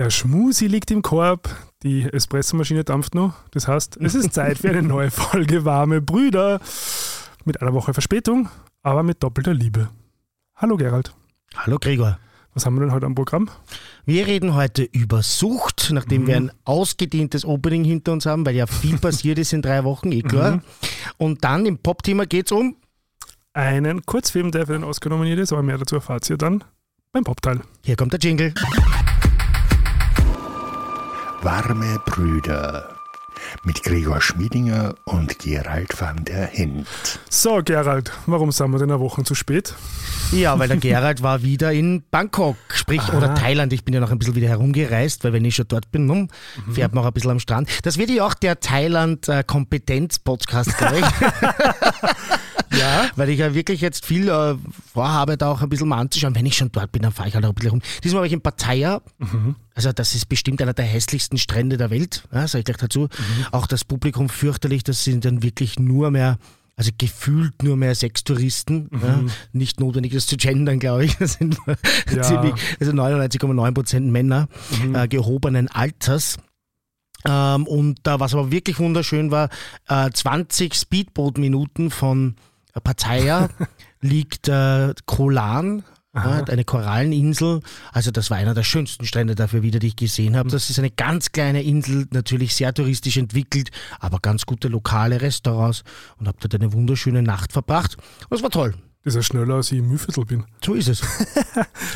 [0.00, 3.34] Der Schmusi liegt im Korb, die Espressomaschine dampft noch.
[3.50, 6.58] Das heißt, es ist Zeit für eine neue Folge Warme Brüder.
[7.44, 8.48] Mit einer Woche Verspätung,
[8.82, 9.90] aber mit doppelter Liebe.
[10.56, 11.14] Hallo Gerald.
[11.54, 12.18] Hallo Gregor.
[12.54, 13.50] Was haben wir denn heute am Programm?
[14.06, 16.26] Wir reden heute über Sucht, nachdem mhm.
[16.28, 20.12] wir ein ausgedehntes Opening hinter uns haben, weil ja viel passiert ist in drei Wochen,
[20.12, 20.52] eh klar.
[20.52, 20.62] Mhm.
[21.18, 22.74] Und dann im Pop-Thema geht es um
[23.52, 26.64] einen Kurzfilm, der für den Oscar nominiert ist, aber mehr dazu erfahrt ihr dann
[27.12, 27.60] beim Pop-Teil.
[27.84, 28.54] Hier kommt der Jingle.
[31.42, 32.90] Warme Brüder
[33.64, 36.86] mit Gregor Schmiedinger und Gerald van der Hint.
[37.30, 39.74] So, Gerald, warum sind wir denn eine Woche zu spät?
[40.32, 43.16] Ja, weil der Gerald war wieder in Bangkok, sprich, Aha.
[43.16, 43.72] oder Thailand.
[43.72, 46.28] Ich bin ja noch ein bisschen wieder herumgereist, weil wenn ich schon dort bin, hm,
[46.66, 46.74] mhm.
[46.74, 47.70] fährt man auch ein bisschen am Strand.
[47.84, 51.06] Das wird ja auch der Thailand-Kompetenz-Podcast, glaube ich.
[52.72, 53.10] Ja.
[53.16, 54.54] Weil ich ja wirklich jetzt viel äh,
[54.92, 56.34] vorhabe, da auch ein bisschen mal anzuschauen.
[56.34, 57.82] Wenn ich schon dort bin, dann fahre ich halt auch ein bisschen rum.
[58.04, 59.02] Diesmal war ich in Pattaya.
[59.18, 59.56] Mhm.
[59.74, 63.02] Also das ist bestimmt einer der hässlichsten Strände der Welt, ja, sage ich gleich dazu.
[63.02, 63.46] Mhm.
[63.52, 66.38] Auch das Publikum fürchterlich, das sind dann wirklich nur mehr
[66.76, 68.88] also gefühlt nur mehr Sextouristen.
[68.90, 69.00] Mhm.
[69.02, 69.20] Ja,
[69.52, 71.14] nicht notwendig, das zu gendern, glaube ich.
[71.18, 72.22] Das sind ja.
[72.22, 74.48] ziemlich, also 99,9 Prozent Männer
[74.82, 74.94] mhm.
[74.94, 76.38] äh, gehobenen Alters.
[77.26, 79.50] Ähm, und äh, was aber wirklich wunderschön war,
[79.88, 82.36] äh, 20 Speedboot-Minuten von
[82.78, 83.48] Pattaya
[84.00, 85.82] liegt äh, Kolan,
[86.14, 87.60] ja, eine Koralleninsel.
[87.92, 90.50] Also das war einer der schönsten Strände dafür wieder, die ich gesehen habe.
[90.50, 95.84] Das ist eine ganz kleine Insel, natürlich sehr touristisch entwickelt, aber ganz gute lokale Restaurants
[96.18, 97.96] und habe dort eine wunderschöne Nacht verbracht.
[98.28, 98.74] Und es war toll.
[99.04, 100.44] Das ist ja schneller, als ich im Mühviertel bin.
[100.64, 101.02] So ist es.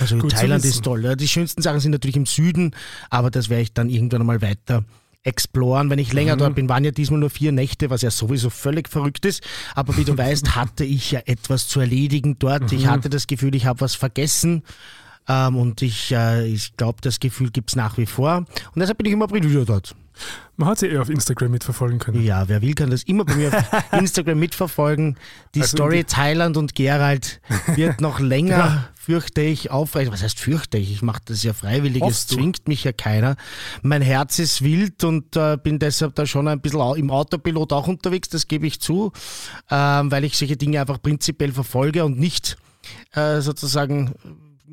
[0.00, 1.16] Also Thailand ist toll.
[1.16, 2.74] Die schönsten Sachen sind natürlich im Süden,
[3.10, 4.84] aber das werde ich dann irgendwann einmal weiter
[5.24, 5.90] exploren.
[5.90, 6.38] Wenn ich länger mhm.
[6.38, 9.42] dort bin, waren ja diesmal nur vier Nächte, was ja sowieso völlig verrückt ist.
[9.74, 12.70] Aber wie du weißt, hatte ich ja etwas zu erledigen dort.
[12.70, 12.78] Mhm.
[12.78, 14.62] Ich hatte das Gefühl, ich habe was vergessen.
[15.26, 18.38] Ähm, und ich, äh, ich glaube, das Gefühl gibt es nach wie vor.
[18.38, 19.94] Und deshalb bin ich immer wieder dort.
[20.56, 22.22] Man hat sie eher auf Instagram mitverfolgen können.
[22.22, 25.16] Ja, wer will, kann das immer bei mir auf Instagram mitverfolgen.
[25.54, 27.40] Die also Story die Thailand und Gerald
[27.74, 28.88] wird noch länger, ja.
[28.94, 30.12] fürchte ich, aufrecht.
[30.12, 30.92] Was heißt fürchte ich?
[30.92, 33.36] Ich mache das ja freiwillig, es zwingt mich ja keiner.
[33.82, 37.88] Mein Herz ist wild und äh, bin deshalb da schon ein bisschen im Autopilot auch
[37.88, 39.12] unterwegs, das gebe ich zu,
[39.70, 42.56] äh, weil ich solche Dinge einfach prinzipiell verfolge und nicht
[43.14, 44.14] äh, sozusagen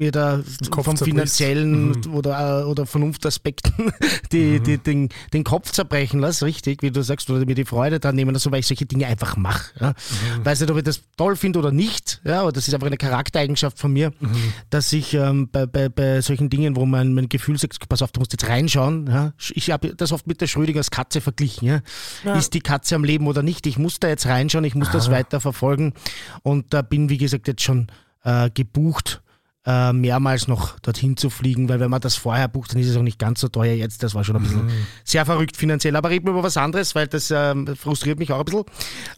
[0.02, 0.42] mir da
[0.72, 2.14] vom finanziellen mhm.
[2.14, 3.94] oder, äh, oder Vernunftaspekten
[4.32, 4.64] die, mhm.
[4.64, 8.16] die, den, den Kopf zerbrechen lasse, richtig, wie du sagst, oder mir die Freude dran
[8.16, 9.72] nehmen, also weil ich solche Dinge einfach mache.
[9.80, 9.90] Ja.
[9.90, 10.46] Mhm.
[10.46, 12.98] Weiß nicht, ob ich das toll finde oder nicht, ja, aber das ist einfach eine
[12.98, 14.54] Charaktereigenschaft von mir, mhm.
[14.72, 18.12] dass ich ähm, bei, bei, bei solchen Dingen, wo mein, mein Gefühl sagt, pass auf,
[18.12, 19.34] du musst jetzt reinschauen, ja.
[19.54, 21.68] ich habe das oft mit der Schrödingers Katze verglichen.
[21.68, 21.82] Ja.
[22.26, 22.36] ja.
[22.36, 23.68] Ist die Katze am Leben oder nicht?
[23.68, 24.94] Ich muss da jetzt reinschauen, ich muss ah.
[24.94, 25.94] das weiter verfolgen
[26.42, 27.88] und da bin, wie gesagt, jetzt schon
[28.24, 29.22] äh, gebucht
[29.66, 32.98] äh, mehrmals noch dorthin zu fliegen, weil wenn man das vorher bucht, dann ist es
[32.98, 34.02] auch nicht ganz so teuer jetzt.
[34.02, 34.88] Das war schon ein bisschen mhm.
[35.04, 35.96] sehr verrückt finanziell.
[35.96, 38.64] Aber reden wir über was anderes, weil das ähm, frustriert mich auch ein bisschen.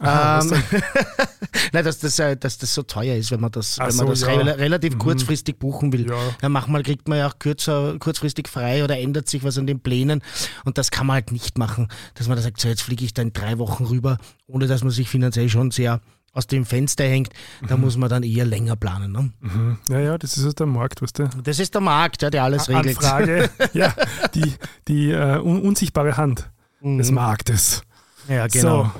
[0.00, 0.52] Aha, ähm,
[1.72, 4.20] Nein, dass das, äh, dass das so teuer ist, wenn man das, wenn man das
[4.20, 4.28] ja.
[4.28, 4.98] re relativ mhm.
[4.98, 6.08] kurzfristig buchen will.
[6.08, 6.16] Ja.
[6.42, 9.80] ja, manchmal kriegt man ja auch kürzer, kurzfristig frei oder ändert sich was an den
[9.80, 10.22] Plänen.
[10.64, 13.14] Und das kann man halt nicht machen, dass man da sagt, so jetzt fliege ich
[13.14, 16.00] da in drei Wochen rüber, ohne dass man sich finanziell schon sehr
[16.34, 17.30] aus dem Fenster hängt,
[17.66, 17.84] da mhm.
[17.84, 19.12] muss man dann eher länger planen.
[19.12, 19.30] Ne?
[19.40, 19.78] Mhm.
[19.88, 21.30] Ja, ja, das ist der Markt, weißt du?
[21.42, 22.98] Das ist der Markt, ja, der alles regelt.
[22.98, 23.94] Anfrage, ja,
[24.34, 24.52] die,
[24.88, 26.50] die uh, un unsichtbare Hand
[26.80, 26.98] mhm.
[26.98, 27.82] des Marktes.
[28.28, 28.84] Ja, genau.
[28.84, 28.90] So,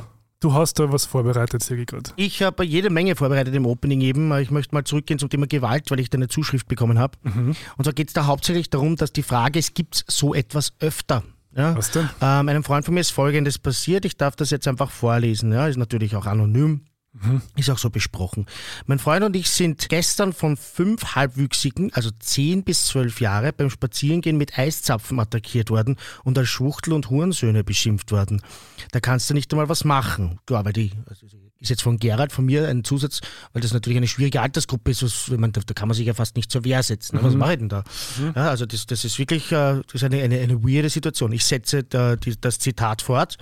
[0.41, 2.11] du hast da was vorbereitet, gerade.
[2.17, 4.33] Ich habe jede Menge vorbereitet im Opening eben.
[4.39, 7.19] Ich möchte mal zurückgehen zum Thema Gewalt, weil ich da eine Zuschrift bekommen habe.
[7.23, 7.57] Mhm.
[7.77, 10.73] Und zwar geht es da hauptsächlich darum, dass die Frage ist, gibt es so etwas
[10.81, 11.25] öfter?
[11.57, 11.77] Ja?
[11.77, 12.09] Was denn?
[12.21, 14.05] Ähm, einem Freund von mir ist Folgendes passiert.
[14.05, 15.53] Ich darf das jetzt einfach vorlesen.
[15.53, 15.67] Ja?
[15.67, 16.83] Ist natürlich auch anonym.
[17.15, 17.43] Mhm.
[17.57, 18.47] Ist auch so besprochen.
[18.87, 23.71] Mein Freund und ich sind gestern von fünf Halbwüchsigen, also zehn bis zwölf Jahre, beim
[23.71, 28.43] Spazierengehen mit Eiszapfen attackiert worden und als Schwuchtel und Hurensöhne beschimpft worden.
[28.91, 30.41] Da kannst du nicht einmal was machen.
[30.47, 31.27] Klar, weil die, also
[31.65, 33.21] ist jetzt von Gerald, von mir ein Zusatz,
[33.53, 36.15] weil das natürlich eine schwierige Altersgruppe ist, was, man, da, da kann man sich ja
[36.15, 37.19] fast nicht zur Wehr setzen.
[37.19, 37.25] Mhm.
[37.25, 37.85] Was mache ich denn da?
[38.19, 38.33] Mhm.
[38.37, 41.33] Ja, also das, das ist wirklich äh, das ist eine, eine, eine weirde Situation.
[41.33, 43.37] Ich setze da, die, das Zitat fort.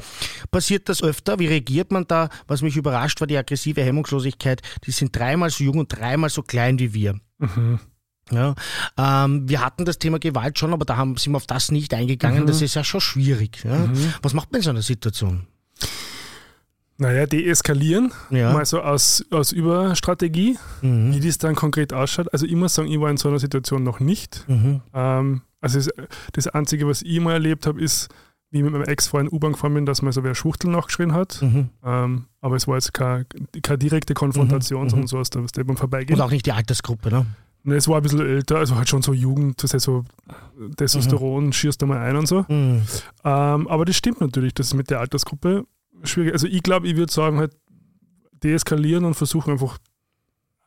[0.51, 1.39] Passiert das öfter?
[1.39, 2.29] Wie reagiert man da?
[2.47, 4.63] Was mich überrascht war die aggressive Hemmungslosigkeit.
[4.87, 7.19] Die sind dreimal so jung und dreimal so klein wie wir.
[7.39, 7.81] Mhm.
[8.31, 8.55] Ja,
[8.97, 11.93] ähm, wir hatten das Thema Gewalt schon, aber da haben, sind wir auf das nicht
[11.93, 12.45] eingegangen.
[12.45, 12.47] Mhm.
[12.47, 13.63] Das ist ja schon schwierig.
[13.65, 13.79] Ja?
[13.79, 14.15] Mhm.
[14.23, 15.47] Was macht man in so einer Situation?
[17.03, 18.53] Naja, deeskalieren, ja.
[18.53, 21.13] mal so aus, aus Überstrategie, mhm.
[21.13, 22.33] wie das dann konkret ausschaut.
[22.33, 24.45] Also ich muss sagen, ich war in so einer Situation noch nicht.
[24.47, 24.83] Mhm.
[24.95, 25.91] Ähm, also das,
[26.33, 28.09] das, Einzige, was ich mal erlebt habe, ist,
[28.51, 31.43] wie ich mit meinem Ex-Freund U-Bahn gefahren bin, dass mir so wer Schwuchtel nachgeschrien hat.
[31.43, 31.71] Mhm.
[31.85, 33.27] Ähm, aber es war jetzt keine,
[33.63, 34.91] keine direkte Konfrontation, mhm.
[34.91, 35.09] sondern mhm.
[35.09, 36.21] so aus der, der beim Vorbeigehen.
[36.21, 37.27] Und auch nicht die Altersgruppe, ne?
[37.65, 40.05] Ne, es war ein bisschen älter, also halt schon so Jugend, das heißt so
[40.77, 41.53] Testosteron, mhm.
[41.53, 42.45] schierst du mal ein und so.
[42.49, 42.83] Mhm.
[43.25, 45.65] Ähm, aber das stimmt natürlich, das ist mit der Altersgruppe
[46.05, 46.33] schwierig.
[46.33, 47.53] Also ich glaube, ich würde sagen, halt
[48.43, 49.79] deeskalieren und versuchen einfach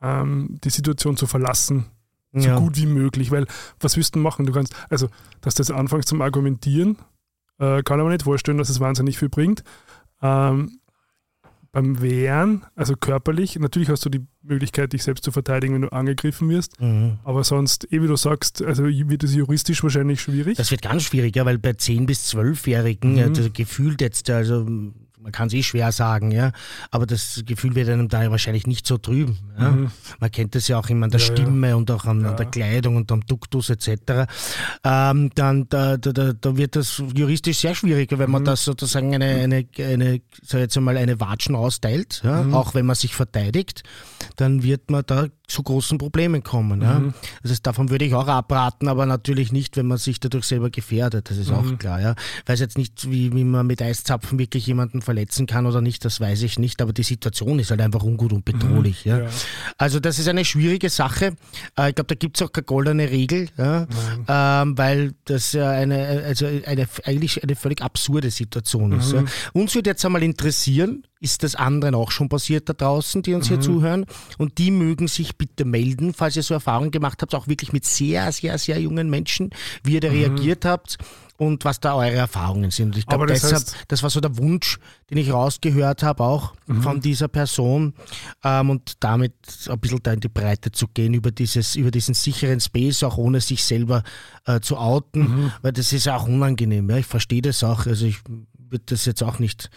[0.02, 1.86] ähm, die Situation zu verlassen,
[2.32, 2.58] so ja.
[2.58, 3.30] gut wie möglich.
[3.30, 3.46] Weil
[3.80, 4.46] was wirst du machen?
[4.46, 5.08] Du kannst, also,
[5.40, 6.98] dass du jetzt anfängst zum Argumentieren,
[7.58, 9.62] äh, kann aber nicht vorstellen, dass es wahnsinnig viel bringt.
[10.22, 10.80] Ähm,
[11.72, 15.92] beim Wehren, also körperlich, natürlich hast du die Möglichkeit, dich selbst zu verteidigen, wenn du
[15.92, 16.80] angegriffen wirst.
[16.80, 17.18] Mhm.
[17.22, 20.56] Aber sonst, eh wie du sagst, also wird es juristisch wahrscheinlich schwierig.
[20.56, 23.18] Das wird ganz schwierig, ja, weil bei 10- bis 12-Jährigen, mhm.
[23.18, 24.66] ja, gefühlt jetzt, also
[25.26, 26.52] man kann es eh schwer sagen, ja,
[26.92, 29.36] aber das Gefühl wird einem da wahrscheinlich nicht so trüben.
[29.58, 29.72] Ja?
[29.72, 29.90] Mhm.
[30.20, 31.74] Man kennt das ja auch immer an der ja, Stimme ja.
[31.74, 34.30] und auch an, an, der Kleidung und am Duktus etc.
[34.84, 38.46] Ähm, dann da, da, da, wird das juristisch sehr schwieriger, wenn man mhm.
[38.46, 42.44] das sozusagen eine, eine, eine sag jetzt einmal eine Watschen austeilt, ja?
[42.44, 42.54] Mhm.
[42.54, 43.82] auch wenn man sich verteidigt,
[44.36, 46.82] dann wird man da zu großen Problemen kommen.
[46.82, 46.98] Ja?
[46.98, 47.14] Mhm.
[47.46, 51.30] Heißt, davon würde ich auch abraten, aber natürlich nicht, wenn man sich dadurch selber gefährdet.
[51.30, 51.78] Das ist auch mhm.
[51.78, 52.00] klar.
[52.00, 52.14] Ja?
[52.42, 56.04] Ich weiß jetzt nicht, wie, wie man mit Eiszapfen wirklich jemanden verletzen kann oder nicht,
[56.04, 59.04] das weiß ich nicht, aber die Situation ist halt einfach ungut und bedrohlich.
[59.04, 59.18] Mhm, ja.
[59.20, 59.28] ja.
[59.78, 61.36] Also das ist eine schwierige Sache.
[61.78, 63.86] Äh, ich glaube, da gibt es auch keine goldene Regel, ja,
[64.28, 69.12] ähm, weil das ja eine, also eine, eigentlich eine völlig absurde Situation ist.
[69.12, 69.18] Mhm.
[69.18, 69.24] Ja.
[69.52, 73.46] Uns würde jetzt einmal interessieren, ist das anderen auch schon passiert da draußen, die uns
[73.46, 73.54] mhm.
[73.54, 74.06] hier zuhören?
[74.38, 77.84] Und die mögen sich bitte melden, falls ihr so Erfahrungen gemacht habt, auch wirklich mit
[77.84, 79.50] sehr, sehr, sehr jungen Menschen,
[79.82, 80.14] wie ihr da mhm.
[80.14, 80.98] reagiert habt
[81.36, 82.94] und was da eure Erfahrungen sind.
[82.94, 84.78] Und ich glaube, das deshalb, heißt, das war so der Wunsch,
[85.10, 86.82] den ich rausgehört habe, auch mhm.
[86.82, 87.94] von dieser Person.
[88.44, 89.34] Ähm, und damit
[89.68, 93.18] ein bisschen da in die Breite zu gehen über dieses, über diesen sicheren Space, auch
[93.18, 94.04] ohne sich selber
[94.46, 95.52] äh, zu outen, mhm.
[95.62, 96.88] weil das ist ja auch unangenehm.
[96.88, 96.98] Ja?
[96.98, 97.86] Ich verstehe das auch.
[97.86, 98.20] Also ich
[98.70, 99.70] würde das jetzt auch nicht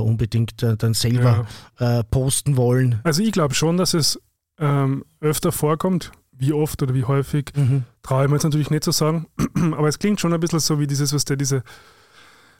[0.00, 1.46] unbedingt äh, dann selber
[1.78, 2.00] ja.
[2.00, 3.00] Äh, posten wollen.
[3.04, 4.20] Also ich glaube schon, dass es
[4.58, 7.84] ähm, öfter vorkommt, wie oft oder wie häufig, mhm.
[8.02, 9.26] traue ich mir jetzt natürlich nicht zu sagen.
[9.72, 11.62] Aber es klingt schon ein bisschen so wie dieses, was der, diese,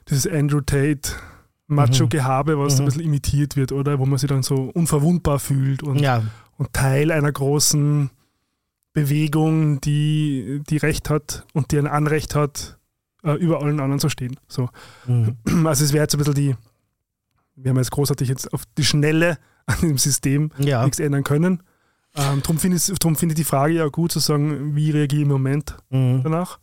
[0.08, 1.10] dieses Andrew Tate
[1.68, 2.80] Macho-Gehabe, was mhm.
[2.80, 3.98] ein bisschen imitiert wird, oder?
[3.98, 6.22] Wo man sich dann so unverwundbar fühlt und, ja.
[6.58, 8.10] und Teil einer großen
[8.92, 12.78] Bewegung, die, die Recht hat und die ein Anrecht hat,
[13.24, 14.36] äh, über allen anderen zu stehen.
[14.48, 14.70] So.
[15.06, 15.36] Mhm.
[15.66, 16.56] Also es wäre jetzt ein bisschen die,
[17.56, 20.84] wir haben jetzt großartig jetzt auf die Schnelle an dem System ja.
[20.84, 21.62] nichts ändern können.
[22.14, 25.26] Ähm, darum finde ich, find ich die Frage ja gut zu sagen, wie reagiere ich
[25.26, 26.22] im Moment mhm.
[26.22, 26.58] danach.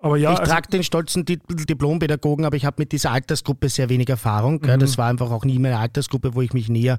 [0.00, 3.68] Aber ja, ich also, trage den stolzen Titel Diplompädagogen, aber ich habe mit dieser Altersgruppe
[3.68, 4.60] sehr wenig Erfahrung.
[4.62, 4.78] Mhm.
[4.78, 6.98] Das war einfach auch nie meine Altersgruppe, wo ich mich näher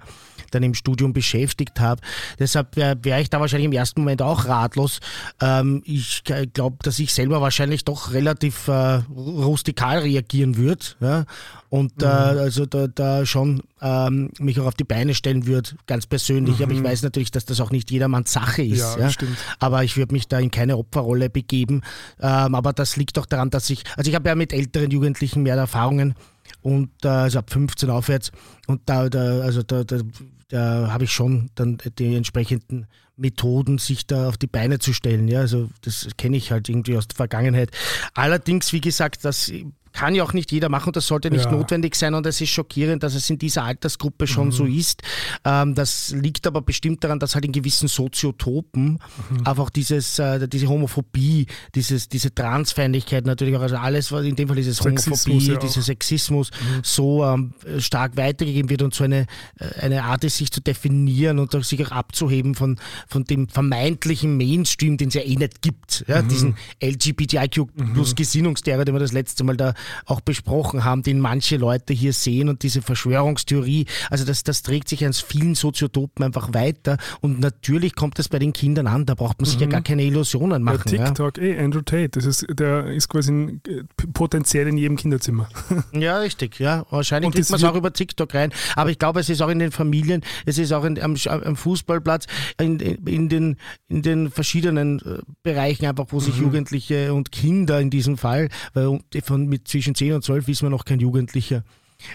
[0.51, 2.01] dann im Studium beschäftigt habe.
[2.39, 4.99] Deshalb wäre wär ich da wahrscheinlich im ersten Moment auch ratlos.
[5.39, 6.23] Ähm, ich
[6.53, 11.25] glaube, dass ich selber wahrscheinlich doch relativ äh, rustikal reagieren würde.
[11.69, 12.03] Und mhm.
[12.03, 16.57] äh, also da, da schon ähm, mich auch auf die Beine stellen würde, ganz persönlich.
[16.57, 16.63] Mhm.
[16.63, 16.85] Aber ich mhm.
[16.85, 18.97] weiß natürlich, dass das auch nicht jedermanns Sache ist.
[18.97, 19.11] Ja, ja?
[19.59, 21.81] Aber ich würde mich da in keine Opferrolle begeben.
[22.19, 25.43] Ähm, aber das liegt doch daran, dass ich, also ich habe ja mit älteren Jugendlichen
[25.43, 26.15] mehr Erfahrungen
[26.61, 28.31] und äh, also ab 15 aufwärts
[28.67, 29.99] und da, da also da, da,
[30.47, 32.87] da habe ich schon dann die entsprechenden
[33.19, 35.27] Methoden, sich da auf die Beine zu stellen.
[35.27, 37.71] Ja, also das kenne ich halt irgendwie aus der Vergangenheit.
[38.13, 39.51] Allerdings, wie gesagt, das
[39.93, 41.51] kann ja auch nicht jeder machen, das sollte nicht ja.
[41.51, 44.51] notwendig sein und es ist schockierend, dass es in dieser Altersgruppe schon mhm.
[44.51, 45.01] so ist.
[45.45, 48.99] Ähm, das liegt aber bestimmt daran, dass halt in gewissen Soziotopen
[49.29, 49.47] mhm.
[49.47, 54.47] einfach dieses, äh, diese Homophobie, dieses, diese Transfeindlichkeit natürlich auch, also alles, was in dem
[54.47, 56.81] Fall ist es Homophobie, ja dieser Sexismus mhm.
[56.83, 59.25] so ähm, stark weitergegeben wird und so eine,
[59.59, 64.37] äh, eine Art ist, sich zu definieren und sich auch abzuheben von, von dem vermeintlichen
[64.37, 66.05] Mainstream, den es ja eh nicht gibt.
[66.07, 66.21] Ja?
[66.21, 66.27] Mhm.
[66.27, 68.15] Diesen LGBTIQ plus mhm.
[68.15, 69.73] Gesinnungstheorie, den wir das letzte Mal da
[70.05, 74.89] auch besprochen haben, den manche Leute hier sehen und diese Verschwörungstheorie, also das, das trägt
[74.89, 79.15] sich an vielen Soziotopen einfach weiter und natürlich kommt es bei den Kindern an, da
[79.15, 79.63] braucht man sich mhm.
[79.63, 80.95] ja gar keine Illusionen machen.
[80.95, 81.43] Ja, TikTok, ja.
[81.43, 85.49] ey, Andrew Tate, das ist, der ist quasi in, äh, potenziell in jedem Kinderzimmer.
[85.91, 86.85] Ja, richtig, ja.
[86.89, 89.59] Wahrscheinlich kriegt man es auch über TikTok rein, aber ich glaube, es ist auch in
[89.59, 92.27] den Familien, es ist auch in, am, am, Fußballplatz,
[92.59, 96.43] in, in, den, in den verschiedenen äh, Bereichen einfach, wo sich mhm.
[96.43, 100.71] Jugendliche und Kinder in diesem Fall, weil von, mit zwischen 10 und 12 ist man
[100.71, 101.63] noch kein Jugendlicher.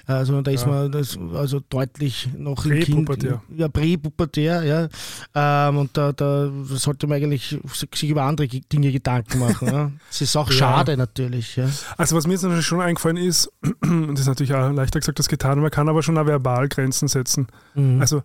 [0.07, 0.69] Also da ist ja.
[0.69, 3.29] man das, also deutlich noch im Kind.
[3.55, 4.89] Ja, präpubertär, ja.
[5.35, 7.59] Ähm, und da, da sollte man eigentlich
[7.93, 9.69] sich über andere Dinge Gedanken machen.
[9.69, 9.93] ja.
[10.09, 10.57] Das ist auch ja.
[10.57, 11.57] schade natürlich.
[11.57, 11.69] Ja.
[11.99, 15.61] Also was mir jetzt schon eingefallen ist, das ist natürlich auch leichter gesagt als getan,
[15.61, 17.47] man kann aber schon auch verbal Grenzen setzen.
[17.75, 18.01] Mhm.
[18.01, 18.23] Also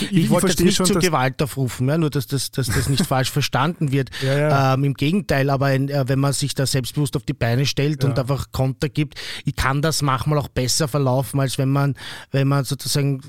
[0.00, 2.88] ich, ich wollte jetzt nicht schon, zur Gewalt aufrufen, ja, nur dass das, dass das
[2.88, 4.10] nicht falsch verstanden wird.
[4.22, 4.74] Ja, ja.
[4.74, 8.04] Ähm, Im Gegenteil, aber in, äh, wenn man sich da selbstbewusst auf die Beine stellt
[8.04, 11.94] und einfach Konter gibt, ich kann das manchmal auch besser verlaufen, als wenn man,
[12.30, 13.20] wenn man sozusagen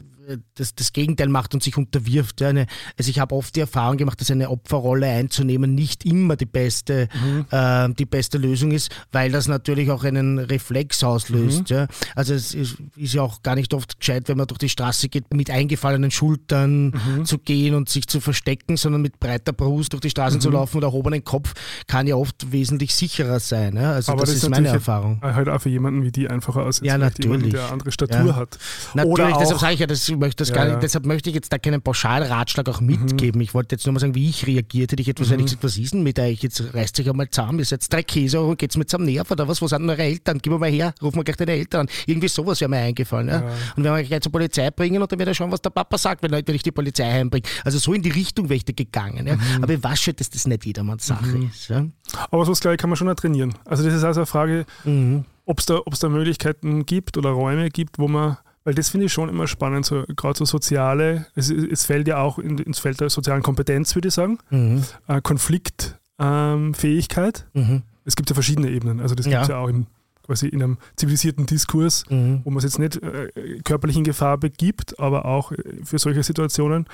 [0.55, 2.41] das, das Gegenteil macht und sich unterwirft.
[2.41, 2.67] Ja, eine,
[2.97, 7.07] also ich habe oft die Erfahrung gemacht, dass eine Opferrolle einzunehmen nicht immer die beste,
[7.13, 7.45] mhm.
[7.51, 11.69] äh, die beste Lösung ist, weil das natürlich auch einen Reflex auslöst.
[11.69, 11.75] Mhm.
[11.75, 11.87] Ja.
[12.15, 15.09] Also es ist, ist, ja auch gar nicht oft gescheit, wenn man durch die Straße
[15.09, 17.25] geht, mit eingefallenen Schultern mhm.
[17.25, 20.55] zu gehen und sich zu verstecken, sondern mit breiter Brust durch die Straßen zu mhm.
[20.55, 21.53] laufen oder erhobenen Kopf
[21.87, 23.75] kann ja oft wesentlich sicherer sein.
[23.75, 23.93] Ja.
[23.93, 25.19] Also Aber das, das ist meine Erfahrung.
[25.21, 27.25] Halt auch für jemanden wie die einfacher aus, ja, natürlich.
[27.25, 28.35] Jemanden, der andere Statur ja.
[28.35, 28.57] hat.
[28.93, 31.51] Natürlich, oder deshalb sage ich ja, das möchte das gar nicht, deshalb möchte ich jetzt
[31.51, 33.39] da keinen Pauschalratschlag auch mitgeben.
[33.39, 33.41] Mhm.
[33.41, 34.91] Ich wollte jetzt nur mal sagen, wie ich reagiert.
[34.91, 35.43] Hätte ich etwas mhm.
[35.43, 36.41] gesagt, was ist denn mit euch?
[36.41, 39.47] Jetzt reißt sich einmal zusammen, ihr seid drei Käse und geht's mit zum Nerv oder
[39.47, 39.61] was?
[39.61, 40.39] Wo sind eure Eltern?
[40.41, 41.89] Gib mal her, rufen wir gleich deine Eltern an.
[42.05, 43.27] Irgendwie sowas wäre mir eingefallen.
[43.27, 43.41] Ja?
[43.41, 43.47] Ja.
[43.75, 45.97] Und wenn wir gleich zur Polizei bringen und dann wird er schauen, was der Papa
[45.97, 47.47] sagt, wenn, wenn ich die Polizei heimbringe.
[47.63, 49.27] Also so in die Richtung wäre ich da gegangen.
[49.27, 49.35] Ja?
[49.35, 49.63] Mhm.
[49.63, 51.49] Aber ich weiß schon, dass das nicht jedermanns Sache mhm.
[51.49, 51.69] ist.
[51.69, 51.85] Ja?
[52.31, 53.53] Aber sowas, glaube ich, kann man schon auch trainieren.
[53.65, 55.25] Also das ist also eine Frage, mhm.
[55.45, 59.13] ob es da, da Möglichkeiten gibt oder Räume gibt, wo man weil das finde ich
[59.13, 62.99] schon immer spannend, so, gerade so soziale, es, es fällt ja auch in, ins Feld
[62.99, 64.83] der sozialen Kompetenz, würde ich sagen, mhm.
[65.07, 67.47] äh, Konfliktfähigkeit.
[67.53, 67.83] Ähm, mhm.
[68.03, 69.85] Es gibt ja verschiedene Ebenen, also das gibt es ja auch im,
[70.23, 72.41] quasi in einem zivilisierten Diskurs, mhm.
[72.43, 73.29] wo man es jetzt nicht äh,
[73.63, 76.87] körperlich in Gefahr begibt, aber auch äh, für solche Situationen.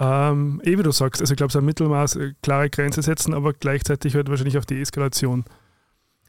[0.00, 3.32] Ähm, eh wie du sagst, also ich glaube, so ein Mittelmaß, äh, klare Grenze setzen,
[3.32, 5.44] aber gleichzeitig halt wahrscheinlich auf die Eskalation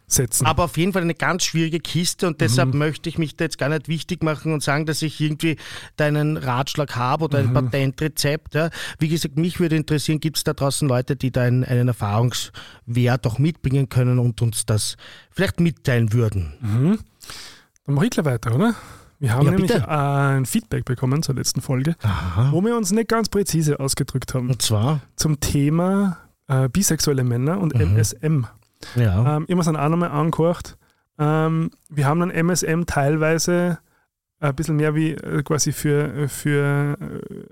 [0.07, 0.45] setzen.
[0.45, 2.79] Aber auf jeden Fall eine ganz schwierige Kiste und deshalb mhm.
[2.79, 5.57] möchte ich mich da jetzt gar nicht wichtig machen und sagen, dass ich irgendwie
[5.97, 7.53] deinen Ratschlag habe oder ein mhm.
[7.53, 8.55] Patentrezept.
[8.55, 8.69] Ja.
[8.99, 13.27] Wie gesagt, mich würde interessieren, gibt es da draußen Leute, die da einen, einen, Erfahrungswert
[13.27, 14.95] auch mitbringen können und uns das
[15.29, 16.53] vielleicht mitteilen würden?
[16.61, 16.99] Mhm.
[17.85, 18.75] Dann mache ich gleich weiter, oder?
[19.19, 19.89] Wir haben ja, nämlich bitte.
[19.89, 22.51] ein Feedback bekommen zur letzten Folge, Aha.
[22.51, 24.49] wo wir uns nicht ganz präzise ausgedrückt haben.
[24.49, 25.01] Und zwar?
[25.15, 28.45] Zum Thema äh, bisexuelle Männer und MSM.
[28.95, 29.01] Mhm.
[29.01, 29.37] Ja.
[29.37, 30.77] Ähm, ich habe auch nochmal angehört.
[31.19, 33.79] Ähm, wir haben dann MSM teilweise
[34.39, 37.45] ein bisschen mehr wie äh, quasi für, für äh,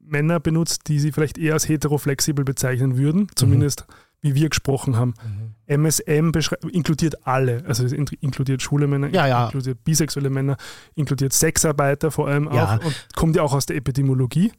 [0.00, 4.96] Männer benutzt, die sie vielleicht eher als heteroflexibel bezeichnen würden, zumindest mhm wie wir gesprochen
[4.96, 5.14] haben.
[5.22, 5.41] Mhm.
[5.76, 6.32] MSM
[6.70, 9.44] inkludiert alle, also es inkludiert schwule Männer, ja, ja.
[9.44, 10.56] inkludiert bisexuelle Männer,
[10.94, 12.76] inkludiert Sexarbeiter vor allem ja.
[12.76, 14.52] auch und kommt ja auch aus der Epidemiologie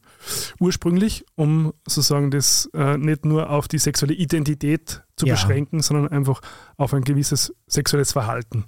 [0.59, 6.41] ursprünglich, um sozusagen das äh, nicht nur auf die sexuelle Identität zu beschränken, sondern einfach
[6.77, 8.65] auf ein gewisses sexuelles Verhalten.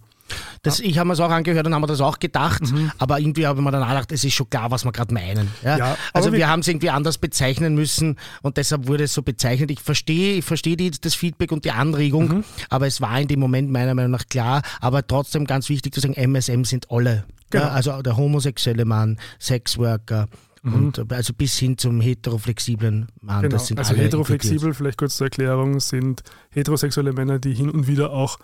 [0.63, 0.85] Das, ja.
[0.85, 2.91] Ich habe mir das auch angehört und haben mir das auch gedacht, mhm.
[2.97, 5.13] aber irgendwie habe ich mir dann auch gedacht, es ist schon klar, was wir gerade
[5.13, 5.49] meinen.
[5.63, 5.77] Ja?
[5.77, 9.71] ja also wir, haben es irgendwie anders bezeichnen müssen und deshalb wurde es so bezeichnet.
[9.71, 12.43] Ich verstehe, ich verstehe die, das Feedback und die Anregung, mhm.
[12.69, 15.99] aber es war in dem Moment meiner Meinung nach klar, aber trotzdem ganz wichtig zu
[16.01, 17.25] sagen, MSM sind alle.
[17.51, 17.65] Genau.
[17.65, 20.27] Also der homosexuelle Mann, Sexworker,
[20.63, 20.73] mhm.
[20.73, 23.43] und also bis hin zum heteroflexiblen Mann.
[23.43, 23.55] Genau.
[23.55, 28.11] Das sind also heteroflexibel, vielleicht kurz zur Erklärung, sind heterosexuelle Männer, die hin und wieder
[28.11, 28.37] auch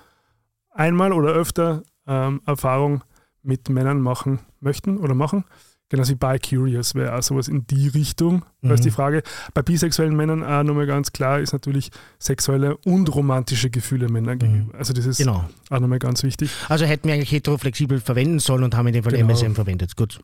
[0.72, 3.04] einmal oder öfter ähm, Erfahrung
[3.44, 5.46] mit Männern machen möchten oder machen.
[5.90, 8.46] Genauso wie Bi-Curious wäre auch sowas in die Richtung.
[8.62, 8.70] Mhm.
[8.70, 9.24] Da ist die Frage,
[9.54, 14.40] bei bisexuellen Männern auch nochmal ganz klar, ist natürlich sexuelle und romantische Gefühle Männern mhm.
[14.40, 14.78] gegenüber.
[14.78, 15.50] Also das ist genau.
[15.70, 16.50] auch nochmal ganz wichtig.
[16.70, 19.34] Also hätten wir eigentlich heteroflexibel verwenden sollen und haben in dem Fall genau.
[19.34, 19.98] MSM verwendet.
[19.98, 20.22] Gut.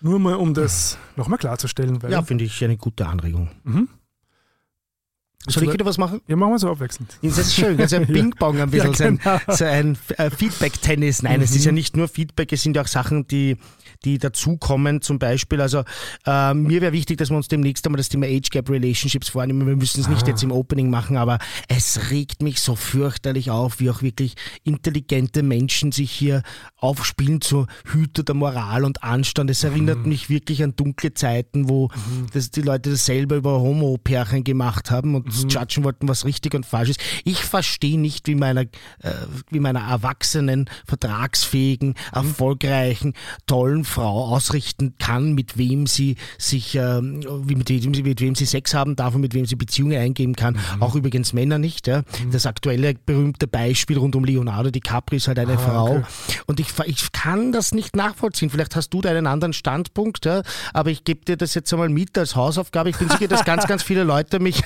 [0.00, 1.98] Nur mal, um das nochmal klarzustellen.
[2.08, 3.50] ja, finde ich eine gute Anregung.
[3.64, 3.88] Mhm.
[5.48, 6.20] Soll ich wieder was machen?
[6.26, 7.18] Ja, machen wir so abwechselnd.
[7.22, 9.54] Das ist schön, also ein Ping-Pong ein bisschen, ja, genau.
[9.54, 11.22] so ein, so ein äh, Feedback-Tennis.
[11.22, 11.44] Nein, mhm.
[11.44, 13.56] es ist ja nicht nur Feedback, es sind ja auch Sachen, die,
[14.04, 15.02] die dazukommen.
[15.02, 15.84] Zum Beispiel, also
[16.26, 19.66] äh, mir wäre wichtig, dass wir uns demnächst einmal das Thema Age Gap Relationships vornehmen.
[19.66, 20.28] Wir müssen es nicht ah.
[20.28, 21.38] jetzt im Opening machen, aber
[21.68, 24.34] es regt mich so fürchterlich auf, wie auch wirklich
[24.64, 26.42] intelligente Menschen sich hier
[26.78, 29.50] aufspielen zur Hüter der Moral und Anstand.
[29.50, 30.08] Es erinnert mhm.
[30.08, 32.26] mich wirklich an dunkle Zeiten, wo mhm.
[32.32, 35.50] das, die Leute das selber über Homo-Pärchen gemacht haben und mhm.
[35.50, 37.00] judgen wollten, was richtig und falsch ist.
[37.24, 38.66] Ich verstehe nicht, wie meiner, äh,
[39.50, 41.94] wie meiner erwachsenen, vertragsfähigen, mhm.
[42.12, 43.14] erfolgreichen,
[43.46, 48.74] tollen Frau ausrichten kann, mit wem sie sich, äh, mit, wem, mit wem sie Sex
[48.74, 50.54] haben darf und mit wem sie Beziehungen eingeben kann.
[50.54, 50.82] Mhm.
[50.82, 51.86] Auch übrigens Männer nicht.
[51.86, 52.02] Ja.
[52.24, 52.30] Mhm.
[52.32, 55.90] Das aktuelle berühmte Beispiel rund um Leonardo DiCaprio ist halt eine ah, Frau.
[55.96, 56.04] Okay.
[56.46, 58.50] Und ich, ich kann das nicht nachvollziehen.
[58.50, 61.88] Vielleicht hast du da einen anderen Standpunkt, ja, aber ich gebe dir das jetzt einmal
[61.88, 62.90] mit als Hausaufgabe.
[62.90, 64.62] Ich bin sicher, dass ganz, ganz viele Leute mich,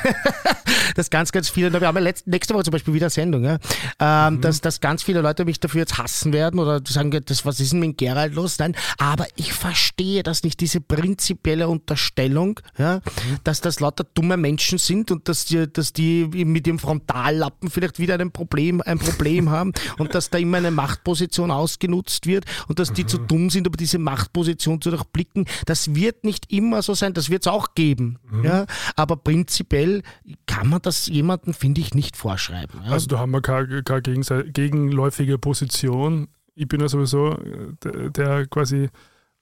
[0.95, 3.59] dass ganz, ganz viele, wir haben ja letzte, nächste Woche zum Beispiel wieder Sendung, ja,
[3.99, 4.40] ähm, mhm.
[4.40, 7.73] dass, dass ganz viele Leute mich dafür jetzt hassen werden oder sagen, das, was ist
[7.73, 8.59] denn mit Gerald los?
[8.59, 13.38] Nein, aber ich verstehe das nicht, diese prinzipielle Unterstellung, ja, mhm.
[13.45, 17.99] dass das lauter dumme Menschen sind und dass die, dass die mit ihrem Frontallappen vielleicht
[17.99, 22.79] wieder ein Problem, ein Problem haben und dass da immer eine Machtposition ausgenutzt wird und
[22.79, 23.09] dass die mhm.
[23.09, 25.47] zu dumm sind, aber diese Machtposition zu durchblicken.
[25.67, 28.19] Das wird nicht immer so sein, das wird es auch geben.
[28.31, 28.45] Mhm.
[28.45, 30.02] Ja, aber prinzipiell
[30.50, 32.80] kann man das jemandem, finde ich, nicht vorschreiben.
[32.85, 32.90] Ja.
[32.90, 36.28] Also da haben wir keine, keine gegenläufige Position.
[36.54, 38.88] Ich bin ja sowieso äh, der, der quasi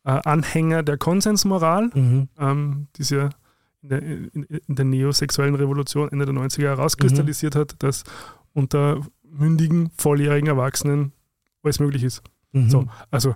[0.04, 2.28] äh, Anhänger der Konsensmoral, mhm.
[2.38, 3.30] ähm, die sich ja
[3.82, 4.28] in der, in,
[4.66, 7.60] in der neosexuellen Revolution Ende der 90er herauskristallisiert mhm.
[7.60, 8.04] hat, dass
[8.52, 11.12] unter mündigen, volljährigen Erwachsenen
[11.62, 12.22] alles möglich ist.
[12.52, 12.68] Mhm.
[12.68, 13.34] So, also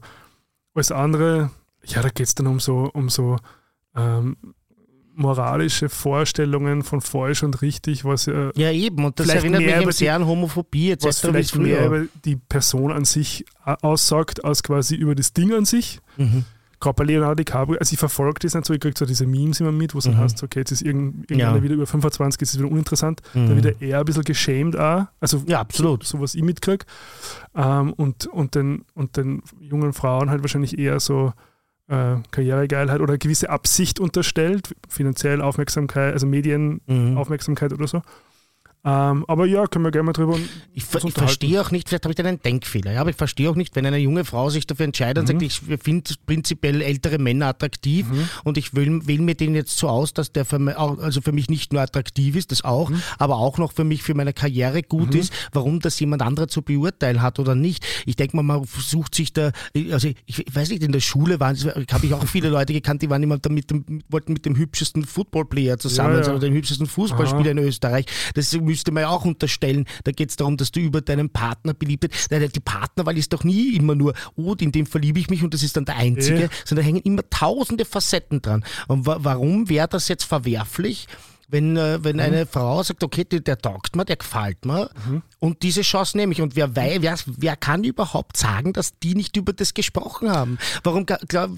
[0.75, 1.51] alles andere,
[1.85, 3.39] ja, da geht es dann um so, um so
[3.95, 4.37] ähm,
[5.15, 9.93] moralische Vorstellungen von falsch und richtig, was äh, ja eben und das erinnert mich eben
[9.93, 11.05] sehr an Homophobie etc.
[11.07, 15.53] Was vielleicht mehr über die Person an sich äh, aussagt, als quasi über das Ding
[15.53, 16.01] an sich.
[16.17, 16.45] Mhm.
[16.81, 19.61] Gerade bei Leonardo DiCaprio, also ich verfolge das nicht so, ich kriege so diese Memes
[19.61, 20.13] immer mit, wo es mhm.
[20.13, 21.63] dann heißt, okay, jetzt ist irgend, irgendeiner ja.
[21.63, 23.49] wieder über 25, jetzt ist wieder uninteressant, mhm.
[23.49, 26.03] da wird er eher ein bisschen geschämt auch, also ja, absolut.
[26.03, 26.85] So, so was ich mitkriege
[27.55, 31.33] ähm, und, und, den, und den jungen Frauen halt wahrscheinlich eher so
[31.89, 37.77] äh, Karrieregeilheit oder gewisse Absicht unterstellt, finanziell Aufmerksamkeit, also Medienaufmerksamkeit mhm.
[37.79, 38.03] oder so.
[38.85, 40.37] Ähm, aber ja, können wir gerne mal drüber.
[40.75, 43.49] Ich, ich verstehe auch nicht, vielleicht habe ich da einen Denkfehler, ja, aber ich verstehe
[43.49, 45.41] auch nicht, wenn eine junge Frau sich dafür entscheidet und mhm.
[45.41, 48.29] sagt, ich finde prinzipiell ältere Männer attraktiv mhm.
[48.43, 51.31] und ich wähle wähl mir den jetzt so aus, dass der für mich, also für
[51.31, 53.01] mich nicht nur attraktiv ist, das auch, mhm.
[53.19, 55.21] aber auch noch für mich, für meine Karriere gut mhm.
[55.21, 57.87] ist, warum das jemand anderer zu beurteilen hat oder nicht.
[58.05, 59.53] Ich denke mal, man versucht sich da,
[59.93, 63.03] also ich, ich weiß nicht, in der Schule waren habe ich auch viele Leute gekannt,
[63.03, 66.27] die waren immer mit dem, wollten mit dem hübschesten Footballplayer zusammen, ja, ja.
[66.27, 67.51] also dem hübschesten Fußballspieler Aha.
[67.51, 68.07] in Österreich.
[68.35, 69.85] Das ist müsste man ja auch unterstellen.
[70.05, 72.31] Da geht es darum, dass du über deinen Partner beliebt bist.
[72.31, 75.63] Die Partnerwahl ist doch nie immer nur, oh, in dem verliebe ich mich und das
[75.63, 76.49] ist dann der einzige, ja.
[76.65, 78.65] sondern da hängen immer tausende Facetten dran.
[78.89, 81.07] Und wa warum wäre das jetzt verwerflich?
[81.53, 82.23] Wenn, äh, wenn mhm.
[82.23, 85.21] eine Frau sagt, okay, der, der taugt mir, der gefällt mir mhm.
[85.39, 86.41] und diese Chance nehme ich.
[86.41, 90.57] Und wer, wer, wer kann überhaupt sagen, dass die nicht über das gesprochen haben?
[90.83, 91.51] Warum glaub,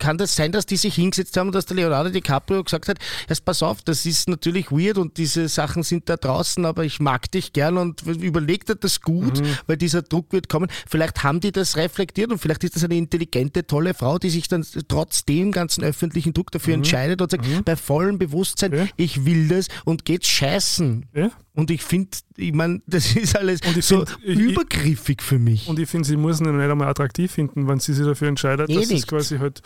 [0.00, 2.98] kann das sein, dass die sich hingesetzt haben und dass der Leonardo DiCaprio gesagt hat,
[3.28, 6.98] jetzt pass auf, das ist natürlich weird und diese Sachen sind da draußen, aber ich
[6.98, 9.56] mag dich gern und überlegt er das gut, mhm.
[9.68, 10.68] weil dieser Druck wird kommen.
[10.88, 14.48] Vielleicht haben die das reflektiert und vielleicht ist das eine intelligente, tolle Frau, die sich
[14.48, 16.80] dann trotz dem ganzen öffentlichen Druck dafür mhm.
[16.80, 17.62] entscheidet und sagt, mhm.
[17.62, 18.86] bei vollem Bewusstsein, ja.
[18.96, 21.06] ich will das und geht scheißen.
[21.14, 21.30] Ja?
[21.54, 25.68] Und ich finde, ich meine, das ist alles so find, übergriffig ich, für mich.
[25.68, 28.70] Und ich finde, sie muss ihn nicht einmal attraktiv finden, wenn sie sich dafür entscheidet,
[28.70, 29.62] eh dass es quasi halt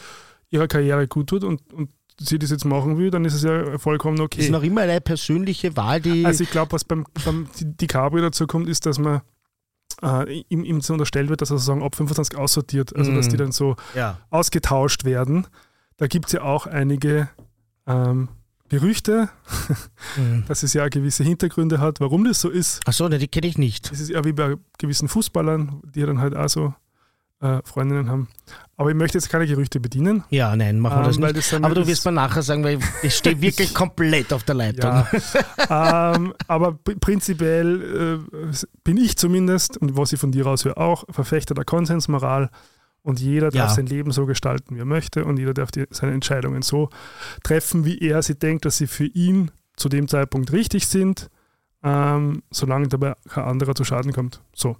[0.50, 3.78] ihrer Karriere gut tut und, und sie das jetzt machen will, dann ist es ja
[3.78, 4.38] vollkommen okay.
[4.40, 6.24] Es ist noch immer eine persönliche Wahl, die.
[6.24, 9.22] Also ich glaube, was beim, beim DiCaprio dazu kommt, ist, dass man
[10.02, 13.14] äh, ihm, ihm so unterstellt wird, dass er sozusagen ab 25 aussortiert, also mm.
[13.16, 14.18] dass die dann so ja.
[14.30, 15.46] ausgetauscht werden.
[15.96, 17.28] Da gibt es ja auch einige
[17.86, 18.28] ähm,
[18.74, 19.28] Gerüchte,
[20.16, 20.44] mhm.
[20.48, 22.86] dass es ja gewisse Hintergründe hat, warum das so ist.
[22.88, 23.92] Achso, ne, die kenne ich nicht.
[23.92, 26.74] Das ist ja wie bei gewissen Fußballern, die dann halt auch so
[27.40, 28.28] äh, Freundinnen haben.
[28.76, 30.24] Aber ich möchte jetzt keine Gerüchte bedienen.
[30.30, 31.36] Ja, nein, machen wir das ähm, nicht.
[31.36, 34.90] Das aber du wirst mal nachher sagen, weil ich stehe wirklich komplett auf der Leitung.
[34.90, 40.78] Ja, ähm, aber prinzipiell äh, bin ich zumindest, und was ich von dir aus höre,
[40.78, 42.50] auch Verfechter der Konsensmoral.
[43.04, 43.74] Und jeder darf ja.
[43.74, 45.26] sein Leben so gestalten, wie er möchte.
[45.26, 46.88] Und jeder darf die, seine Entscheidungen so
[47.42, 51.28] treffen, wie er sie denkt, dass sie für ihn zu dem Zeitpunkt richtig sind,
[51.82, 54.40] ähm, solange dabei kein anderer zu Schaden kommt.
[54.54, 54.78] So.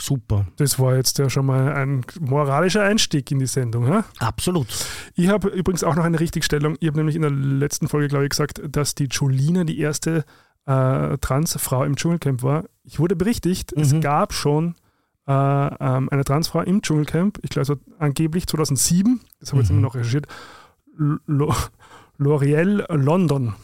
[0.00, 0.46] Super.
[0.56, 3.86] Das war jetzt ja schon mal ein moralischer Einstieg in die Sendung.
[3.86, 4.04] Ja?
[4.18, 4.68] Absolut.
[5.14, 6.76] Ich habe übrigens auch noch eine Richtigstellung.
[6.80, 10.24] Ich habe nämlich in der letzten Folge, glaube ich, gesagt, dass die Julina die erste
[10.64, 12.64] äh, Transfrau im Dschungelcamp war.
[12.84, 13.82] Ich wurde berichtigt, mhm.
[13.82, 14.76] es gab schon
[15.28, 19.60] äh, ähm, eine Transfrau im Dschungelcamp, ich glaube so angeblich 2007, das habe ich mhm.
[19.60, 20.26] jetzt immer noch recherchiert,
[22.18, 23.54] L'Oreal London.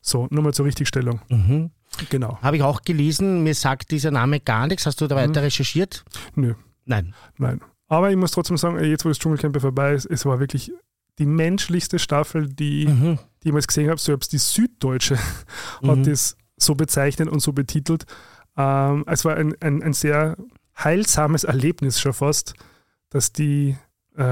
[0.00, 1.20] So, nur mal zur Richtigstellung.
[1.28, 1.70] Mhm.
[2.08, 2.38] Genau.
[2.40, 4.86] Habe ich auch gelesen, mir sagt dieser Name gar nichts.
[4.86, 5.30] Hast du da mhm.
[5.30, 6.04] weiter recherchiert?
[6.34, 6.54] Nö.
[6.84, 7.14] Nein.
[7.36, 7.60] Nein.
[7.88, 10.72] Aber ich muss trotzdem sagen, jetzt wo das Dschungelcamp vorbei ist, es war wirklich
[11.18, 13.16] die menschlichste Staffel, die, mhm.
[13.16, 13.98] die ich jemals gesehen habe.
[13.98, 15.18] Selbst die Süddeutsche
[15.82, 16.04] hat mhm.
[16.04, 18.06] das so bezeichnet und so betitelt.
[18.56, 20.36] Ähm, es war ein, ein, ein sehr
[20.82, 22.54] heilsames Erlebnis schon fast,
[23.10, 23.76] dass die
[24.16, 24.22] äh,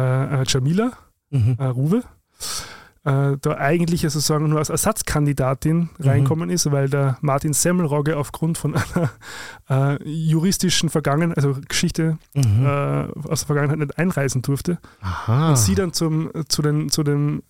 [0.42, 0.92] äh Jamila
[1.30, 1.56] mhm.
[1.58, 2.02] äh, Ruwe
[3.06, 5.88] äh, da eigentlich sozusagen nur als Ersatzkandidatin mhm.
[5.98, 9.10] reinkommen ist, weil der Martin Semmelrogge aufgrund von einer
[9.70, 12.66] äh, juristischen Vergangenheit, also Geschichte mhm.
[12.66, 14.78] Äh, aus der Vergangenheit nicht einreisen durfte.
[15.00, 15.50] Aha.
[15.50, 17.42] Und sie dann zum, zu, den, zu den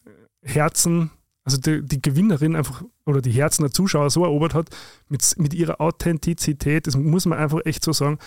[0.43, 1.11] Herzen
[1.43, 4.69] also die, die, Gewinnerin einfach oder die Herzen der Zuschauer so erobert hat
[5.09, 8.19] mit, mit ihrer Authentizität, das muss man einfach echt so sagen.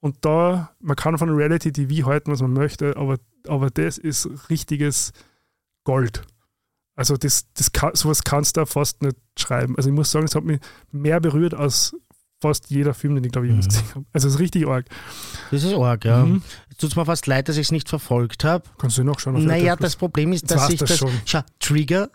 [0.00, 4.28] Und da, man kann von Reality TV halten, was man möchte, aber, aber das ist
[4.50, 5.12] richtiges
[5.84, 6.22] Gold.
[6.96, 9.76] Also das, das kann, sowas kannst du fast nicht schreiben.
[9.76, 10.60] Also ich muss sagen, es hat mich
[10.92, 11.94] mehr berührt als
[12.40, 13.60] fast jeder Film, den ich glaube ich mhm.
[13.60, 14.06] gesehen habe.
[14.12, 14.86] Also es ist richtig arg.
[15.50, 16.24] Das ist arg, ja.
[16.24, 16.42] Mhm.
[16.76, 18.62] Es tut mir fast leid, dass ich es nicht verfolgt habe.
[18.76, 19.46] Kannst du noch schauen?
[19.46, 22.10] Naja, das Problem ist, dass ich das, das schau, Trigger,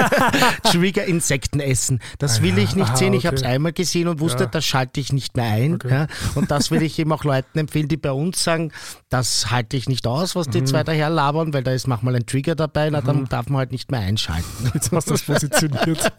[0.64, 1.98] Trigger Insekten essen.
[2.18, 3.14] Das ah, will ich nicht Aha, sehen.
[3.14, 3.28] Ich okay.
[3.28, 4.50] habe es einmal gesehen und wusste, ja.
[4.50, 5.76] das schalte ich nicht mehr ein.
[5.76, 5.90] Okay.
[5.90, 6.06] Ja.
[6.34, 8.70] Und das will ich eben auch Leuten empfehlen, die bei uns sagen,
[9.08, 10.66] das halte ich nicht aus, was die mhm.
[10.66, 13.28] zwei daher labern, weil da ist manchmal ein Trigger dabei, na, dann mhm.
[13.30, 14.70] darf man halt nicht mehr einschalten.
[14.74, 16.12] Jetzt hast du das positioniert.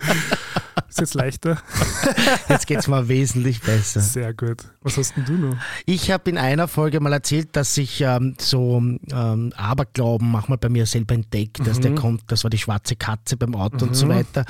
[0.93, 1.58] Ist jetzt leichter?
[2.49, 3.99] Jetzt geht es mal wesentlich besser.
[3.99, 4.65] Sehr gut.
[4.82, 5.56] Was hast denn du noch?
[5.88, 10.69] Ich habe in einer Folge mal erzählt, dass ich ähm, so ähm, Aberglauben manchmal bei
[10.69, 11.82] mir selber entdeckt, dass mhm.
[11.82, 13.89] der kommt, das war die schwarze Katze beim Auto mhm.
[13.89, 14.10] und so mhm.
[14.10, 14.46] weiter.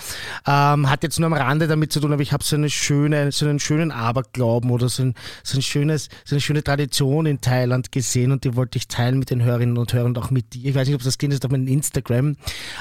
[0.47, 3.31] Ähm, hat jetzt nur am Rande damit zu tun, aber ich habe so eine schöne,
[3.31, 7.41] so einen schönen Aberglauben oder so, ein, so, ein schönes, so eine schöne Tradition in
[7.41, 10.53] Thailand gesehen und die wollte ich teilen mit den Hörerinnen und Hörern und auch mit
[10.53, 10.69] dir.
[10.69, 12.35] Ich weiß nicht, ob das geht, ist auf meinem Instagram,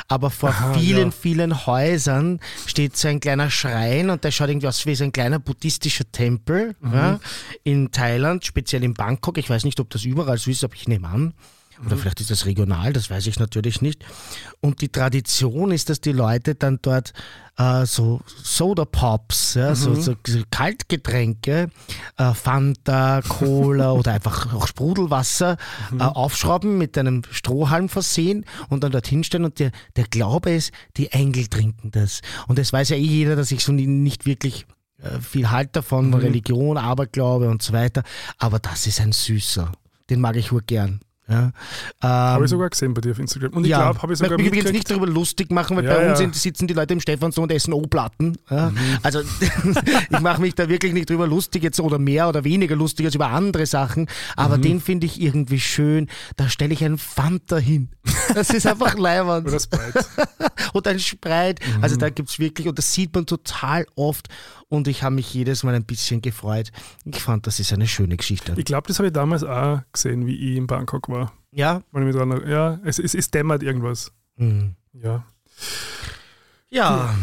[0.09, 1.11] aber vor Aha, vielen, ja.
[1.11, 5.13] vielen Häusern steht so ein kleiner Schrein und der schaut irgendwie aus wie so ein
[5.13, 6.93] kleiner buddhistischer Tempel mhm.
[6.93, 7.21] ja,
[7.65, 9.39] in Thailand, speziell in Bangkok.
[9.39, 11.35] Ich weiß nicht, ob das überall ist, aber ich nehme an.
[11.85, 12.01] Oder mhm.
[12.01, 14.05] vielleicht ist das regional, das weiß ich natürlich nicht.
[14.61, 17.13] Und die Tradition ist, dass die Leute dann dort
[17.59, 19.75] äh, so Soda Pops, ja, mhm.
[19.75, 20.15] so, so,
[20.51, 21.71] Kaltgetränke,
[22.19, 25.57] äh, Fanta, Cola oder einfach auch Sprudelwasser
[25.91, 26.01] mhm.
[26.01, 29.45] äh, aufschrauben, mit einem Strohhalm versehen und dann dorthin stellen.
[29.45, 32.21] Und der, der Glaube ist, die Engel trinken das.
[32.47, 34.67] Und das weiß ja eh jeder, dass ich so nicht wirklich
[34.99, 36.15] äh, viel halt davon, mhm.
[36.15, 38.05] Religion, Aberglaube und so weiter.
[38.39, 39.73] Aber das ist ein süßer.
[40.11, 41.01] Den mag ich nur gern.
[41.29, 41.45] Ja.
[41.45, 41.53] Ähm,
[42.03, 43.53] habe ich sogar gesehen bei dir auf Instagram.
[43.53, 45.85] Und ich ja, glaube, habe ich sogar Ich will jetzt nicht darüber lustig machen, weil
[45.85, 46.33] ja, bei uns ja.
[46.33, 48.37] sitzen die Leute im Stephansdom und essen O-Platten.
[48.51, 48.79] Mhm.
[49.03, 49.21] Also
[50.11, 53.15] ich mache mich da wirklich nicht drüber lustig jetzt oder mehr oder weniger lustig als
[53.15, 54.09] über andere Sachen.
[54.37, 54.63] Aber mhm.
[54.63, 56.09] den finde ich irgendwie schön.
[56.37, 57.89] Da stelle ich einen Fanta hin.
[58.35, 59.47] Das ist einfach leibernd.
[59.47, 60.05] oder Sprite.
[60.73, 61.63] und ein Sprite.
[61.65, 61.85] Mhm.
[61.85, 64.29] Also da gibt es wirklich, und das sieht man total oft
[64.73, 66.73] und ich habe mich jedes Mal ein bisschen gefreut.
[67.05, 68.55] Ich fand, das ist eine schöne Geschichte.
[68.57, 71.31] Ich glaube, das habe ich damals auch gesehen, wie ich in Bangkok war.
[71.51, 71.83] Ja.
[71.93, 74.13] Dran, ja, es, es, es dämmert irgendwas.
[74.37, 74.75] Mhm.
[74.95, 75.27] Ja.
[76.71, 77.15] Ja,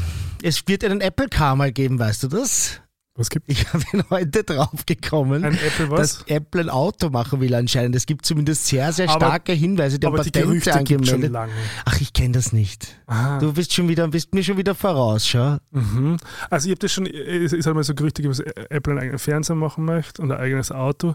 [0.43, 2.81] es wird einen Apple Car mal geben, weißt du das?
[3.19, 5.57] Was gibt Ich bin heute drauf gekommen,
[5.89, 7.93] dass Apple ein Auto machen will anscheinend.
[7.97, 11.35] Es gibt zumindest sehr, sehr starke aber, Hinweise, die haben Patente die angemeldet.
[11.83, 12.97] Ach, ich kenne das nicht.
[13.07, 13.37] Ah.
[13.39, 15.57] Du bist schon wieder, bist mir schon wieder voraus, schau.
[15.71, 16.15] Mhm.
[16.49, 19.57] Also ich habe das schon, ich sage mal so Gerüchte, dass Apple einen eigenen Fernseher
[19.57, 21.13] machen möchte und ein eigenes Auto.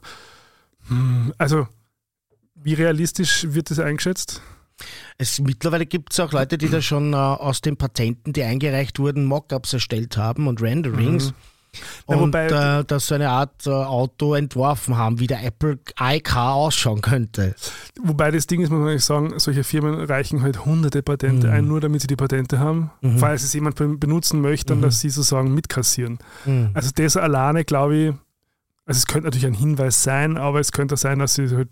[0.89, 1.67] Hm, also
[2.55, 4.43] wie realistisch wird das eingeschätzt?
[5.17, 8.99] Es, mittlerweile gibt es auch Leute, die da schon äh, aus den Patenten, die eingereicht
[8.99, 11.31] wurden, Mockups erstellt haben und Renderings.
[11.31, 11.54] Mhm.
[12.09, 16.55] Ja, und äh, dass so eine Art äh, Auto entworfen haben, wie der Apple iCar
[16.55, 17.55] ausschauen könnte.
[18.03, 21.53] Wobei das Ding ist, muss man sagen, solche Firmen reichen halt hunderte Patente mhm.
[21.53, 22.91] ein, nur damit sie die Patente haben.
[23.01, 23.19] Mhm.
[23.19, 24.83] Falls es jemand benutzen möchte, dann mhm.
[24.83, 26.19] dass sie sozusagen mitkassieren.
[26.45, 26.71] Mhm.
[26.75, 28.15] Also das alleine, glaube ich,
[28.87, 31.69] also es könnte natürlich ein Hinweis sein, aber es könnte sein, dass sie, halt,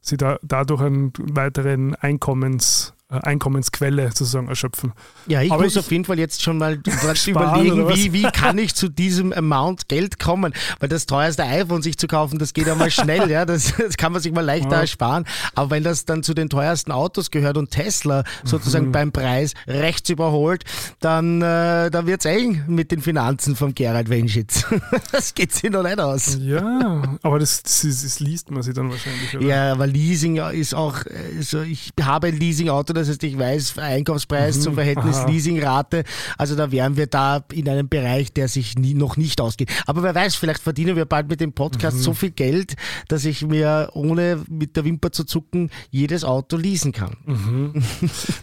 [0.00, 4.92] sie da, dadurch einen weiteren Einkommens Einkommensquelle sozusagen erschöpfen.
[5.26, 6.74] Ja, ich Aber muss ich auf jeden Fall jetzt schon mal
[7.26, 10.52] überlegen, wie, wie kann ich zu diesem Amount Geld kommen?
[10.78, 13.96] Weil das teuerste iPhone sich zu kaufen, das geht ja mal schnell, ja, das, das
[13.96, 14.80] kann man sich mal leichter ja.
[14.82, 15.24] ersparen.
[15.54, 18.92] Aber wenn das dann zu den teuersten Autos gehört und Tesla sozusagen mhm.
[18.92, 20.64] beim Preis rechts überholt,
[21.00, 24.66] dann, äh, dann wird es eng mit den Finanzen vom Gerald Wenschitz.
[25.12, 26.36] das geht sich noch nicht aus.
[26.42, 29.34] Ja, aber das, das, das liest man sich dann wahrscheinlich.
[29.34, 29.46] Oder?
[29.46, 30.98] Ja, aber Leasing ist auch,
[31.38, 34.60] also ich habe ein Leasing-Auto, das heißt, ich weiß Einkaufspreis mhm.
[34.60, 35.28] zum Verhältnis Aha.
[35.28, 36.04] Leasingrate.
[36.36, 39.70] Also da wären wir da in einem Bereich, der sich nie, noch nicht ausgeht.
[39.86, 42.02] Aber wer weiß, vielleicht verdienen wir bald mit dem Podcast mhm.
[42.02, 42.76] so viel Geld,
[43.08, 47.16] dass ich mir ohne mit der Wimper zu zucken jedes Auto leasen kann.
[47.24, 47.82] Mhm.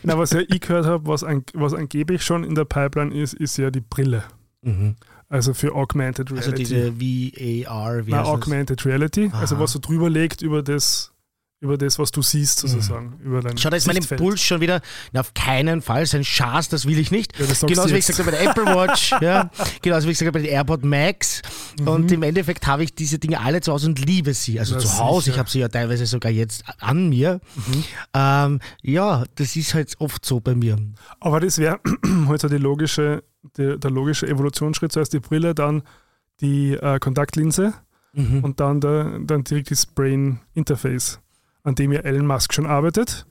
[0.04, 3.34] Na, was ja ich gehört habe, was, an, was angeblich schon in der Pipeline ist,
[3.34, 4.24] ist ja die Brille.
[4.62, 4.96] Mhm.
[5.28, 6.52] Also für Augmented Reality.
[6.52, 9.42] Also diese VAR, wie Na, Augmented Reality, Aha.
[9.42, 11.15] also was so drüber legt über das
[11.62, 13.18] über das, was du siehst, sozusagen.
[13.20, 13.26] Mhm.
[13.26, 14.82] Über dein Schau, da ist mein Impuls schon wieder,
[15.14, 17.34] na, auf keinen Fall, sein Schaß, das will ich nicht.
[17.46, 19.50] Ja, genauso wie ich gesagt habe bei der Apple Watch, ja,
[19.82, 21.42] genauso wie ich gesagt habe bei der AirPod Max.
[21.80, 21.88] Mhm.
[21.88, 24.60] Und im Endeffekt habe ich diese Dinge alle zu Hause und liebe sie.
[24.60, 27.40] Also das zu Hause, ich habe sie ja teilweise sogar jetzt an mir.
[27.56, 27.84] Mhm.
[28.14, 30.78] Ähm, ja, das ist halt oft so bei mir.
[31.20, 31.80] Aber das wäre
[32.28, 33.24] halt so die logische,
[33.58, 35.84] die, der logische Evolutionsschritt, zuerst die Brille, dann
[36.42, 37.74] die äh, Kontaktlinse
[38.14, 38.44] mhm.
[38.44, 41.20] und dann, der, dann direkt das Brain Interface
[41.66, 43.26] an dem ja Elon Musk schon arbeitet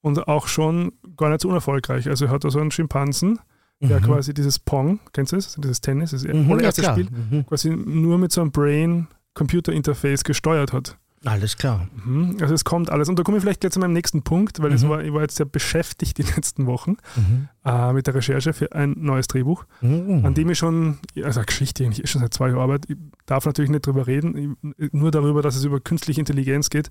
[0.00, 2.08] und auch schon gar nicht so unerfolgreich.
[2.08, 3.38] Also er hat da so einen Schimpansen,
[3.80, 4.04] der mhm.
[4.04, 5.56] quasi dieses Pong, kennst du das?
[5.56, 7.46] Dieses Tennis, das mhm, allererste ja, Spiel, mhm.
[7.46, 10.96] quasi nur mit so einem Brain-Computer-Interface gesteuert hat.
[11.24, 11.86] Alles klar.
[12.02, 12.38] Mhm.
[12.40, 13.10] Also es kommt alles.
[13.10, 14.88] Und da komme ich vielleicht gleich zu meinem nächsten Punkt, weil mhm.
[14.88, 17.48] war, ich war jetzt sehr beschäftigt die letzten Wochen mhm.
[17.64, 20.24] äh, mit der Recherche für ein neues Drehbuch, mhm.
[20.24, 22.92] an dem ich schon, also Geschichte eigentlich schon seit zwei Jahren arbeite.
[22.92, 24.56] Ich darf natürlich nicht darüber reden,
[24.92, 26.90] nur darüber, dass es über künstliche Intelligenz geht.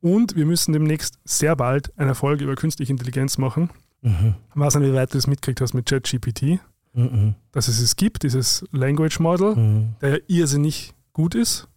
[0.00, 0.12] Mhm.
[0.12, 3.70] Und wir müssen demnächst sehr bald eine Folge über künstliche Intelligenz machen.
[4.02, 4.34] Mhm.
[4.50, 6.60] Ich weiß nicht, wie weit du das mitgekriegt hast mit ChatGPT.
[6.92, 7.34] Mhm.
[7.52, 9.94] Dass es es gibt, dieses Language Model, mhm.
[10.00, 11.68] der irrsinnig gut ist,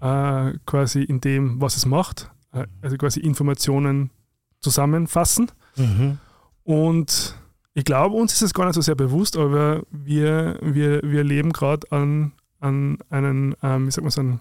[0.00, 4.10] äh, quasi in dem, was es macht, äh, also quasi Informationen
[4.60, 5.50] zusammenfassen.
[5.76, 6.18] Mhm.
[6.64, 7.36] Und
[7.74, 11.52] ich glaube, uns ist es gar nicht so sehr bewusst, aber wir, wir, wir leben
[11.52, 14.40] gerade an, an einen, ähm, wie sagt man so, einen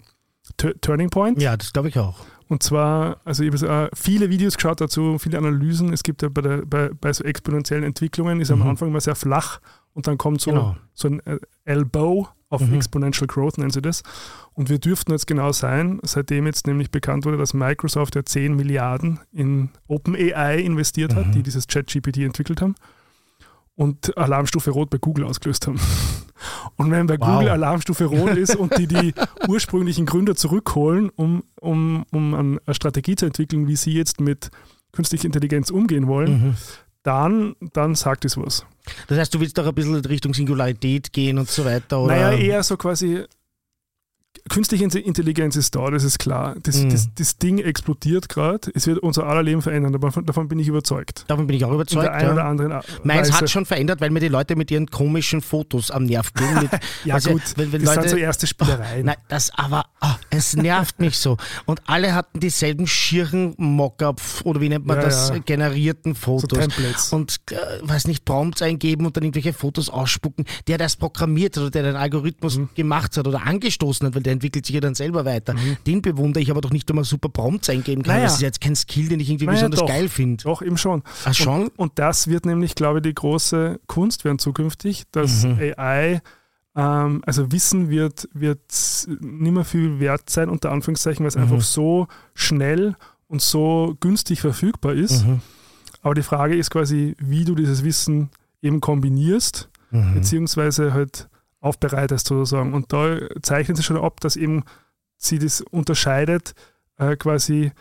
[0.82, 1.42] Turning Point.
[1.42, 2.20] Ja, das glaube ich auch.
[2.48, 5.92] Und zwar, also ich habe viele Videos geschaut dazu, viele Analysen.
[5.92, 8.62] Es gibt ja bei, der, bei, bei so exponentiellen Entwicklungen, ist mhm.
[8.62, 9.60] am Anfang immer sehr flach
[9.94, 10.76] und dann kommt so, genau.
[10.94, 12.76] so ein äh, Elbow auf mhm.
[12.76, 14.04] Exponential Growth, nennen sie das.
[14.54, 18.56] Und wir dürften jetzt genau sein, seitdem jetzt nämlich bekannt wurde, dass Microsoft ja 10
[18.56, 21.18] Milliarden in OpenAI investiert mhm.
[21.18, 22.76] hat, die dieses ChatGPT entwickelt haben
[23.76, 25.80] und Alarmstufe Rot bei Google ausgelöst haben.
[26.76, 27.28] Und wenn bei wow.
[27.28, 29.14] Google Alarmstufe Rot ist und die die
[29.48, 34.50] ursprünglichen Gründer zurückholen, um, um, um eine Strategie zu entwickeln, wie sie jetzt mit
[34.92, 36.56] künstlicher Intelligenz umgehen wollen, mhm.
[37.04, 38.66] dann, dann sagt es was.
[39.08, 42.02] Das heißt, du willst doch ein bisschen in Richtung Singularität gehen und so weiter?
[42.02, 42.16] Oder?
[42.16, 43.24] Naja, eher so quasi
[44.50, 46.56] künstliche Intelligenz ist da, das ist klar.
[46.64, 46.90] Das, mhm.
[46.90, 48.72] das, das Ding explodiert gerade.
[48.74, 49.94] Es wird unser aller Leben verändern.
[49.94, 51.26] Davon, davon, bin ich überzeugt.
[51.28, 52.06] Davon bin ich auch überzeugt.
[52.06, 52.34] In der ja.
[52.34, 56.06] oder anderen Meins hat schon verändert, weil mir die Leute mit ihren komischen Fotos am
[56.06, 56.54] Nerv gehen.
[56.62, 56.72] Mit,
[57.06, 57.42] ja, gut.
[57.56, 59.02] Wenn, wenn das Leute, sind so erste Spielereien.
[59.02, 61.38] Oh, nein, das aber, oh, es nervt mich so.
[61.66, 65.40] Und alle hatten dieselben schieren Mockup oder wie nennt man ja, das, ja.
[65.40, 66.68] generierten Fotos.
[66.98, 70.46] So und, äh, weiß nicht, Prompts eingeben und dann irgendwelche Fotos ausspucken.
[70.68, 72.70] Der das programmiert hat oder der den Algorithmus mhm.
[72.76, 75.54] gemacht hat oder angestoßen hat, weil der entwickelt sich ja dann selber weiter.
[75.54, 75.78] Mhm.
[75.86, 78.16] Den bewundere ich aber doch nicht, wenn man super Prompts eingeben kann.
[78.16, 78.26] Naja.
[78.26, 79.88] Das ist jetzt kein Skill, den ich irgendwie naja, besonders doch.
[79.88, 80.44] geil finde.
[80.44, 81.04] Doch, eben schon.
[81.24, 81.64] Ach schon?
[81.64, 85.60] Und, und, das wird nämlich, glaube ich, die große Kunst werden zukünftig, dass mhm.
[85.78, 86.22] AI
[86.76, 88.60] ähm, also Wissen wird, wird
[89.08, 91.44] nicht mehr viel wert sein, unter Anführungszeichen, weil es mhm.
[91.44, 92.96] einfach so schnell
[93.28, 95.26] und so günstig verfügbar ist.
[95.26, 95.42] Mhm.
[96.02, 98.30] Aber die Frage ist quasi, wie du dieses Wissen
[98.62, 100.16] eben kombinierst, mhm.
[100.16, 101.30] beziehungsweise halt
[101.66, 102.74] aufbereitest sozusagen.
[102.74, 104.64] Und da zeichnet sich schon ab, dass eben
[105.18, 106.54] sie das unterscheidet
[106.98, 107.72] äh, quasi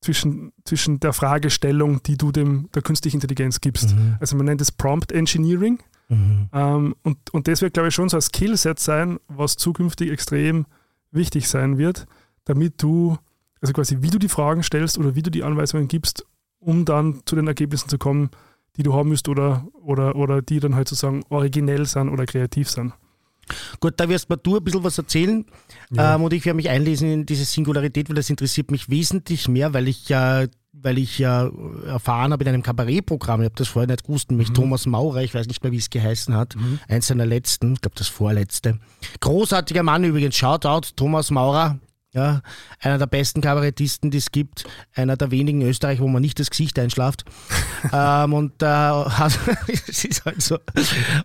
[0.00, 3.94] zwischen, zwischen der Fragestellung, die du dem der künstlichen Intelligenz gibst.
[3.94, 4.16] Mhm.
[4.20, 5.78] Also man nennt es Prompt Engineering.
[6.08, 6.48] Mhm.
[6.52, 10.66] Ähm, und, und das wird, glaube ich, schon so ein Skillset sein, was zukünftig extrem
[11.10, 12.06] wichtig sein wird,
[12.44, 13.16] damit du,
[13.60, 16.26] also quasi wie du die Fragen stellst oder wie du die Anweisungen gibst,
[16.58, 18.30] um dann zu den Ergebnissen zu kommen,
[18.76, 22.68] die du haben müsst oder, oder, oder die dann halt sozusagen originell sind oder kreativ
[22.68, 22.92] sind.
[23.80, 25.44] Gut, da wirst du ein bisschen was erzählen
[25.90, 26.14] ja.
[26.14, 29.74] ähm, und ich werde mich einlesen in diese Singularität, weil das interessiert mich wesentlich mehr,
[29.74, 30.44] weil ich ja
[30.76, 31.50] weil ich ja
[31.86, 34.54] erfahren habe in einem Kabarettprogramm, ich habe das vorher nicht gewusst, nämlich mhm.
[34.54, 36.80] Thomas Maurer, ich weiß nicht mehr, wie es geheißen hat, mhm.
[36.88, 38.78] eins seiner letzten, ich glaube das vorletzte.
[39.20, 41.78] Großartiger Mann übrigens, Shoutout, Thomas Maurer,
[42.14, 42.42] ja,
[42.80, 46.38] einer der besten Kabarettisten, die es gibt, einer der wenigen in Österreich, wo man nicht
[46.38, 47.24] das Gesicht einschlaft.
[47.92, 49.36] ähm, und äh, hat,
[49.86, 50.58] ist halt so.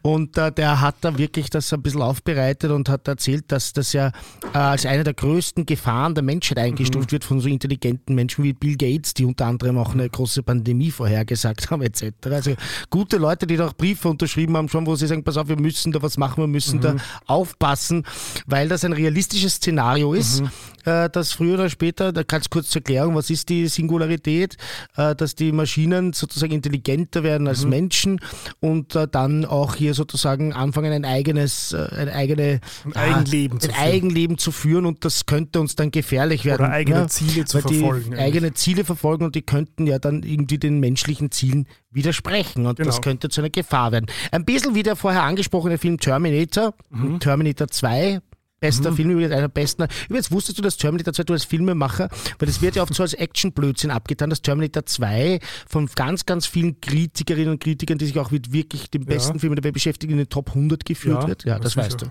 [0.01, 3.93] Und äh, der hat da wirklich das ein bisschen aufbereitet und hat erzählt, dass das
[3.93, 4.11] ja
[4.53, 7.11] äh, als eine der größten Gefahren der Menschheit eingestuft mhm.
[7.11, 10.89] wird von so intelligenten Menschen wie Bill Gates, die unter anderem auch eine große Pandemie
[10.89, 12.13] vorhergesagt haben, etc.
[12.23, 12.55] Also
[12.89, 15.59] gute Leute, die da auch Briefe unterschrieben haben, schon, wo sie sagen, pass auf, wir
[15.59, 16.81] müssen da was machen, wir müssen mhm.
[16.81, 16.95] da
[17.27, 18.05] aufpassen,
[18.47, 20.41] weil das ein realistisches Szenario ist.
[20.41, 20.49] Mhm
[20.83, 24.57] dass früher oder später, da kannst du kurz zur Erklärung, was ist die Singularität,
[24.95, 27.69] äh, dass die Maschinen sozusagen intelligenter werden als mhm.
[27.69, 28.19] Menschen
[28.59, 33.61] und äh, dann auch hier sozusagen anfangen, ein eigenes, äh, ein, eigene, ein Eigenleben, ein
[33.61, 36.65] zu, Eigenleben zu führen und das könnte uns dann gefährlich werden.
[36.65, 38.15] Oder eigene ja, Ziele zu verfolgen.
[38.15, 42.87] Eigene Ziele verfolgen und die könnten ja dann irgendwie den menschlichen Zielen widersprechen und genau.
[42.87, 44.05] das könnte zu einer Gefahr werden.
[44.31, 47.19] Ein bisschen wie der vorher angesprochene Film Terminator, mhm.
[47.19, 48.19] Terminator 2,
[48.59, 48.95] Bester mhm.
[48.95, 49.87] Film, übrigens einer der besten.
[50.07, 53.03] Übrigens wusstest du, dass Terminator 2 du als Filmemacher, weil das wird ja oft so
[53.03, 58.17] als Action-Blödsinn abgetan, dass Terminator 2 von ganz, ganz vielen Kritikerinnen und Kritikern, die sich
[58.19, 59.39] auch mit wirklich dem besten ja.
[59.39, 61.45] Film der Welt beschäftigen, in den Top 100 geführt ja, wird.
[61.45, 62.05] Ja, das, das weißt du.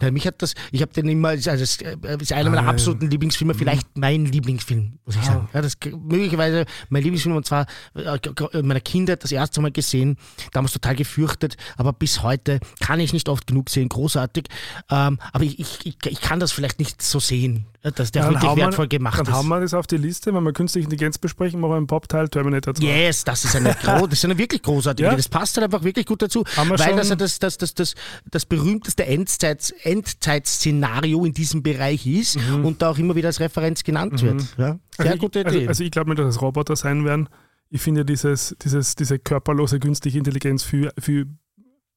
[0.00, 3.54] Ja, mich hat das, ich habe den immer, also es ist einer meiner absoluten Lieblingsfilme,
[3.54, 4.00] vielleicht mhm.
[4.00, 5.24] mein Lieblingsfilm, muss ich ah.
[5.24, 5.48] sagen.
[5.52, 8.18] Ja, das möglicherweise mein Lieblingsfilm und zwar äh,
[8.52, 10.16] in meiner Kindheit das erste Mal gesehen,
[10.52, 14.46] damals total gefürchtet, aber bis heute kann ich nicht oft genug sehen, großartig.
[14.90, 18.30] Ähm, aber ich, ich ich, ich kann das vielleicht nicht so sehen, dass der ja,
[18.30, 19.28] wirklich wertvoll gemacht dann ist.
[19.28, 21.86] Dann haben wir das auf die Liste, wenn wir künstliche Intelligenz besprechen, machen wir einen
[21.86, 22.84] Pop-Teil Terminator 2.
[22.84, 25.14] Yes, das ist eine, das ist eine wirklich großartige ja.
[25.14, 27.94] Das passt halt einfach wirklich gut dazu, weil das ja das, das, das, das,
[28.30, 32.64] das berühmteste Endzeit, Endzeitszenario in diesem Bereich ist mhm.
[32.64, 34.26] und da auch immer wieder als Referenz genannt mhm.
[34.26, 34.42] wird.
[34.56, 34.78] Ja?
[34.96, 35.56] Sehr also gute ich, Idee.
[35.58, 37.28] Also, also ich glaube nicht, dass es Roboter sein werden.
[37.70, 41.26] Ich finde dieses, dieses, diese körperlose künstliche Intelligenz viel, viel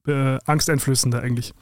[0.08, 1.54] äh, angsteinflößender eigentlich.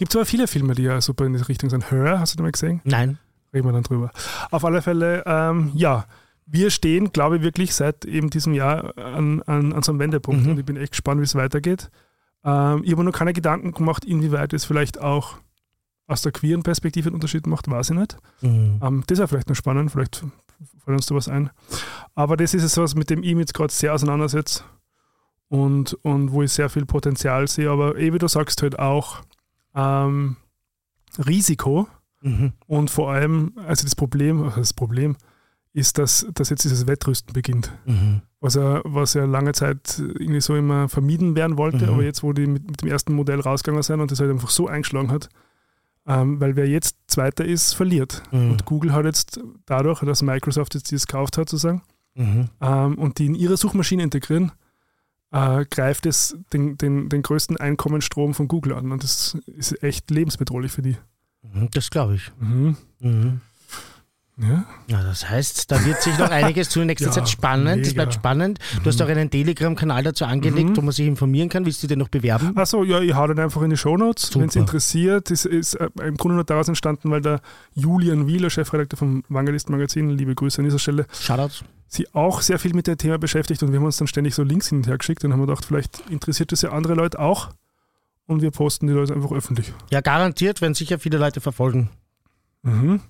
[0.00, 1.90] Gibt aber viele Filme, die ja super in die Richtung sind.
[1.90, 2.80] Her, hast du den mal gesehen?
[2.84, 3.18] Nein.
[3.52, 4.10] Reden wir dann drüber.
[4.50, 6.06] Auf alle Fälle, ähm, ja,
[6.46, 10.46] wir stehen, glaube ich, wirklich seit eben diesem Jahr an, an, an so einem Wendepunkt
[10.46, 10.52] mhm.
[10.52, 11.90] und ich bin echt gespannt, wie es weitergeht.
[12.46, 15.36] Ähm, ich habe noch keine Gedanken gemacht, inwieweit es vielleicht auch
[16.06, 18.16] aus der queeren Perspektive einen Unterschied macht, weiß ich nicht.
[18.40, 18.80] Mhm.
[18.82, 20.24] Ähm, das wäre vielleicht noch spannend, vielleicht
[20.82, 21.50] fällt uns da was ein.
[22.14, 24.64] Aber das ist es was, mit dem ich jetzt gerade sehr auseinandersetze
[25.48, 27.68] und, und wo ich sehr viel Potenzial sehe.
[27.68, 29.20] Aber eh, wie du sagst, halt auch
[29.74, 30.36] ähm,
[31.18, 31.88] Risiko
[32.22, 32.52] mhm.
[32.66, 35.16] und vor allem, also das Problem, also das Problem
[35.72, 37.72] ist, dass, dass jetzt dieses Wettrüsten beginnt.
[37.86, 38.22] Mhm.
[38.40, 41.92] Was, er, was ja lange Zeit irgendwie so immer vermieden werden wollte, mhm.
[41.92, 44.50] aber jetzt, wo die mit, mit, dem ersten Modell rausgegangen sind und das halt einfach
[44.50, 45.28] so eingeschlagen hat,
[46.06, 48.22] ähm, weil wer jetzt Zweiter ist, verliert.
[48.32, 48.52] Mhm.
[48.52, 51.82] Und Google hat jetzt dadurch, dass Microsoft jetzt dieses gekauft hat, sozusagen,
[52.14, 52.48] mhm.
[52.60, 54.52] ähm, und die in ihre Suchmaschine integrieren,
[55.32, 58.92] äh, greift es den, den, den größten Einkommensstrom von Google an.
[58.92, 60.96] Und das ist echt lebensbedrohlich für die.
[61.42, 62.30] Mhm, das glaube ich.
[62.38, 62.76] Mhm.
[63.00, 63.40] Mhm.
[64.42, 64.64] Ja.
[64.86, 67.86] ja, das heißt, da wird sich noch einiges tun in nächster ja, Zeit spannend.
[67.86, 68.58] Es bleibt spannend.
[68.82, 69.04] Du hast mhm.
[69.04, 70.76] auch einen Telegram-Kanal dazu angelegt, mhm.
[70.78, 71.66] wo man sich informieren kann.
[71.66, 72.56] Willst du den noch bewerben?
[72.56, 75.30] Achso, ja, ich hau den einfach in die Shownotes, wenn es interessiert.
[75.30, 77.42] Es ist äh, im Grunde nur daraus entstanden, weil der
[77.74, 81.62] Julian Wieler, Chefredakteur vom Wangelist Magazin, liebe Grüße an dieser Stelle, Shoutouts.
[81.90, 84.42] Sie auch sehr viel mit dem Thema beschäftigt und wir haben uns dann ständig so
[84.42, 87.50] Links hin und her geschickt und haben gedacht, vielleicht interessiert das ja andere Leute auch
[88.26, 89.72] und wir posten die Leute einfach öffentlich.
[89.90, 91.90] Ja, garantiert, werden sicher viele Leute verfolgen.
[92.62, 93.00] Mhm.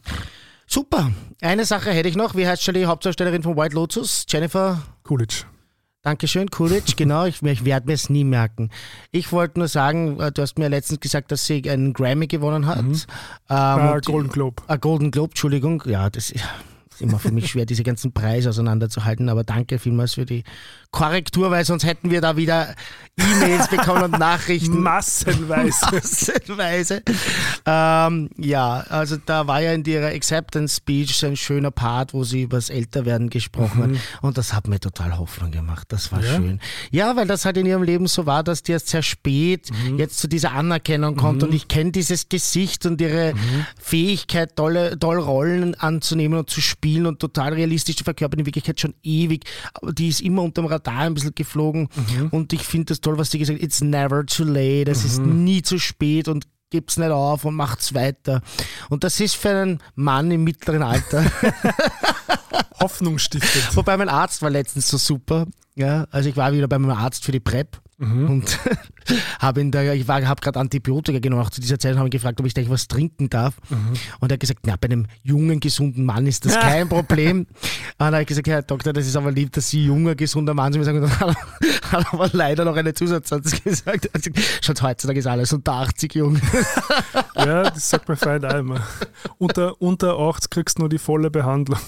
[0.66, 1.10] Super.
[1.42, 2.36] Eine Sache hätte ich noch.
[2.36, 4.24] Wie heißt schon die Hauptdarstellerin von White Lotus?
[4.28, 4.80] Jennifer?
[5.02, 5.44] Coolidge.
[6.02, 8.70] Dankeschön, Coolidge, genau, ich, ich werde mir es nie merken.
[9.10, 12.66] Ich wollte nur sagen, äh, du hast mir letztens gesagt, dass sie einen Grammy gewonnen
[12.66, 12.82] hat.
[12.82, 13.02] Mhm.
[13.50, 14.62] Ähm, uh, Golden Globe.
[14.66, 15.82] Ah, Golden Globe, Entschuldigung.
[15.84, 16.42] Ja, das ist
[17.00, 20.44] immer für mich schwer, diese ganzen Preise auseinanderzuhalten, aber danke vielmals für die
[20.92, 22.74] Korrektur, weil sonst hätten wir da wieder
[23.16, 24.82] E-Mails bekommen und Nachrichten.
[24.82, 25.86] Massenweise.
[25.92, 27.02] Massenweise.
[27.66, 32.24] Ähm, ja, also da war ja in ihrer Acceptance Speech so ein schöner Part, wo
[32.24, 33.94] sie über das Älterwerden gesprochen mhm.
[33.94, 34.22] hat.
[34.22, 35.86] Und das hat mir total Hoffnung gemacht.
[35.90, 36.36] Das war ja.
[36.36, 36.60] schön.
[36.90, 39.98] Ja, weil das halt in ihrem Leben so war, dass die erst sehr spät mhm.
[39.98, 41.42] jetzt zu dieser Anerkennung kommt.
[41.42, 41.48] Mhm.
[41.48, 43.66] Und ich kenne dieses Gesicht und ihre mhm.
[43.78, 48.80] Fähigkeit, tolle, toll Rollen anzunehmen und zu spielen und total realistisch zu verkörpern, in Wirklichkeit
[48.80, 49.44] schon ewig.
[49.74, 52.28] Aber die ist immer unter dem Radar ein bisschen geflogen mhm.
[52.30, 55.06] und ich finde das toll, was sie gesagt hat, it's never too late, es mhm.
[55.06, 58.42] ist nie zu spät und gibt's nicht auf und macht's weiter.
[58.88, 61.24] Und das ist für einen Mann im mittleren Alter
[62.80, 63.76] Hoffnung stiftet.
[63.76, 65.46] Wobei mein Arzt war letztens so super.
[65.74, 68.30] Ja, also ich war wieder bei meinem Arzt für die PrEP Mhm.
[68.30, 68.58] Und
[69.40, 72.40] habe ihn da, ich habe gerade Antibiotika genommen, auch zu dieser Zeit haben ihn gefragt,
[72.40, 73.56] ob ich da was trinken darf.
[73.68, 73.92] Mhm.
[74.20, 77.40] Und er hat gesagt, na, bei einem jungen, gesunden Mann ist das kein Problem.
[77.40, 77.46] Und
[77.98, 80.72] dann habe ich gesagt, Herr Doktor, das ist aber lieb, dass Sie junger, gesunder Mann
[80.72, 80.88] sind.
[80.88, 81.36] Und dann hat
[81.92, 84.08] er aber leider noch einen Zusatzsatz gesagt.
[84.14, 84.30] Also,
[84.62, 86.40] schaut, heutzutage ist alles unter 80 jung.
[87.36, 88.80] Ja, das sagt mein Freund auch immer.
[89.36, 91.78] Unter, unter 80 kriegst du nur die volle Behandlung.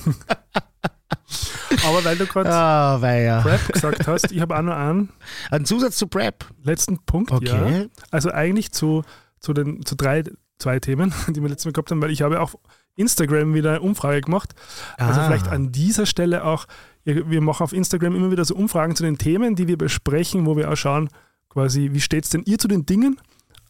[1.87, 5.11] Aber weil du gerade oh, Prep gesagt hast, ich habe auch noch einen.
[5.51, 6.45] Ein Zusatz zu Prep.
[6.63, 7.83] Letzten Punkt, okay.
[7.83, 7.87] ja.
[8.11, 9.03] Also eigentlich zu,
[9.41, 10.25] zu den zu drei,
[10.59, 12.57] zwei Themen, die wir letztes Mal gehabt haben, weil ich habe auf
[12.97, 14.55] Instagram wieder eine Umfrage gemacht.
[14.97, 15.27] Also ah.
[15.27, 16.67] vielleicht an dieser Stelle auch,
[17.05, 20.57] wir machen auf Instagram immer wieder so Umfragen zu den Themen, die wir besprechen, wo
[20.57, 21.09] wir auch schauen,
[21.49, 23.21] quasi, wie steht es denn ihr zu den Dingen?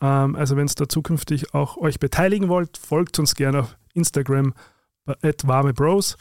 [0.00, 4.54] Ähm, also wenn es da zukünftig auch euch beteiligen wollt, folgt uns gerne auf Instagram
[5.06, 6.16] at warme Bros.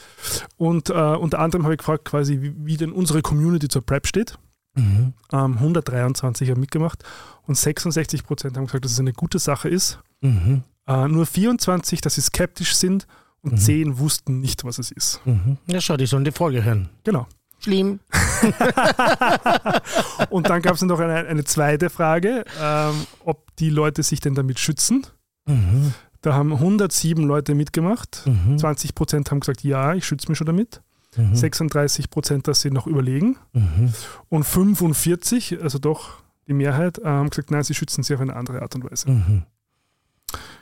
[0.57, 4.07] Und äh, unter anderem habe ich gefragt, quasi, wie, wie, denn unsere Community zur Prep
[4.07, 4.37] steht.
[4.75, 5.13] Mhm.
[5.33, 7.03] Ähm, 123 haben mitgemacht
[7.45, 9.99] und 66 Prozent haben gesagt, dass es eine gute Sache ist.
[10.21, 10.63] Mhm.
[10.87, 13.05] Äh, nur 24, dass sie skeptisch sind
[13.41, 13.57] und mhm.
[13.57, 15.19] 10 wussten nicht, was es ist.
[15.25, 15.57] Mhm.
[15.67, 16.89] Ja, schau, die sollen die Folge hören.
[17.03, 17.27] Genau.
[17.59, 17.99] Schlimm.
[20.29, 24.33] und dann gab es noch eine, eine zweite Frage, ähm, ob die Leute sich denn
[24.33, 25.05] damit schützen.
[25.45, 25.93] Mhm.
[26.21, 28.23] Da haben 107 Leute mitgemacht.
[28.25, 28.57] Mhm.
[28.57, 30.81] 20 Prozent haben gesagt, ja, ich schütze mich schon damit.
[31.17, 31.35] Mhm.
[31.35, 33.37] 36 Prozent, dass sie noch überlegen.
[33.53, 33.93] Mhm.
[34.29, 38.61] Und 45, also doch die Mehrheit, haben gesagt, nein, sie schützen sich auf eine andere
[38.61, 39.09] Art und Weise.
[39.09, 39.43] Mhm.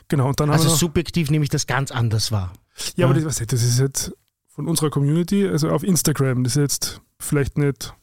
[0.07, 2.51] Genau, und dann also subjektiv nehme ich das ganz anders wahr.
[2.95, 3.05] Ja, ja.
[3.05, 4.11] aber das, das ist jetzt
[4.47, 7.93] von unserer Community, also auf Instagram, das ist jetzt vielleicht nicht.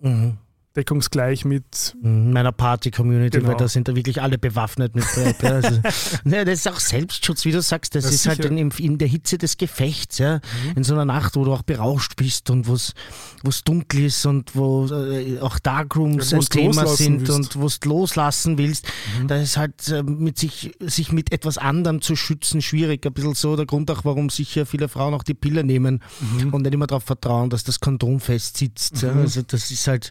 [0.00, 0.36] Mhm.
[0.76, 3.50] Deckungsgleich mit meiner Party-Community, genau.
[3.50, 5.44] weil da sind da wirklich alle bewaffnet mit Brett.
[5.44, 5.80] Also,
[6.24, 7.94] ja, das ist auch Selbstschutz, wie du sagst.
[7.94, 8.50] Das, das ist halt sicher.
[8.50, 10.76] halt in, in, der Hitze des Gefechts, ja, mhm.
[10.76, 14.56] in so einer Nacht, wo du auch berauscht bist und wo es dunkel ist und
[14.56, 17.56] wo äh, auch Darkrooms ja, ein Thema sind willst.
[17.56, 18.86] und wo du loslassen willst.
[19.20, 19.28] Mhm.
[19.28, 23.06] Da ist halt äh, mit sich, sich mit etwas anderem zu schützen schwierig.
[23.06, 26.52] Ein bisschen so der Grund auch, warum sicher viele Frauen auch die Pille nehmen mhm.
[26.52, 29.02] und nicht immer darauf vertrauen, dass das Kondom fest sitzt.
[29.02, 29.12] Ja.
[29.12, 29.20] Mhm.
[29.20, 30.10] Also das ist halt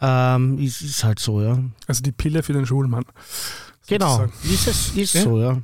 [0.00, 1.58] ähm, ist, ist halt so, ja.
[1.86, 3.04] Also die Pille für den Schulmann.
[3.88, 5.22] Genau, ist, es, ist ja?
[5.22, 5.58] so, ja.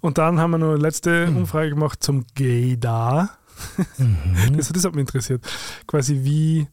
[0.00, 1.38] Und dann haben wir noch eine letzte mhm.
[1.38, 3.30] Umfrage gemacht zum Gay-Da.
[3.98, 4.16] Mhm.
[4.56, 5.44] Das, das hat mich interessiert.
[5.86, 6.68] Quasi wie,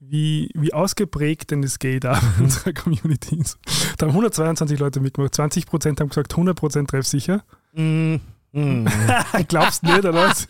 [0.00, 3.58] wie, wie ausgeprägt denn das Gay da in unserer Community ist.
[3.98, 7.44] Da haben 122 Leute mitgemacht, 20 Prozent haben gesagt 100 Prozent treffsicher.
[7.74, 8.20] Mhm.
[8.52, 8.88] Mhm.
[9.48, 10.48] Glaubst du nicht, oder was?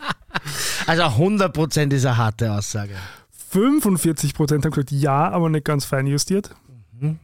[0.85, 2.95] Also 100 Prozent ist eine harte Aussage.
[3.49, 6.53] 45 Prozent haben gesagt, ja, aber nicht ganz fein justiert.
[6.99, 7.19] Mhm.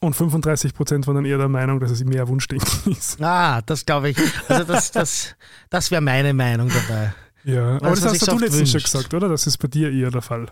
[0.00, 3.20] Und 35 Prozent waren dann eher der Meinung, dass es mehr Wunschdenken ist.
[3.22, 4.18] Ah, das glaube ich.
[4.48, 5.36] Also das, das,
[5.68, 7.14] das wäre meine Meinung dabei.
[7.44, 9.28] Ja, aber das hast du letztens schon gesagt, oder?
[9.28, 10.46] Das ist bei dir eher der Fall.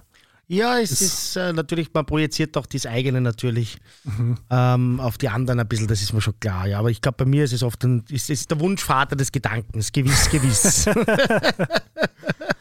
[0.50, 4.38] Ja, es das ist äh, natürlich, man projiziert doch das eigene natürlich mhm.
[4.48, 6.66] ähm, auf die anderen ein bisschen, das ist mir schon klar.
[6.66, 6.78] Ja.
[6.78, 9.92] Aber ich glaube, bei mir ist es oft ein, ist, ist der Wunschvater des Gedankens,
[9.92, 10.88] gewiss, gewiss.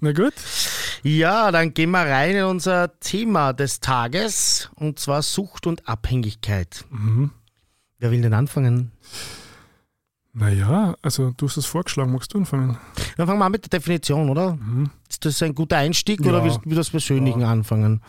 [0.00, 0.32] Na gut.
[1.02, 6.84] Ja, dann gehen wir rein in unser Thema des Tages und zwar Sucht und Abhängigkeit.
[6.90, 7.30] Mhm.
[7.98, 8.92] Wer will denn anfangen?
[10.32, 12.78] Naja, also du hast es vorgeschlagen, magst du anfangen?
[13.16, 14.54] Dann fangen wir an mit der Definition, oder?
[14.54, 14.90] Mhm.
[15.08, 16.30] Ist das ein guter Einstieg ja.
[16.30, 17.50] oder willst du mit was Persönlichen ja.
[17.50, 18.00] anfangen?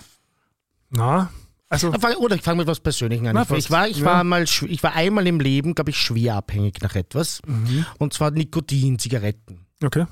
[0.89, 1.29] Na,
[1.71, 1.89] also,
[2.19, 3.33] oder ich fange mit was Persönlichen an.
[3.33, 4.05] Na, ich, war, ich, ja.
[4.05, 7.41] war mal, ich war einmal im Leben, glaube ich, schwer abhängig nach etwas.
[7.47, 7.85] Mhm.
[7.97, 9.65] Und zwar Nikotin, Zigaretten.
[9.81, 10.05] Okay.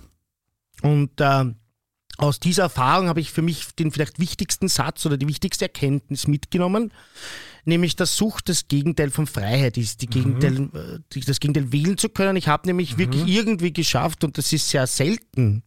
[0.81, 1.53] Und äh,
[2.19, 6.27] aus dieser Erfahrung habe ich für mich den vielleicht wichtigsten Satz oder die wichtigste Erkenntnis
[6.27, 6.91] mitgenommen,
[7.65, 10.39] nämlich dass Sucht das Gegenteil von Freiheit ist, die mhm.
[10.39, 12.35] Gegenteil, äh, das Gegenteil wählen zu können.
[12.35, 12.97] Ich habe nämlich mhm.
[12.99, 15.63] wirklich irgendwie geschafft, und das ist sehr selten,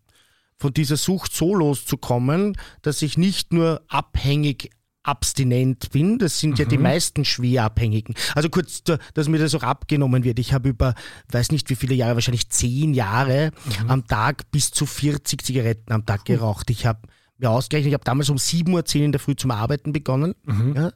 [0.59, 4.71] von dieser Sucht so loszukommen, dass ich nicht nur abhängig
[5.03, 6.19] abstinent bin.
[6.19, 6.57] Das sind mhm.
[6.57, 6.85] ja die mhm.
[6.85, 8.15] meisten Schwerabhängigen.
[8.35, 10.39] Also kurz, dass mir das auch abgenommen wird.
[10.39, 10.95] Ich habe über,
[11.31, 13.51] weiß nicht wie viele Jahre, wahrscheinlich zehn Jahre
[13.83, 13.91] mhm.
[13.91, 16.71] am Tag bis zu 40 Zigaretten am Tag geraucht.
[16.71, 17.01] Ich habe
[17.39, 20.35] mir ausgerechnet, ich habe damals um 7.10 Uhr in der Früh zum Arbeiten begonnen.
[20.45, 20.75] Mhm.
[20.77, 20.93] Ja,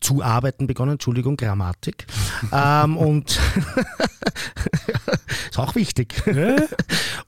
[0.00, 2.06] zu arbeiten begonnen, Entschuldigung, Grammatik.
[2.52, 3.38] ähm, und
[5.50, 6.22] ist auch wichtig.
[6.26, 6.56] Ja?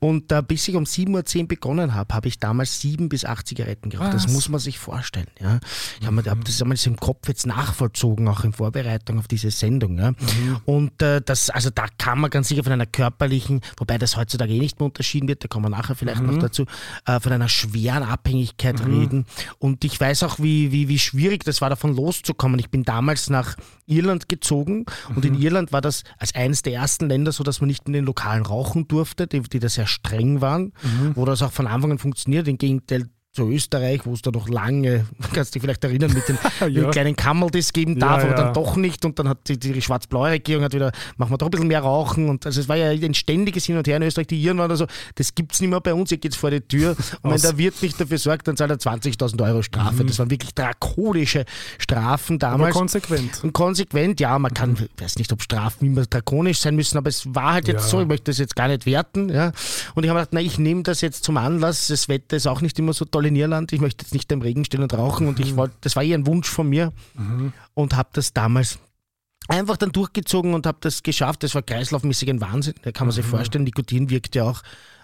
[0.01, 3.47] Und äh, bis ich um 7.10 Uhr begonnen habe, habe ich damals sieben bis acht
[3.47, 4.15] Zigaretten geraucht.
[4.15, 5.27] Das muss man sich vorstellen.
[5.41, 5.61] Ja?
[6.01, 9.99] Ich habe hab das einmal im Kopf jetzt nachvollzogen, auch in Vorbereitung auf diese Sendung.
[9.99, 10.13] Ja?
[10.13, 10.61] Mhm.
[10.65, 14.53] Und äh, das, also da kann man ganz sicher von einer körperlichen, wobei das heutzutage
[14.53, 16.35] eh nicht mehr unterschieden wird, da kommen wir nachher vielleicht mhm.
[16.35, 16.65] noch dazu,
[17.07, 19.01] äh, von einer schweren Abhängigkeit mhm.
[19.01, 19.27] reden.
[19.59, 22.58] Und ich weiß auch, wie, wie, wie schwierig das war, davon loszukommen.
[22.59, 23.57] Ich bin damals nach
[23.87, 25.43] Irland gezogen und in mhm.
[25.43, 28.45] Irland war das als eines der ersten Länder so, dass man nicht in den Lokalen
[28.45, 31.13] rauchen durfte, die, die da sehr streng waren, mhm.
[31.15, 32.49] wo das auch von Anfang an funktioniert.
[32.49, 33.09] Im Gegenteil
[33.39, 36.39] zu Österreich, wo es da noch lange, kannst du dich vielleicht erinnern, mit den,
[36.75, 36.91] ja.
[36.91, 39.05] kleinen Kammeldis geben darf, ja, aber dann doch nicht.
[39.05, 41.81] Und dann hat die, die schwarz-blaue Regierung hat wieder, machen wir doch ein bisschen mehr
[41.81, 42.29] rauchen.
[42.29, 44.27] Und also es war ja ein ständiges Hin und Her in Österreich.
[44.27, 46.51] Die Iren waren also, das gibt es nicht mehr bei uns, hier geht es vor
[46.51, 46.97] die Tür.
[47.23, 50.03] Und wenn der Wirt nicht dafür sorgt, dann zahlt er 20.000 Euro Strafe.
[50.03, 50.09] Mhm.
[50.09, 51.45] Das waren wirklich drakonische
[51.79, 52.71] Strafen damals.
[52.75, 53.43] Aber konsequent.
[53.43, 57.09] Und konsequent, ja, man kann, ich weiß nicht, ob Strafen immer drakonisch sein müssen, aber
[57.09, 57.89] es war halt jetzt ja.
[57.89, 59.29] so, ich möchte das jetzt gar nicht werten.
[59.29, 59.53] Ja.
[59.95, 61.89] Und ich habe gedacht, na, ich nehme das jetzt zum Anlass.
[61.89, 63.73] Das Wetter ist auch nicht immer so toll in Irland.
[63.73, 65.29] Ich möchte jetzt nicht im Regen stehen und rauchen.
[65.29, 65.57] Und ich mhm.
[65.57, 67.53] wollte, das war eher ein Wunsch von mir mhm.
[67.75, 68.79] und habe das damals
[69.49, 71.43] einfach dann durchgezogen und habe das geschafft.
[71.43, 72.75] Das war kreislaufmäßig ein Wahnsinn.
[72.83, 73.31] Da kann man sich mhm.
[73.31, 74.63] vorstellen, Nikotin wirkt ja auch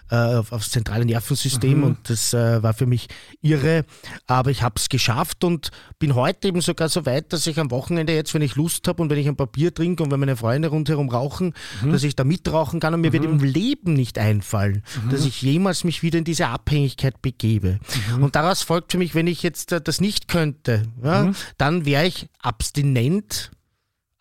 [0.09, 1.83] äh, auf, aufs zentrale Nervensystem mhm.
[1.83, 3.07] und das äh, war für mich
[3.41, 3.85] irre.
[4.27, 7.71] Aber ich habe es geschafft und bin heute eben sogar so weit, dass ich am
[7.71, 10.35] Wochenende jetzt, wenn ich Lust habe und wenn ich ein Papier trinke und wenn meine
[10.35, 11.91] Freunde rundherum rauchen, mhm.
[11.91, 13.13] dass ich da mitrauchen kann und mir mhm.
[13.13, 15.09] wird im Leben nicht einfallen, mhm.
[15.09, 17.79] dass ich jemals mich wieder in diese Abhängigkeit begebe.
[18.15, 18.23] Mhm.
[18.23, 21.35] Und daraus folgt für mich, wenn ich jetzt äh, das nicht könnte, ja, mhm.
[21.57, 23.51] dann wäre ich abstinent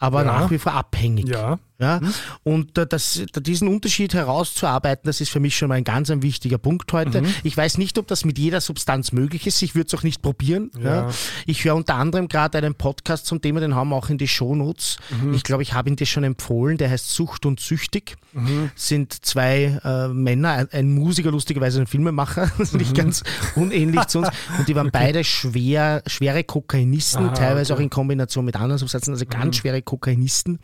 [0.05, 0.41] aber ja.
[0.41, 1.29] nach wie vor abhängig.
[1.29, 1.59] Ja.
[1.79, 2.01] Ja?
[2.01, 2.15] Mhm.
[2.45, 6.23] Und äh, das, diesen Unterschied herauszuarbeiten, das ist für mich schon mal ein ganz ein
[6.23, 7.23] wichtiger Punkt heute.
[7.23, 7.35] Mhm.
[7.43, 9.61] Ich weiß nicht, ob das mit jeder Substanz möglich ist.
[9.63, 10.71] Ich würde es auch nicht probieren.
[10.79, 11.09] Ja.
[11.09, 11.11] Ja?
[11.47, 14.29] Ich höre unter anderem gerade einen Podcast zum Thema, den haben wir auch in die
[14.29, 14.99] Shownotes.
[15.11, 15.35] Mhm.
[15.35, 16.79] Ich glaube, ich habe ihn dir schon empfohlen.
[16.79, 18.17] Der heißt Sucht und Süchtig.
[18.33, 18.71] Mhm.
[18.75, 22.95] Sind zwei äh, Männer, ein, ein, Musiker, lustigerweise ein Filmemacher, nicht mhm.
[22.95, 23.23] ganz
[23.55, 24.29] unähnlich zu uns.
[24.59, 24.99] Und die waren okay.
[24.99, 27.81] beide schwer, schwere Kokainisten, Aha, teilweise okay.
[27.81, 29.61] auch in Kombination mit anderen Substanzen, also ganz mhm.
[29.61, 30.59] schwere Kokainisten.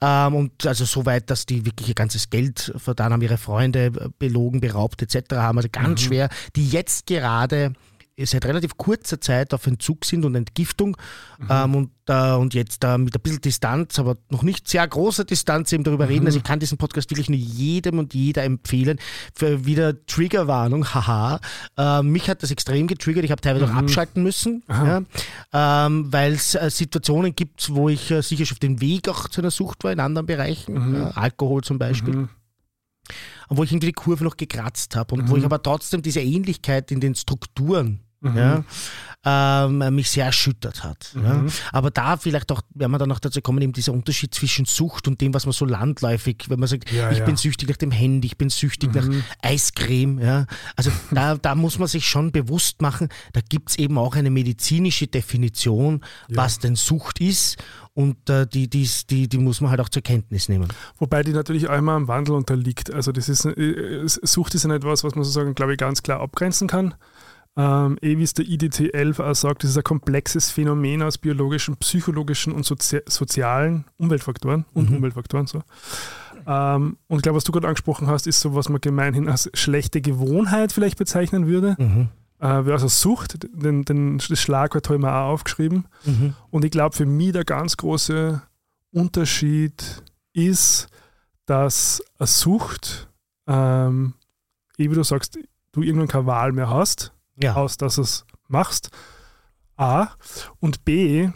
[0.00, 3.38] Ähm, ähm, und also so weit, dass die wirklich ihr ganzes Geld vertan haben, ihre
[3.38, 5.36] Freunde belogen, beraubt etc.
[5.36, 5.58] haben.
[5.58, 6.06] Also ganz mhm.
[6.06, 7.72] schwer, die jetzt gerade
[8.18, 10.96] seit relativ kurzer Zeit auf Entzug sind und Entgiftung
[11.38, 11.46] mhm.
[11.50, 15.24] ähm, und, äh, und jetzt äh, mit ein bisschen Distanz, aber noch nicht sehr großer
[15.24, 16.12] Distanz eben darüber mhm.
[16.12, 16.26] reden.
[16.26, 18.98] Also ich kann diesen Podcast wirklich nur jedem und jeder empfehlen.
[19.34, 21.40] Für wieder Triggerwarnung, haha.
[21.76, 23.24] Äh, mich hat das extrem getriggert.
[23.24, 23.72] Ich habe teilweise mhm.
[23.72, 25.02] auch abschalten müssen, ja,
[25.52, 29.28] ähm, weil es äh, Situationen gibt, wo ich äh, sicher schon auf dem Weg auch
[29.28, 31.08] zu einer Sucht war in anderen Bereichen, mhm.
[31.14, 32.28] Alkohol zum Beispiel mhm.
[33.48, 35.28] Wo ich irgendwie die Kurve noch gekratzt habe und mhm.
[35.28, 38.36] wo ich aber trotzdem diese Ähnlichkeit in den Strukturen Mhm.
[38.36, 38.64] Ja,
[39.24, 41.12] ähm, mich sehr erschüttert hat.
[41.14, 41.24] Mhm.
[41.24, 41.44] Ja.
[41.72, 45.06] Aber da vielleicht auch, wenn wir dann noch dazu kommen, eben dieser Unterschied zwischen Sucht
[45.06, 47.24] und dem, was man so landläufig, wenn man sagt, ja, ich ja.
[47.24, 49.00] bin süchtig nach dem Handy, ich bin süchtig mhm.
[49.00, 50.18] nach Eiscreme.
[50.18, 50.46] Ja.
[50.76, 54.30] Also da, da muss man sich schon bewusst machen, da gibt es eben auch eine
[54.30, 57.62] medizinische Definition, was denn Sucht ist
[57.94, 60.68] und äh, die, die, die, die muss man halt auch zur Kenntnis nehmen.
[60.98, 62.92] Wobei die natürlich auch immer am Wandel unterliegt.
[62.92, 66.02] Also das ist, äh, Sucht ist ja nicht etwas, was man sozusagen, glaube ich, ganz
[66.02, 66.94] klar abgrenzen kann.
[67.54, 71.76] Ähm, eh wie es der IDT-11 auch sagt, das ist ein komplexes Phänomen aus biologischen,
[71.76, 74.96] psychologischen und sozi sozialen Umweltfaktoren und mhm.
[74.96, 75.46] Umweltfaktoren.
[75.46, 75.62] So.
[76.46, 79.50] Ähm, und ich glaube, was du gerade angesprochen hast, ist so, was man gemeinhin als
[79.52, 81.76] schlechte Gewohnheit vielleicht bezeichnen würde.
[81.78, 82.08] Mhm.
[82.40, 85.84] Äh, also Sucht, den, den, das Schlagwort habe ich mir auch aufgeschrieben.
[86.06, 86.34] Mhm.
[86.50, 88.40] Und ich glaube, für mich der ganz große
[88.92, 90.88] Unterschied ist,
[91.44, 93.10] dass eine Sucht,
[93.46, 94.14] ähm,
[94.78, 95.38] eh wie du sagst,
[95.72, 97.54] du irgendwann keine Wahl mehr hast ja.
[97.54, 98.90] aus, dass du es machst.
[99.76, 100.08] A.
[100.60, 101.30] Und B,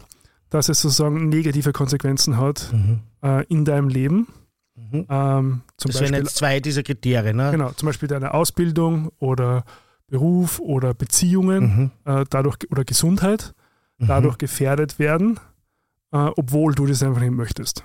[0.51, 3.01] dass es sozusagen negative Konsequenzen hat mhm.
[3.23, 4.29] äh, in deinem Leben.
[4.75, 5.07] Mhm.
[5.09, 7.37] Ähm, zum das Beispiel, wären jetzt zwei dieser Kriterien.
[7.37, 7.51] Ne?
[7.51, 9.65] Genau, zum Beispiel deine Ausbildung oder
[10.09, 12.13] Beruf oder Beziehungen mhm.
[12.13, 13.55] äh, dadurch, oder Gesundheit
[13.99, 14.07] mhm.
[14.07, 15.41] dadurch gefährdet werden,
[16.13, 17.85] äh, obwohl du das einfach nicht möchtest.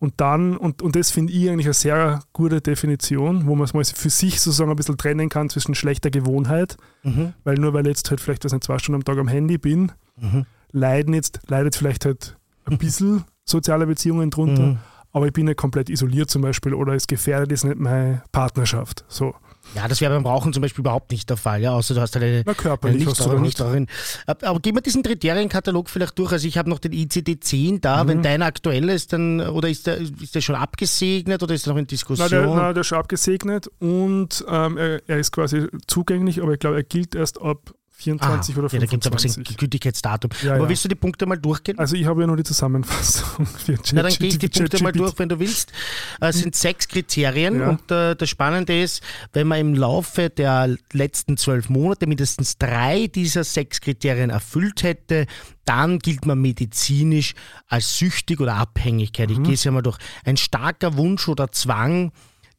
[0.00, 3.74] Und dann, und, und das finde ich eigentlich eine sehr gute Definition, wo man es
[3.74, 7.34] mal für sich sozusagen ein bisschen trennen kann zwischen schlechter Gewohnheit, mhm.
[7.42, 9.90] weil nur weil ich jetzt halt vielleicht was zwei Stunden am Tag am Handy bin,
[10.16, 10.46] mhm.
[10.70, 12.36] leiden jetzt, leidet vielleicht halt
[12.66, 14.78] ein bisschen soziale Beziehungen drunter, mhm.
[15.12, 19.04] aber ich bin nicht komplett isoliert zum Beispiel oder es gefährdet jetzt nicht meine Partnerschaft.
[19.08, 19.34] So.
[19.74, 22.16] Ja, das wäre beim Rauchen zum Beispiel überhaupt nicht der Fall, ja, außer du hast
[22.16, 23.86] eine, Na, körperlich eine Licht nicht darin.
[24.26, 26.32] Aber gehen wir diesen Kriterienkatalog vielleicht durch.
[26.32, 28.08] Also ich habe noch den ICD-10 da, mhm.
[28.08, 31.72] wenn deiner aktuell ist, dann oder ist der, ist der schon abgesegnet oder ist er
[31.72, 32.28] noch in Diskussion?
[32.30, 36.54] Nein, der, nein, der ist schon abgesegnet und ähm, er, er, ist quasi zugänglich, aber
[36.54, 38.72] ich glaube, er gilt erst ab 24 ah, oder 25.
[38.72, 40.30] Ja, da gibt es einfach ein Gültigkeitsdatum.
[40.42, 40.68] Ja, Aber ja.
[40.68, 41.78] willst du die Punkte mal durchgehen?
[41.78, 43.46] Also ich habe ja nur die Zusammenfassung.
[43.92, 45.72] Na, dann gehe ich die Punkte mal durch, wenn du willst.
[46.20, 47.70] Es sind sechs Kriterien ja.
[47.70, 53.08] und äh, das Spannende ist, wenn man im Laufe der letzten zwölf Monate mindestens drei
[53.08, 55.26] dieser sechs Kriterien erfüllt hätte,
[55.64, 57.34] dann gilt man medizinisch
[57.66, 59.28] als süchtig oder Abhängigkeit.
[59.28, 59.34] Mhm.
[59.34, 59.98] Ich gehe es ja mal durch.
[60.24, 62.12] Ein starker Wunsch oder Zwang,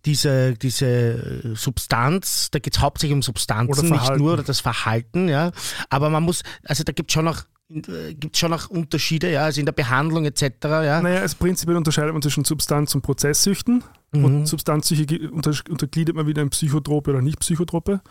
[0.05, 5.51] diese, diese Substanz, da geht es hauptsächlich um Substanzen, nicht nur das Verhalten, ja.
[5.89, 9.59] Aber man muss, also da gibt es schon noch gibt schon noch Unterschiede, ja, also
[9.59, 10.41] in der Behandlung etc.
[10.63, 11.01] Ja.
[11.01, 13.83] Naja, also prinzipiell unterscheidet man zwischen Substanz- und Prozesssüchten.
[14.11, 14.25] Mhm.
[14.25, 18.01] Und Substanzsüchte untergliedert man wieder in Psychotrope oder nicht Psychotrope.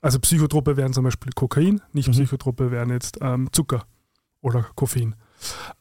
[0.00, 2.12] Also Psychotrope wären zum Beispiel Kokain, nicht mhm.
[2.12, 3.86] Psychotrope wären jetzt ähm, Zucker
[4.40, 5.16] oder Koffein.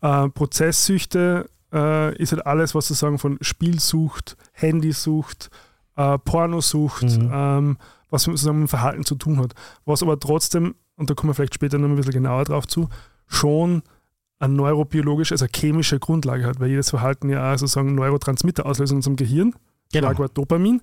[0.01, 1.47] Äh, Prozesssüchte
[1.77, 5.49] äh, ist halt alles, was sozusagen von Spielsucht, Handysucht,
[5.95, 7.29] äh, Pornosucht, mhm.
[7.31, 7.77] ähm,
[8.09, 9.53] was sozusagen mit Verhalten zu tun hat.
[9.85, 12.89] Was aber trotzdem, und da kommen wir vielleicht später noch ein bisschen genauer drauf zu,
[13.27, 13.83] schon
[14.39, 18.91] eine neurobiologische, also eine chemische Grundlage hat, weil jedes Verhalten ja auch sozusagen Neurotransmitter auslöst
[18.91, 19.53] in unserem Gehirn.
[19.91, 20.07] Genau.
[20.07, 20.81] Schlagwort Dopamin.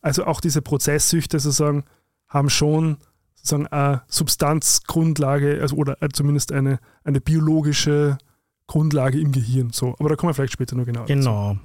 [0.00, 1.84] Also auch diese Prozesssüchte sozusagen
[2.28, 2.98] haben schon
[3.34, 8.18] sozusagen eine Substanzgrundlage also, oder zumindest eine, eine biologische
[8.66, 9.70] Grundlage im Gehirn.
[9.70, 11.06] So, aber da kommen wir vielleicht später noch genauer.
[11.06, 11.54] Genau.
[11.54, 11.60] Dazu.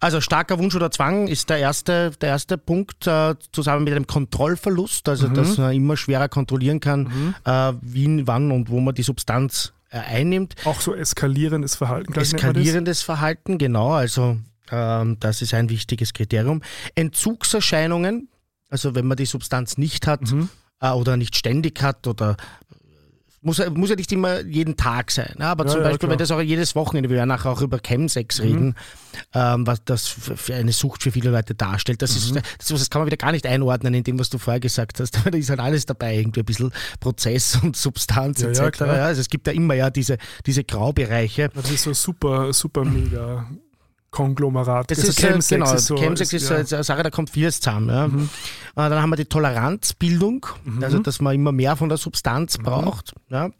[0.00, 4.06] Also starker Wunsch oder Zwang ist der erste, der erste Punkt, äh, zusammen mit einem
[4.06, 5.34] Kontrollverlust, also mhm.
[5.34, 7.34] dass man immer schwerer kontrollieren kann, mhm.
[7.44, 10.54] äh, wie, wann und wo man die Substanz äh, einnimmt.
[10.64, 12.12] Auch so eskalierendes Verhalten.
[12.12, 13.92] Eskalierendes Verhalten, genau.
[13.92, 14.36] Also
[14.70, 16.62] ähm, das ist ein wichtiges Kriterium.
[16.94, 18.28] Entzugserscheinungen,
[18.68, 20.48] also wenn man die Substanz nicht hat, mhm.
[20.80, 22.36] Äh, oder nicht ständig hat oder
[23.44, 25.46] muss, muss ja nicht immer jeden Tag sein, ne?
[25.46, 27.78] aber ja, zum Beispiel, ja, wenn das auch jedes Wochenende, wir werden nachher auch über
[27.78, 28.44] Chemsex mhm.
[28.44, 28.74] reden,
[29.34, 32.02] ähm, was das für eine Sucht für viele Leute darstellt.
[32.02, 32.38] Das, mhm.
[32.38, 35.00] ist, das, das, kann man wieder gar nicht einordnen in dem, was du vorher gesagt
[35.00, 35.18] hast.
[35.24, 38.80] Da ist halt alles dabei, irgendwie ein bisschen Prozess und Substanz ja, etc.
[38.80, 41.50] Ja, also es gibt ja immer ja diese, diese Graubereiche.
[41.54, 43.46] Das ist so super, super mega
[44.14, 44.90] Konglomerat.
[44.90, 46.78] Das also ist, Chemsex genau, ist so, Chemsex ist, ist ja.
[46.78, 47.88] eine Sache, da kommt vieles zusammen.
[47.88, 48.06] Ja.
[48.06, 48.28] Mhm.
[48.76, 50.84] Äh, dann haben wir die Toleranzbildung, mhm.
[50.84, 52.62] also dass man immer mehr von der Substanz mhm.
[52.62, 53.14] braucht.
[53.28, 53.50] Ja.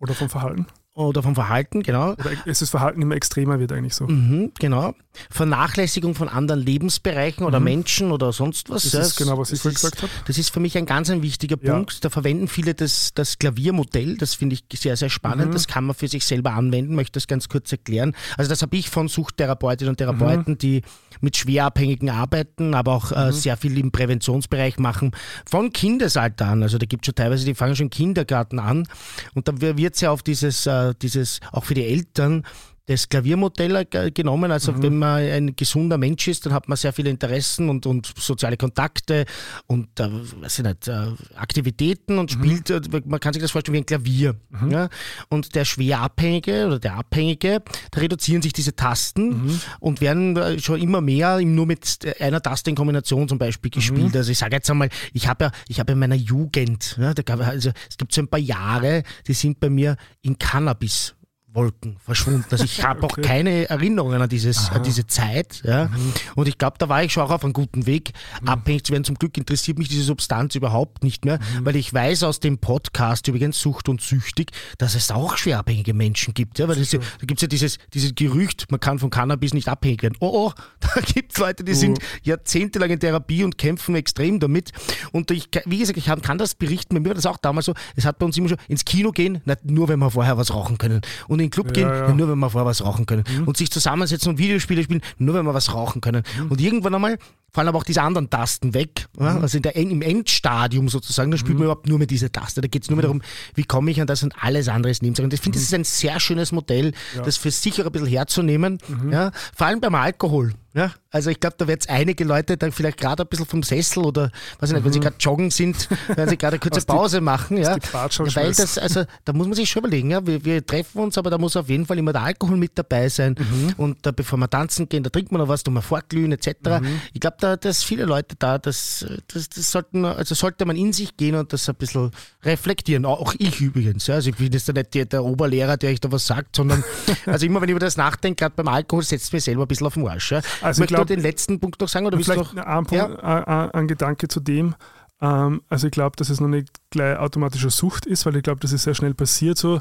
[0.00, 0.66] Oder vom Verhalten.
[1.06, 2.12] Oder vom Verhalten, genau.
[2.12, 4.06] Oder es ist Verhalten immer extremer wird eigentlich so.
[4.06, 4.94] Mhm, genau.
[5.30, 7.64] Vernachlässigung von anderen Lebensbereichen oder mhm.
[7.64, 8.84] Menschen oder sonst was.
[8.84, 10.12] Das ja, ist genau, was ich vorhin gesagt habe.
[10.26, 11.74] Das ist für mich ein ganz ein wichtiger ja.
[11.74, 12.04] Punkt.
[12.04, 14.16] Da verwenden viele das, das Klaviermodell.
[14.16, 15.48] Das finde ich sehr, sehr spannend.
[15.48, 15.52] Mhm.
[15.52, 16.94] Das kann man für sich selber anwenden.
[16.94, 18.14] Möchte das ganz kurz erklären.
[18.36, 20.58] Also das habe ich von Suchttherapeutinnen und Therapeuten, mhm.
[20.58, 20.82] die
[21.20, 23.32] mit Schwerabhängigen arbeiten, aber auch äh, mhm.
[23.32, 25.12] sehr viel im Präventionsbereich machen.
[25.48, 26.62] Von Kindesalter an.
[26.62, 28.86] Also da gibt es schon teilweise, die fangen schon im Kindergarten an.
[29.34, 32.44] Und da wird es ja auf dieses, äh, dieses, auch für die Eltern,
[32.88, 34.50] das Klaviermodell genommen.
[34.50, 34.82] Also mhm.
[34.82, 38.56] wenn man ein gesunder Mensch ist, dann hat man sehr viele Interessen und, und soziale
[38.56, 39.26] Kontakte
[39.66, 40.08] und äh,
[40.40, 42.44] weiß ich nicht, äh, Aktivitäten und mhm.
[42.44, 44.36] spielt, äh, man kann sich das vorstellen wie ein Klavier.
[44.48, 44.70] Mhm.
[44.70, 44.88] Ja?
[45.28, 49.60] Und der Schwerabhängige oder der Abhängige, da reduzieren sich diese Tasten mhm.
[49.80, 54.12] und werden äh, schon immer mehr nur mit einer Taste in Kombination zum Beispiel gespielt.
[54.12, 54.16] Mhm.
[54.16, 57.22] Also ich sage jetzt einmal, ich habe ja, ich habe in meiner Jugend, ja, da
[57.22, 61.14] gab, also es gibt so ein paar Jahre, die sind bei mir in Cannabis
[61.58, 62.44] Wolken verschwunden.
[62.50, 63.20] Also ich habe okay.
[63.20, 65.60] auch keine Erinnerungen an, dieses, an diese Zeit.
[65.64, 65.86] Ja.
[65.86, 66.12] Mhm.
[66.36, 68.48] Und ich glaube, da war ich schon auch auf einem guten Weg, mhm.
[68.48, 69.04] abhängig zu werden.
[69.04, 71.64] Zum Glück interessiert mich diese Substanz überhaupt nicht mehr, mhm.
[71.64, 76.32] weil ich weiß aus dem Podcast übrigens Sucht und Süchtig, dass es auch schwerabhängige Menschen
[76.32, 76.60] gibt.
[76.60, 76.68] Ja.
[76.68, 80.02] Weil das, da gibt es ja dieses, dieses Gerücht, man kann von Cannabis nicht abhängig
[80.02, 80.16] werden.
[80.20, 81.74] Oh, oh, da gibt es Leute, die oh.
[81.74, 84.70] sind jahrzehntelang in Therapie und kämpfen extrem damit.
[85.10, 87.74] Und ich, wie gesagt, ich kann das berichten, bei mir war das auch damals so,
[87.96, 90.54] es hat bei uns immer schon ins Kino gehen, nicht nur wenn wir vorher was
[90.54, 91.00] rauchen können.
[91.26, 92.12] Und in den Club gehen, ja.
[92.12, 93.24] nur wenn wir vorher was rauchen können.
[93.28, 93.44] Mhm.
[93.44, 96.22] Und sich zusammensetzen und Videospiele spielen, nur wenn wir was rauchen können.
[96.38, 96.50] Mhm.
[96.50, 97.18] Und irgendwann einmal
[97.50, 99.06] fallen aber auch diese anderen Tasten weg.
[99.18, 99.34] Ja?
[99.34, 99.42] Mhm.
[99.42, 101.64] Also in der, im Endstadium sozusagen, da spielt man mhm.
[101.64, 102.60] überhaupt nur mit dieser Taste.
[102.60, 103.20] Da geht es nur mehr mhm.
[103.20, 103.22] darum,
[103.54, 105.24] wie komme ich an das und alles andere ist Nebensache.
[105.24, 107.22] Und ich finde, das ist ein sehr schönes Modell, ja.
[107.22, 108.78] das für sich auch ein bisschen herzunehmen.
[109.10, 109.32] Ja?
[109.54, 110.52] Vor allem beim Alkohol.
[110.74, 113.62] Ja, also ich glaube, da wird es einige Leute dann vielleicht gerade ein bisschen vom
[113.62, 114.30] Sessel oder
[114.60, 114.84] weiß ich nicht, mhm.
[114.84, 117.56] wenn sie gerade joggen sind, werden sie gerade eine kurze Pause machen.
[117.56, 117.76] Ja.
[117.92, 121.30] Weil das, also da muss man sich schon überlegen, ja, wir, wir, treffen uns, aber
[121.30, 123.34] da muss auf jeden Fall immer der Alkohol mit dabei sein.
[123.38, 123.74] Mhm.
[123.78, 126.48] Und da, bevor wir tanzen gehen, da trinkt man noch was, da mal vorglühen etc.
[126.80, 127.00] Mhm.
[127.14, 130.92] Ich glaube, da dass viele Leute da, das, das, das sollten, also sollte man in
[130.92, 132.10] sich gehen und das ein bisschen
[132.42, 133.04] reflektieren.
[133.04, 134.06] Auch ich übrigens.
[134.06, 134.16] Ja.
[134.16, 136.84] Also ich bin jetzt nicht der, der Oberlehrer, der euch da was sagt, sondern
[137.26, 139.86] also immer wenn ich über das nachdenke, gerade beim Alkohol, setzt mich selber ein bisschen
[139.86, 140.32] auf den Arsch.
[140.32, 140.40] Ja.
[140.60, 142.06] Also ich möchte den letzten Punkt noch sagen?
[142.06, 143.70] Oder vielleicht noch, ein, Punkt, ja?
[143.72, 144.74] ein, Gedanke zu dem.
[145.20, 148.60] Ähm, also ich glaube, dass es noch nicht gleich automatische Sucht ist, weil ich glaube,
[148.60, 149.80] das ist sehr schnell passiert, so,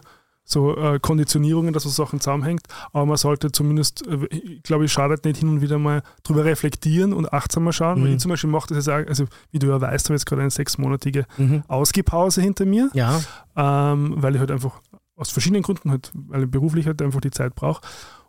[0.50, 2.62] so äh, Konditionierungen, dass so Sachen zusammenhängt.
[2.94, 6.46] Aber man sollte zumindest, äh, ich glaube, es schadet nicht hin und wieder mal drüber
[6.46, 8.00] reflektieren und achtsamer schauen.
[8.00, 8.04] Mhm.
[8.06, 10.22] Weil ich zum Beispiel mache das jetzt auch, also wie du ja weißt, habe ich
[10.22, 11.64] jetzt gerade eine sechsmonatige mhm.
[11.68, 13.20] Ausgehpause hinter mir, ja.
[13.58, 14.80] ähm, weil ich halt einfach
[15.18, 17.82] aus verschiedenen Gründen, halt, weil ich beruflich halt einfach die Zeit brauche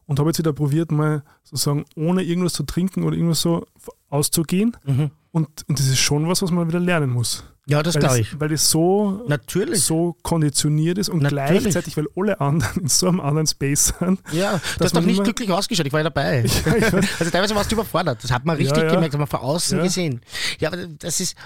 [0.06, 3.64] und habe jetzt wieder probiert, mal sozusagen ohne irgendwas zu trinken oder irgendwas so
[4.08, 4.76] auszugehen.
[4.84, 5.10] Mhm.
[5.30, 7.44] Und, und das ist schon was, was man wieder lernen muss.
[7.68, 8.40] Ja, das glaube ich.
[8.40, 9.82] Weil es so, Natürlich.
[9.82, 11.60] so konditioniert ist und Natürlich.
[11.60, 14.20] gleichzeitig, weil alle anderen in so einem anderen Space sind.
[14.32, 16.44] Ja, du hast doch nicht glücklich ausgeschaut, ich war ja dabei.
[16.68, 16.72] Ja,
[17.18, 18.90] also teilweise warst du überfordert, das hat man richtig ja, ja.
[18.90, 20.20] gemerkt, das hat man von außen gesehen.
[20.58, 21.36] Ja, aber das ist,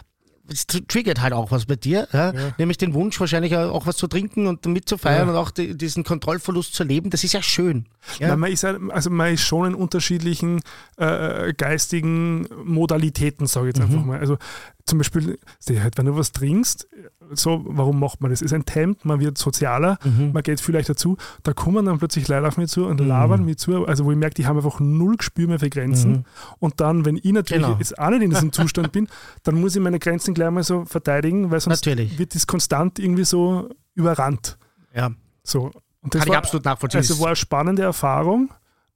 [0.50, 2.32] es triggert halt auch was bei dir, ja?
[2.32, 2.54] Ja.
[2.58, 5.32] nämlich den Wunsch wahrscheinlich auch was zu trinken und mitzufeiern ja.
[5.32, 7.10] und auch die, diesen Kontrollverlust zu erleben.
[7.10, 7.86] Das ist ja schön.
[8.18, 8.36] Ja?
[8.36, 10.60] man, ist, also man ist schon in unterschiedlichen
[10.96, 13.94] äh, geistigen Modalitäten, sage ich jetzt mhm.
[13.94, 14.18] einfach mal.
[14.18, 14.38] Also
[14.84, 16.88] zum Beispiel, wenn du was trinkst,
[17.30, 18.42] so, warum macht man das?
[18.42, 20.32] Es enthemmt, man wird sozialer, mhm.
[20.32, 21.16] man geht vielleicht dazu.
[21.42, 23.06] Da kommen dann plötzlich Leute auf mich zu und mhm.
[23.06, 26.10] labern mich zu, also wo ich merke, die haben einfach null Gespür mehr für Grenzen.
[26.10, 26.24] Mhm.
[26.58, 27.78] Und dann, wenn ich natürlich genau.
[27.78, 29.08] jetzt auch nicht in diesem Zustand bin,
[29.42, 32.18] dann muss ich meine Grenzen gleich mal so verteidigen, weil sonst natürlich.
[32.18, 34.58] wird das konstant irgendwie so überrannt.
[34.94, 35.12] Ja.
[35.42, 35.70] So.
[36.02, 36.98] Und das Kann war, ich absolut nachvollziehen.
[36.98, 38.52] Also war eine spannende Erfahrung,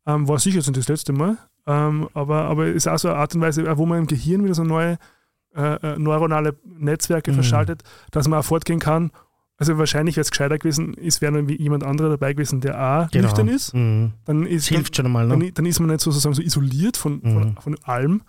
[0.07, 3.35] ähm, war sicher nicht das letzte Mal, ähm, aber, aber ist auch so eine Art
[3.35, 4.99] und Weise, wo man im Gehirn wieder so neue
[5.57, 7.37] äh, äh, neuronale Netzwerke mhm.
[7.37, 9.11] verschaltet, dass man auch fortgehen kann.
[9.59, 13.11] Also wahrscheinlich wäre es gescheiter gewesen, es wäre dann jemand anderer dabei gewesen, der auch
[13.11, 13.25] genau.
[13.25, 13.75] nüchtern ist.
[13.75, 14.13] Mhm.
[14.27, 15.27] Dann ist das hilft dann, schon einmal.
[15.27, 15.39] Ne?
[15.39, 17.33] Dann, dann, ist man nicht sozusagen so isoliert von, mhm.
[17.33, 18.23] von, von allem.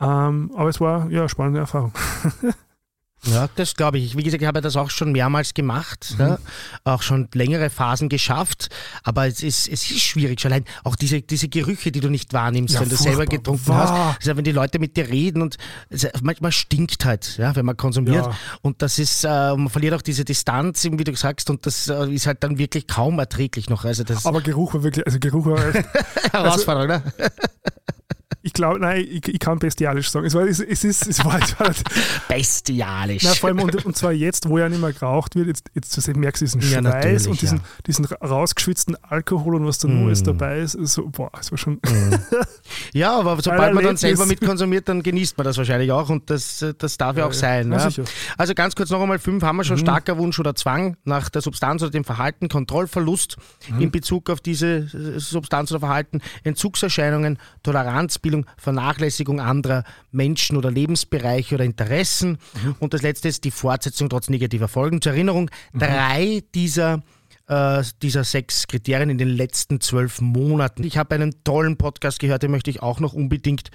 [0.00, 1.92] Ähm, aber es war ja eine spannende Erfahrung.
[3.24, 4.16] Ja, das glaube ich.
[4.16, 6.20] Wie gesagt, ich habe das auch schon mehrmals gemacht, mhm.
[6.20, 6.38] ja,
[6.84, 8.68] auch schon längere Phasen geschafft,
[9.04, 10.40] aber es ist, es ist schwierig.
[10.40, 13.68] Schon allein auch diese, diese Gerüche, die du nicht wahrnimmst, ja, wenn du selber getrunken
[13.68, 14.14] War.
[14.14, 14.18] hast.
[14.20, 15.56] Also wenn die Leute mit dir reden und
[16.22, 18.26] manchmal stinkt halt, ja, wenn man konsumiert.
[18.26, 18.36] Ja.
[18.60, 22.10] Und das ist, äh, man verliert auch diese Distanz, wie du sagst, und das äh,
[22.10, 23.84] ist halt dann wirklich kaum erträglich noch.
[23.84, 25.86] Also das aber Geruch war wirklich, also Geruch war echt.
[26.32, 27.30] Herausforderung, also, ne?
[28.42, 30.26] Ich glaube, nein, ich, ich, kann bestialisch sagen.
[30.26, 31.72] Es war, es, es ist, es war, es war
[32.28, 33.22] bestialisch.
[33.24, 36.16] Na, vor allem, und, und, zwar jetzt, wo ja nicht mehr geraucht wird, jetzt, jetzt
[36.16, 37.64] merkst du diesen ja, Schweiß und diesen, ja.
[37.86, 40.06] diesen rausgeschwitzten Alkohol und was da mm.
[40.06, 40.72] alles dabei ist.
[40.72, 41.74] So, boah, es war schon.
[41.74, 42.14] Mm.
[42.92, 46.64] ja, aber sobald man dann selber mitkonsumiert, dann genießt man das wahrscheinlich auch und das,
[46.78, 47.70] das darf ja, auch sein.
[47.72, 47.88] Ja.
[48.36, 49.82] Also ganz kurz noch einmal, fünf haben wir schon, mhm.
[49.82, 53.36] starker Wunsch oder Zwang nach der Substanz oder dem Verhalten, Kontrollverlust
[53.68, 53.82] mhm.
[53.82, 54.88] in Bezug auf diese
[55.18, 57.38] Substanz oder Verhalten, Entzugserscheinungen,
[58.32, 62.38] Toleranzbildung, Vernachlässigung anderer Menschen oder Lebensbereiche oder Interessen.
[62.62, 62.76] Mhm.
[62.80, 65.00] Und das letzte ist die Fortsetzung trotz negativer Folgen.
[65.00, 65.78] Zur Erinnerung, mhm.
[65.78, 67.02] drei dieser
[67.48, 70.84] äh, dieser sechs Kriterien in den letzten zwölf Monaten.
[70.84, 73.70] Ich habe einen tollen Podcast gehört, den möchte ich auch noch unbedingt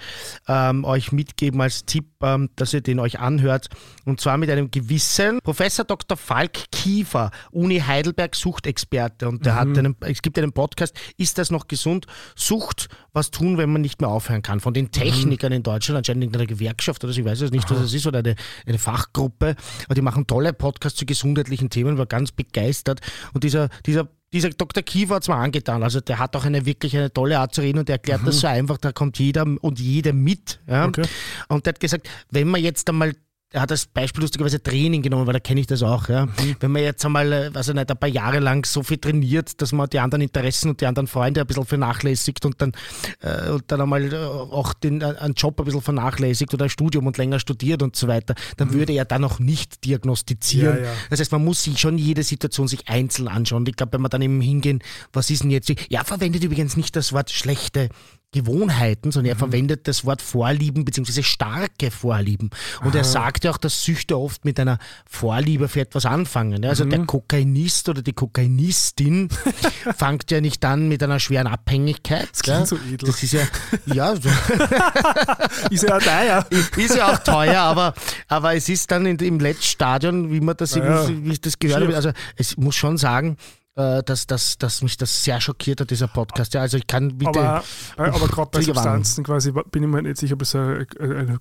[0.46, 3.68] ähm, euch mitgeben als Tipp, ähm, dass ihr den euch anhört.
[4.04, 6.16] Und zwar mit einem gewissen Professor Dr.
[6.16, 9.28] Falk Kiefer, Uni Heidelberg Suchtexperte.
[9.28, 9.58] Und der mhm.
[9.58, 12.06] hat einen, es gibt einen Podcast, ist das noch gesund?
[12.36, 14.60] Sucht, was tun, wenn man nicht mehr aufhören kann.
[14.60, 14.92] Von den mhm.
[14.92, 15.56] Technikern mhm.
[15.56, 18.06] in Deutschland, anscheinend in einer Gewerkschaft oder so, ich weiß es nicht, was es ist,
[18.06, 18.34] oder eine,
[18.66, 19.56] eine Fachgruppe.
[19.84, 23.00] Aber die machen tolle Podcasts zu gesundheitlichen Themen, war ganz begeistert.
[23.34, 24.82] Und dieser dieser, dieser, Dr.
[24.82, 25.82] Kiefer hat es mal angetan.
[25.82, 28.26] Also der hat auch eine wirklich eine tolle Art zu reden und der erklärt mhm.
[28.26, 30.60] das so einfach, da kommt jeder und jede mit.
[30.66, 30.86] Ja?
[30.86, 31.04] Okay.
[31.48, 33.14] Und der hat gesagt, wenn man jetzt einmal
[33.50, 36.08] er hat als Beispiel lustigerweise Training genommen, weil da kenne ich das auch.
[36.08, 36.26] Ja.
[36.26, 36.56] Mhm.
[36.60, 39.60] Wenn man jetzt einmal, äh, weiß ich nicht, ein paar Jahre lang so viel trainiert,
[39.62, 42.72] dass man die anderen Interessen und die anderen Freunde ein bisschen vernachlässigt und dann,
[43.20, 46.70] äh, und dann einmal äh, auch den, äh, einen Job ein bisschen vernachlässigt oder ein
[46.70, 48.74] Studium und länger studiert und so weiter, dann mhm.
[48.74, 50.76] würde er dann auch nicht diagnostizieren.
[50.76, 50.92] Ja, ja.
[51.08, 53.64] Das heißt, man muss sich schon jede Situation sich einzeln anschauen.
[53.66, 54.80] Ich glaube, wenn man dann eben hingehen,
[55.14, 57.88] was ist denn jetzt, ja, verwendet übrigens nicht das Wort schlechte
[58.32, 59.38] Gewohnheiten, sondern er mhm.
[59.38, 62.50] verwendet das Wort Vorlieben beziehungsweise starke Vorlieben.
[62.82, 62.98] Und Aha.
[62.98, 66.62] er sagt ja auch, dass Süchte oft mit einer Vorliebe für etwas anfangen.
[66.66, 66.90] Also mhm.
[66.90, 69.30] der Kokainist oder die Kokainistin
[69.96, 72.28] fängt ja nicht an mit einer schweren Abhängigkeit.
[72.30, 72.66] Das klingt ja.
[72.66, 73.08] so edel.
[73.08, 73.42] Das ist ja,
[73.86, 74.12] ja.
[75.70, 76.46] ist ja auch teuer.
[76.76, 77.94] Ist ja auch teuer, aber,
[78.28, 81.08] aber es ist dann in, im letzten Stadion, wie man das, ja.
[81.08, 81.96] wie, wie ich das gehört habe.
[81.96, 83.36] Also es muss schon sagen,
[83.78, 86.52] äh, dass, dass, dass mich das sehr schockiert hat, dieser Podcast.
[86.52, 87.38] Ja, also ich kann bitte.
[87.38, 87.64] Aber,
[87.96, 91.38] äh, aber gerade bei Substanzen quasi bin ich mir nicht sicher, ob es eine, eine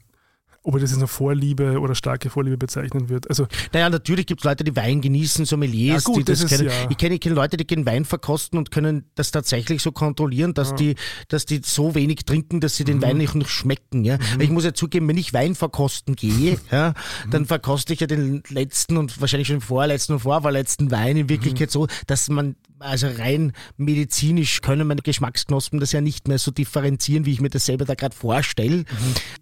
[0.67, 3.29] ob er das als eine Vorliebe oder starke Vorliebe bezeichnen wird.
[3.29, 6.49] Also, naja, natürlich gibt es Leute, die Wein genießen, Sommeliers, ja gut, die das, das
[6.49, 6.65] kennen.
[6.65, 6.89] Ja.
[6.89, 10.71] Ich kenne kenn Leute, die können Wein verkosten und können das tatsächlich so kontrollieren, dass,
[10.71, 10.75] ja.
[10.75, 10.95] die,
[11.29, 13.01] dass die so wenig trinken, dass sie den mhm.
[13.01, 14.03] Wein nicht noch schmecken.
[14.03, 14.17] Ja?
[14.17, 14.41] Mhm.
[14.41, 16.93] Ich muss ja zugeben, wenn ich Wein verkosten gehe, ja,
[17.25, 17.31] mhm.
[17.31, 21.69] dann verkoste ich ja den letzten und wahrscheinlich schon vorletzten und vorvorletzten Wein in Wirklichkeit
[21.69, 21.71] mhm.
[21.71, 27.25] so, dass man also rein medizinisch können meine Geschmacksknospen das ja nicht mehr so differenzieren,
[27.25, 28.77] wie ich mir das selber da gerade vorstelle.
[28.77, 28.85] Mhm.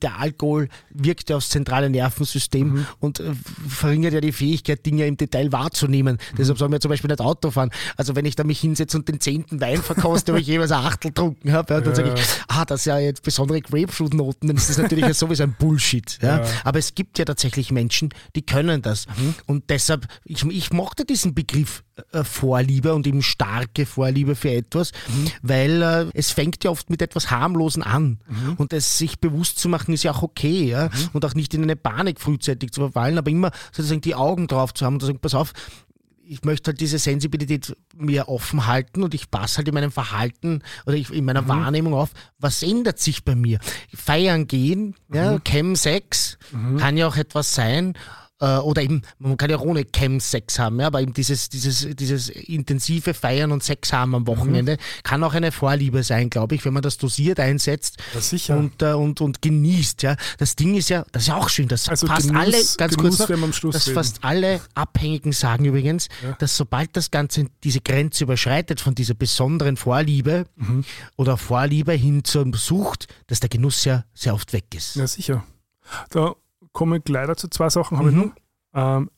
[0.01, 2.87] Der Alkohol wirkt ja aufs zentrale Nervensystem mhm.
[2.99, 3.31] und äh,
[3.67, 6.15] verringert ja die Fähigkeit, Dinge im Detail wahrzunehmen.
[6.15, 6.35] Mhm.
[6.37, 7.71] Deshalb soll man ja zum Beispiel nicht Auto fahren.
[7.97, 10.85] Also wenn ich da mich hinsetze und den zehnten Wein verkoste, wo ich jeweils ein
[10.85, 11.95] Achtel getrunken habe, ja, dann ja.
[11.95, 15.43] sage ich, ah, das ist ja jetzt besondere Grapefruit-Noten, dann ist das natürlich ja sowieso
[15.43, 16.17] ein Bullshit.
[16.21, 16.45] Ja.
[16.63, 19.07] Aber es gibt ja tatsächlich Menschen, die können das.
[19.07, 19.35] Mhm.
[19.45, 24.91] Und deshalb, ich, ich mochte diesen Begriff äh, Vorliebe und eben starke Vorliebe für etwas,
[25.07, 25.31] mhm.
[25.41, 28.19] weil äh, es fängt ja oft mit etwas Harmlosen an.
[28.27, 28.53] Mhm.
[28.57, 30.65] Und es sich bewusst zu machen, ist ja auch okay.
[30.65, 30.85] Ja?
[30.85, 31.09] Mhm.
[31.13, 34.73] Und auch nicht in eine Panik frühzeitig zu verfallen, aber immer sozusagen die Augen drauf
[34.73, 35.53] zu haben und zu sagen, pass auf,
[36.27, 40.61] ich möchte halt diese Sensibilität mir offen halten und ich passe halt in meinem Verhalten
[40.85, 41.47] oder in meiner mhm.
[41.47, 43.59] Wahrnehmung auf, was ändert sich bei mir.
[43.93, 45.43] Feiern gehen, ja, mhm.
[45.43, 46.77] Chem-Sex mhm.
[46.77, 47.93] kann ja auch etwas sein
[48.41, 51.87] äh, oder eben, man kann ja auch ohne Chem-Sex haben, ja, aber eben dieses, dieses,
[51.95, 55.03] dieses intensive Feiern und Sex haben am Wochenende mhm.
[55.03, 58.93] kann auch eine Vorliebe sein, glaube ich, wenn man das dosiert einsetzt ja, und, äh,
[58.93, 60.03] und, und genießt.
[60.03, 60.17] Ja.
[60.37, 62.97] Das Ding ist ja, das ist ja auch schön, dass also fast Genuss, alle, ganz
[62.97, 63.29] Genuss, kurz
[63.63, 63.95] noch, dass reden.
[63.95, 66.33] fast alle Abhängigen sagen übrigens, ja.
[66.33, 70.83] dass sobald das Ganze diese Grenze überschreitet von dieser besonderen Vorliebe mhm.
[71.15, 74.95] oder Vorliebe hin zur Sucht, dass der Genuss ja sehr oft weg ist.
[74.95, 75.43] Ja, sicher.
[76.09, 76.35] Da
[76.75, 78.19] komme ich leider zu zwei Sachen, habe mhm.
[78.19, 78.35] ich noch.
[78.75, 79.09] Ähm,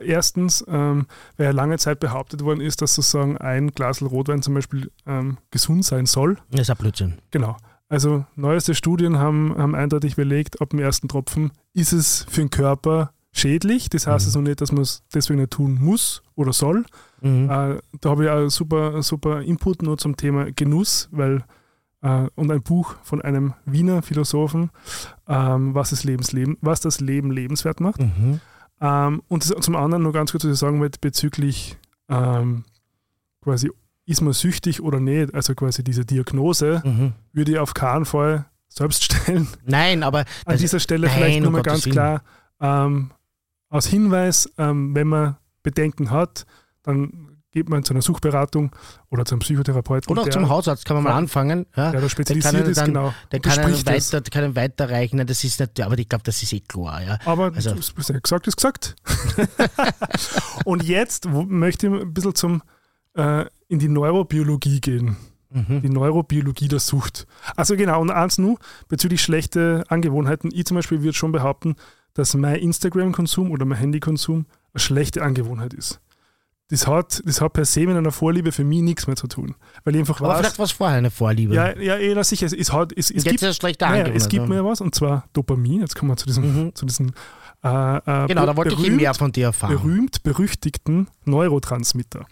[0.00, 1.06] erstens, ähm,
[1.36, 5.38] weil ja lange Zeit behauptet worden ist, dass sozusagen ein Glas Rotwein zum Beispiel ähm,
[5.50, 6.36] gesund sein soll.
[6.50, 7.14] Das ist ein Blödsinn.
[7.30, 7.56] Genau.
[7.88, 12.50] Also neueste Studien haben, haben eindeutig belegt, ab dem ersten Tropfen ist es für den
[12.50, 13.88] Körper schädlich.
[13.88, 14.28] Das heißt mhm.
[14.28, 16.84] also nicht, dass man es deswegen nicht tun muss oder soll.
[17.20, 17.50] Mhm.
[17.50, 21.44] Äh, da habe ich auch super, super Input nur zum Thema Genuss, weil
[22.04, 24.70] äh, und ein Buch von einem Wiener Philosophen,
[25.26, 28.00] ähm, was, das Lebensleben, was das Leben lebenswert macht.
[28.00, 28.40] Mhm.
[28.80, 31.78] Ähm, und das, zum anderen nur ganz kurz, was ich sagen wollte, bezüglich
[32.08, 32.64] ähm,
[33.42, 33.70] quasi,
[34.04, 37.12] ist man süchtig oder nicht, also quasi diese Diagnose, mhm.
[37.32, 39.48] würde ich auf keinen Fall selbst stellen.
[39.64, 42.22] Nein, aber an dieser Stelle nein, vielleicht nochmal ganz klar
[42.60, 43.10] ähm,
[43.70, 46.46] als Hinweis, ähm, wenn man Bedenken hat,
[46.82, 48.72] dann geht man zu einer Suchberatung
[49.10, 50.10] oder zum Psychotherapeuten.
[50.10, 51.66] Oder auch zum Hausarzt kann man mal anfangen.
[51.76, 53.14] Ja, der da spezialisiert der ist, dann, genau.
[53.30, 55.24] Der kann einen, weiter, kann einen weiterreichen.
[55.24, 57.02] Das ist nicht, aber ich glaube, das ist eh klar.
[57.02, 57.18] Ja.
[57.24, 58.96] Aber also, gesagt ist gesagt.
[60.64, 62.62] und jetzt möchte ich ein bisschen zum,
[63.16, 65.16] äh, in die Neurobiologie gehen.
[65.50, 65.82] Mhm.
[65.82, 67.28] Die Neurobiologie der Sucht.
[67.54, 70.50] Also genau, und eins nur bezüglich schlechte Angewohnheiten.
[70.52, 71.76] Ich zum Beispiel würde schon behaupten,
[72.14, 76.00] dass mein Instagram-Konsum oder mein Handykonsum eine schlechte Angewohnheit ist.
[76.70, 79.54] Das hat, das hat per se mit einer Vorliebe für mich nichts mehr zu tun.
[79.84, 81.54] Weil ich einfach Aber weiß, vielleicht war es vorher eine Vorliebe.
[81.54, 82.46] Ja, ja, ja sicher.
[82.46, 85.28] Es, es, hat, es, es gibt, eine schlechte naja, es gibt mir was, und zwar
[85.34, 85.82] Dopamin.
[85.82, 86.74] Jetzt kommen wir zu diesem, mhm.
[86.74, 87.12] zu diesem
[87.62, 89.76] äh, äh, Genau, da wollte berühmt, ich mehr von dir erfahren.
[89.76, 92.26] Berühmt berüchtigten Neurotransmitter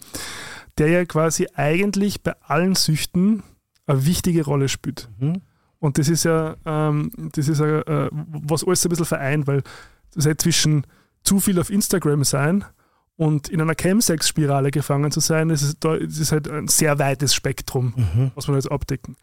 [0.77, 3.43] der ja quasi eigentlich bei allen Süchten
[3.85, 5.09] eine wichtige Rolle spielt.
[5.19, 5.41] Mhm.
[5.79, 9.63] Und das ist ja, ähm, das ist ja, äh, was alles ein bisschen vereint, weil
[10.13, 10.87] das heißt zwischen
[11.23, 12.63] zu viel auf Instagram sein
[13.15, 17.33] und in einer Chemsex-Spirale gefangen zu sein, das ist, das ist halt ein sehr weites
[17.33, 18.31] Spektrum, mhm.
[18.35, 19.15] was man jetzt abdecken.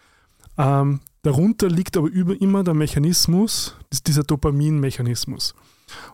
[0.58, 3.76] Ähm, darunter liegt aber über, immer der Mechanismus,
[4.06, 5.54] dieser Dopamin-Mechanismus.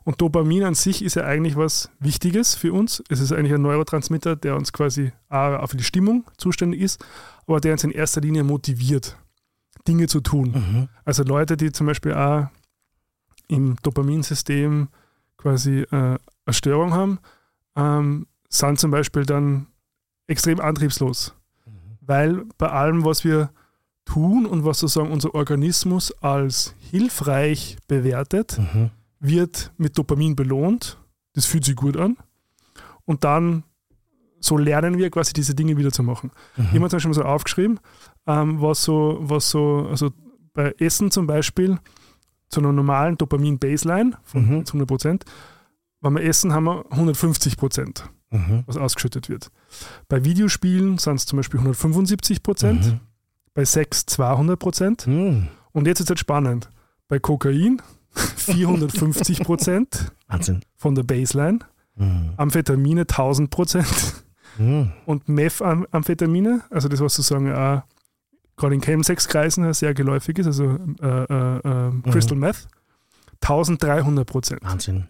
[0.05, 3.03] Und Dopamin an sich ist ja eigentlich was Wichtiges für uns.
[3.11, 7.05] Es ist eigentlich ein Neurotransmitter, der uns quasi auch für die Stimmung zuständig ist,
[7.47, 9.19] aber der uns in erster Linie motiviert,
[9.87, 10.53] Dinge zu tun.
[10.53, 10.89] Mhm.
[11.05, 12.47] Also Leute, die zum Beispiel auch
[13.49, 14.89] im Dopaminsystem
[15.37, 16.19] quasi äh, eine
[16.51, 17.19] Störung haben,
[17.77, 19.67] ähm, sind zum Beispiel dann
[20.27, 21.35] extrem antriebslos.
[21.65, 21.71] Mhm.
[22.01, 23.51] Weil bei allem, was wir
[24.05, 30.99] tun und was sozusagen unser Organismus als hilfreich bewertet, mhm wird mit Dopamin belohnt.
[31.35, 32.17] Das fühlt sich gut an.
[33.05, 33.65] Und dann
[34.41, 36.31] so lernen wir quasi diese Dinge wieder zu machen.
[36.57, 36.69] Mhm.
[36.73, 37.81] Ich habe zum Beispiel mal so aufgeschrieben,
[38.27, 40.11] ähm, was so, was so, also
[40.53, 41.79] bei Essen zum Beispiel,
[42.49, 44.65] zu einer normalen Dopamin-Baseline von mhm.
[44.67, 45.25] 100 Prozent,
[46.01, 48.65] wenn wir essen, haben wir 150 Prozent, mhm.
[48.67, 49.51] was ausgeschüttet wird.
[50.09, 53.01] Bei Videospielen sind es zum Beispiel 175 Prozent, mhm.
[53.55, 55.07] bei Sex 200 Prozent.
[55.07, 55.49] Mhm.
[55.73, 56.71] Und jetzt ist es spannend.
[57.09, 57.83] Bei Kokain
[58.15, 60.13] 450 Prozent
[60.77, 61.61] von der Baseline,
[61.97, 62.33] mhm.
[62.37, 64.25] Amphetamine 1000 Prozent
[64.59, 64.93] mhm.
[65.05, 67.83] und Methamphetamine, also das, was sozusagen auch
[68.57, 72.03] gerade in Chemsex-Kreisen sehr geläufig ist, also äh, äh, äh, mhm.
[72.05, 72.69] Crystal Meth,
[73.43, 74.65] 1300 Prozent.
[74.65, 75.09] Wahnsinn.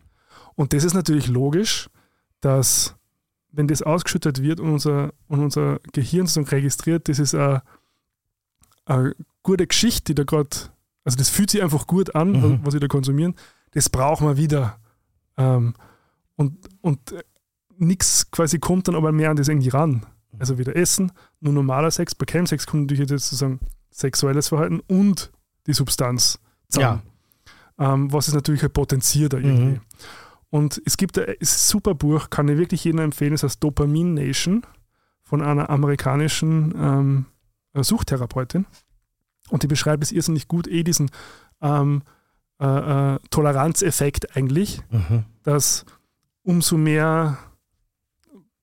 [0.56, 1.88] Und das ist natürlich logisch,
[2.40, 2.96] dass
[3.52, 7.62] wenn das ausgeschüttet wird und unser, und unser Gehirn sozusagen registriert, das ist eine,
[8.84, 10.50] eine gute Geschichte, die da gerade
[11.06, 12.60] also das fühlt sich einfach gut an, mhm.
[12.64, 13.36] was sie da konsumieren.
[13.70, 14.76] Das brauchen wir wieder.
[15.36, 15.74] Ähm,
[16.34, 17.22] und und äh,
[17.78, 20.04] nichts quasi kommt dann aber mehr an das irgendwie ran.
[20.36, 22.16] Also wieder Essen, nur normaler Sex.
[22.16, 25.30] Bei Chemsex kommt natürlich jetzt sozusagen sexuelles Verhalten und
[25.68, 27.02] die Substanz zusammen.
[27.78, 27.94] Ja.
[27.94, 29.76] Ähm, was es natürlich halt potenziert da irgendwie.
[29.76, 29.80] Mhm.
[30.56, 34.64] Und es gibt ein super Buch, kann ich wirklich jedem empfehlen, das heißt Dopamin Nation
[35.22, 37.26] von einer amerikanischen ähm,
[37.74, 38.64] Suchtherapeutin.
[39.50, 41.10] Und die beschreibt es irrsinnig gut, eh diesen
[41.60, 42.02] ähm,
[42.58, 45.24] äh, äh, Toleranzeffekt eigentlich, mhm.
[45.42, 45.84] dass
[46.42, 47.36] umso mehr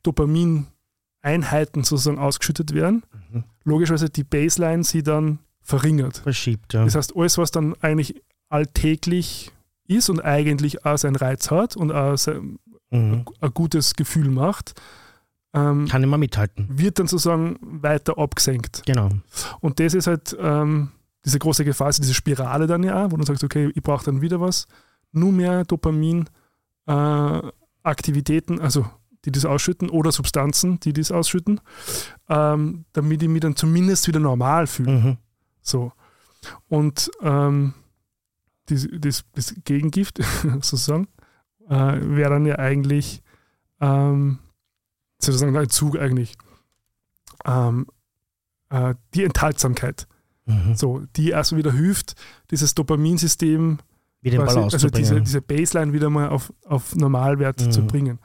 [0.02, 3.44] Dopamin-Einheiten sozusagen ausgeschüttet werden, mhm.
[3.66, 6.18] logischerweise die Baseline sie dann verringert.
[6.18, 6.86] Verschiebt, ja.
[6.86, 8.20] Das heißt, alles, was dann eigentlich
[8.50, 9.52] alltäglich
[9.88, 12.60] ist und eigentlich auch seinen Reiz hat und auch sein,
[12.90, 13.26] mhm.
[13.42, 14.74] ein gutes Gefühl macht,
[15.54, 16.68] ähm, Kann immer mithalten.
[16.70, 18.82] Wird dann sozusagen weiter abgesenkt.
[18.86, 19.10] Genau.
[19.60, 20.90] Und das ist halt ähm,
[21.24, 24.22] diese große Gefahr, also diese Spirale dann ja, wo du sagst, okay, ich brauche dann
[24.22, 24.68] wieder was,
[25.12, 26.28] nur mehr Dopamin,
[26.88, 27.42] äh,
[27.84, 28.86] Aktivitäten, also
[29.26, 31.62] die das ausschütten oder Substanzen, die das ausschütten,
[32.30, 34.92] ähm, damit ich mich dann zumindest wieder normal fühle.
[34.92, 35.18] Mhm.
[35.62, 35.94] So.
[36.68, 37.74] Und ähm,
[38.68, 41.08] das, das, das, Gegengift sozusagen
[41.70, 43.22] äh, wäre dann ja eigentlich
[43.82, 44.40] ähm,
[45.20, 46.38] sozusagen ein Zug eigentlich.
[47.46, 47.88] Ähm,
[48.70, 50.08] äh, die Enthaltsamkeit.
[50.46, 50.76] Mhm.
[50.76, 52.16] So, die also wieder hilft,
[52.52, 53.80] dieses Dopaminsystem,
[54.22, 57.72] wieder quasi, also diese, diese, Baseline wieder mal auf, auf Normalwert mhm.
[57.72, 58.20] zu bringen.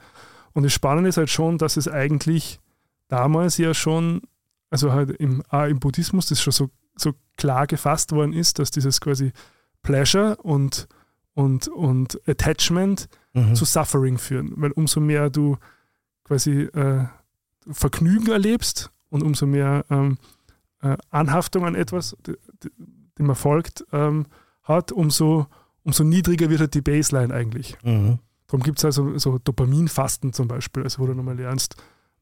[0.53, 2.61] Und das Spannende ist halt schon, dass es eigentlich
[3.09, 4.22] damals ja schon,
[4.70, 9.01] also halt im, im Buddhismus, das schon so, so klar gefasst worden ist, dass dieses
[9.01, 9.32] quasi
[9.83, 10.89] Pleasure und,
[11.35, 13.55] und, und Attachment mhm.
[13.55, 14.53] zu Suffering führen.
[14.57, 15.57] Weil umso mehr du
[16.24, 17.07] quasi äh,
[17.70, 20.18] Vergnügen erlebst und umso mehr ähm,
[20.83, 24.26] äh, Anhaftung an etwas, dem man folgt, ähm,
[24.62, 25.47] hat, umso,
[25.83, 27.76] umso niedriger wird halt die Baseline eigentlich.
[27.83, 28.18] Mhm.
[28.47, 31.76] Darum gibt es also so Dopaminfasten zum Beispiel, also wo du nochmal lernst,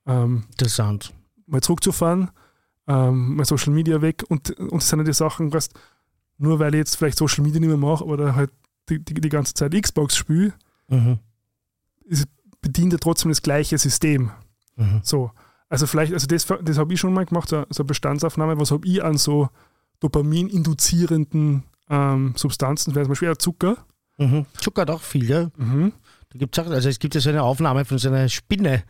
[0.06, 1.12] ähm, Interessant.
[1.46, 2.30] mal zurückzufahren,
[2.88, 5.70] ähm, mal Social Media weg und, und das sind ja die Sachen, was,
[6.38, 8.50] nur weil ich jetzt vielleicht Social Media nicht mehr mache oder halt
[8.88, 10.52] die, die, die ganze Zeit Xbox spiele,
[10.88, 11.18] mhm.
[12.60, 14.30] bedient ja trotzdem das gleiche System.
[14.76, 15.00] Mhm.
[15.02, 15.30] So.
[15.68, 18.70] Also vielleicht, also das, das habe ich schon mal gemacht, so, so eine Bestandsaufnahme, was
[18.70, 19.48] habe ich an so
[20.00, 23.76] Dopamin-induzierenden ähm, Substanzen, zum Beispiel Zucker.
[24.18, 24.46] Mhm.
[24.60, 25.50] Zucker hat auch viel, ja.
[25.56, 25.92] Mhm.
[26.30, 28.82] Da gibt's auch, also es gibt ja so eine Aufnahme von so einer Spinne,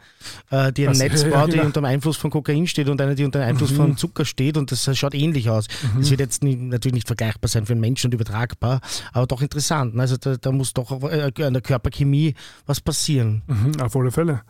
[0.51, 1.53] äh, die ein also, Netz baut, ja, genau.
[1.53, 3.77] die unter dem Einfluss von Kokain steht und eine, die unter dem Einfluss mhm.
[3.77, 5.67] von Zucker steht und das schaut ähnlich aus.
[5.83, 6.01] Mhm.
[6.01, 8.81] Das wird jetzt nie, natürlich nicht vergleichbar sein für einen Menschen und übertragbar,
[9.13, 9.95] aber doch interessant.
[9.95, 10.01] Ne?
[10.01, 12.35] Also da, da muss doch äh, an der Körperchemie
[12.65, 13.43] was passieren.
[13.47, 14.41] Mhm, auf alle Fälle.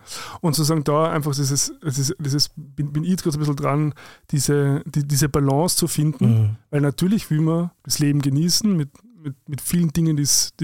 [0.40, 3.94] Und sozusagen da einfach dieses, dieses, dieses bin, bin ich jetzt gerade ein bisschen dran,
[4.30, 6.56] diese, die, diese Balance zu finden, mhm.
[6.70, 8.90] weil natürlich will man das Leben genießen mit
[9.26, 10.54] mit, mit vielen Dingen, die es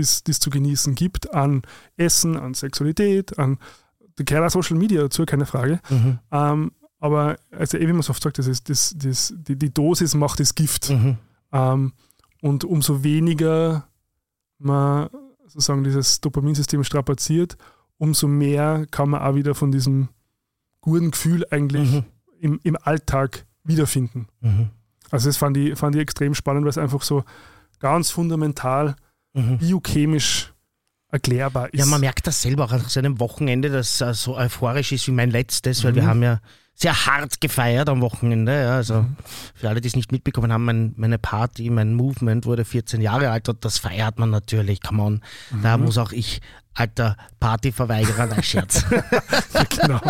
[0.41, 1.63] zu genießen gibt, an
[1.97, 3.59] Essen, an Sexualität, an
[4.31, 5.81] auch Social Media dazu, keine Frage.
[5.91, 6.19] Mhm.
[6.31, 10.15] Ähm, aber also wie man so oft sagt, das ist, das, das, die, die Dosis
[10.15, 10.91] macht das Gift.
[10.91, 11.17] Mhm.
[11.51, 11.93] Ähm,
[12.41, 13.89] und umso weniger
[14.59, 15.09] man
[15.47, 17.57] sozusagen dieses Dopaminsystem strapaziert,
[17.99, 20.09] umso mehr kann man auch wieder von diesem
[20.81, 22.05] guten Gefühl eigentlich mhm.
[22.39, 24.29] im, im Alltag wiederfinden.
[24.41, 24.71] Mhm.
[25.11, 27.25] Also das fand ich, fand ich extrem spannend, weil es einfach so
[27.83, 28.97] ganz fundamental
[29.35, 29.59] mhm.
[29.59, 30.53] biochemisch
[31.11, 31.78] erklärbar ist.
[31.78, 35.07] Ja, man merkt das selber auch nach so einem Wochenende, das uh, so euphorisch ist
[35.09, 35.97] wie mein letztes, weil mhm.
[35.97, 36.41] wir haben ja
[36.74, 38.53] sehr hart gefeiert am Wochenende.
[38.53, 39.16] Ja, also mhm.
[39.55, 43.30] für alle, die es nicht mitbekommen haben, mein, meine Party, mein Movement wurde 14 Jahre
[43.30, 44.80] alt und das feiert man natürlich.
[44.80, 45.62] Come on, mhm.
[45.62, 46.41] da muss auch ich
[46.74, 48.87] alter Partyverweigerer, nein, Scherz.
[49.68, 50.01] genau.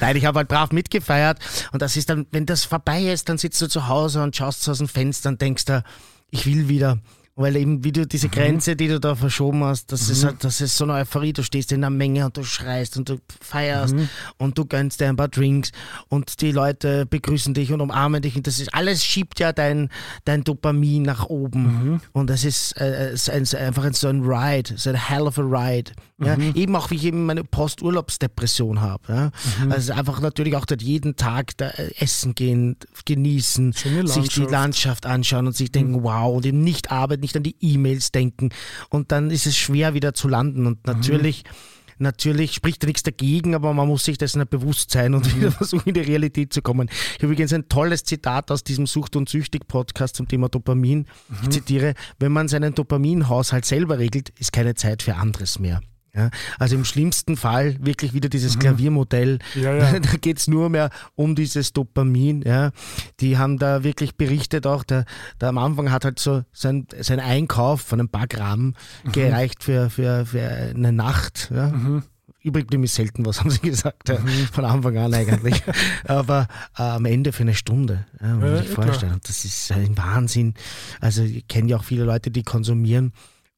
[0.00, 1.38] Nein, ich habe halt brav mitgefeiert
[1.72, 4.68] und das ist dann, wenn das vorbei ist, dann sitzt du zu Hause und schaust
[4.68, 5.82] aus dem Fenster und denkst da,
[6.30, 6.98] ich will wieder.
[7.40, 8.32] Weil eben, wie du diese mhm.
[8.32, 10.12] Grenze, die du da verschoben hast, das, mhm.
[10.12, 11.32] ist, halt, das ist so eine Euphorie.
[11.32, 14.10] Du stehst in der Menge und du schreist und du feierst mhm.
[14.36, 15.72] und du gönnst dir ein paar Drinks
[16.08, 18.36] und die Leute begrüßen dich und umarmen dich.
[18.36, 19.88] Und das ist alles schiebt ja dein,
[20.26, 21.62] dein Dopamin nach oben.
[21.62, 22.00] Mhm.
[22.12, 25.42] Und das ist, äh, ist ein, einfach so ein Ride, so ein hell of a
[25.42, 25.92] ride.
[26.22, 26.36] Ja?
[26.36, 26.52] Mhm.
[26.54, 29.02] Eben auch, wie ich eben meine Posturlaubsdepression habe.
[29.08, 29.30] Ja?
[29.64, 29.72] Mhm.
[29.72, 32.76] Also einfach natürlich auch dort jeden Tag da äh, essen gehen,
[33.06, 37.42] genießen, sich die Landschaft anschauen und sich denken, wow, und eben nicht arbeiten, nicht an
[37.42, 38.50] die E-Mails denken.
[38.88, 40.66] Und dann ist es schwer wieder zu landen.
[40.66, 41.44] Und natürlich.
[41.44, 45.36] Mhm natürlich spricht da nichts dagegen, aber man muss sich dessen bewusst sein und mhm.
[45.38, 46.88] wieder versuchen, in die Realität zu kommen.
[46.90, 51.00] Ich habe übrigens ein tolles Zitat aus diesem Sucht- und Süchtig-Podcast zum Thema Dopamin.
[51.00, 51.36] Mhm.
[51.42, 55.80] Ich zitiere, wenn man seinen Dopaminhaushalt selber regelt, ist keine Zeit für anderes mehr.
[56.14, 58.60] Ja, also im schlimmsten Fall wirklich wieder dieses mhm.
[58.60, 59.38] Klaviermodell.
[59.54, 60.00] Ja, ja.
[60.00, 62.42] Da geht es nur mehr um dieses Dopamin.
[62.42, 62.72] Ja.
[63.20, 65.04] Die haben da wirklich berichtet auch, der,
[65.40, 69.12] der am Anfang hat halt so sein, sein Einkauf von ein paar Gramm mhm.
[69.12, 70.42] gereicht für, für, für
[70.74, 71.50] eine Nacht.
[71.54, 71.68] Ja.
[71.68, 72.02] Mhm.
[72.42, 74.18] Übrig ist selten was, haben sie gesagt, ja.
[74.18, 74.48] Mhm.
[74.50, 75.62] von Anfang an eigentlich.
[76.04, 79.12] Aber äh, am Ende für eine Stunde, ja, muss ja, ich vorstellen.
[79.12, 79.20] Klar.
[79.24, 80.54] Das ist ein Wahnsinn.
[81.00, 83.12] Also ich kenne ja auch viele Leute, die konsumieren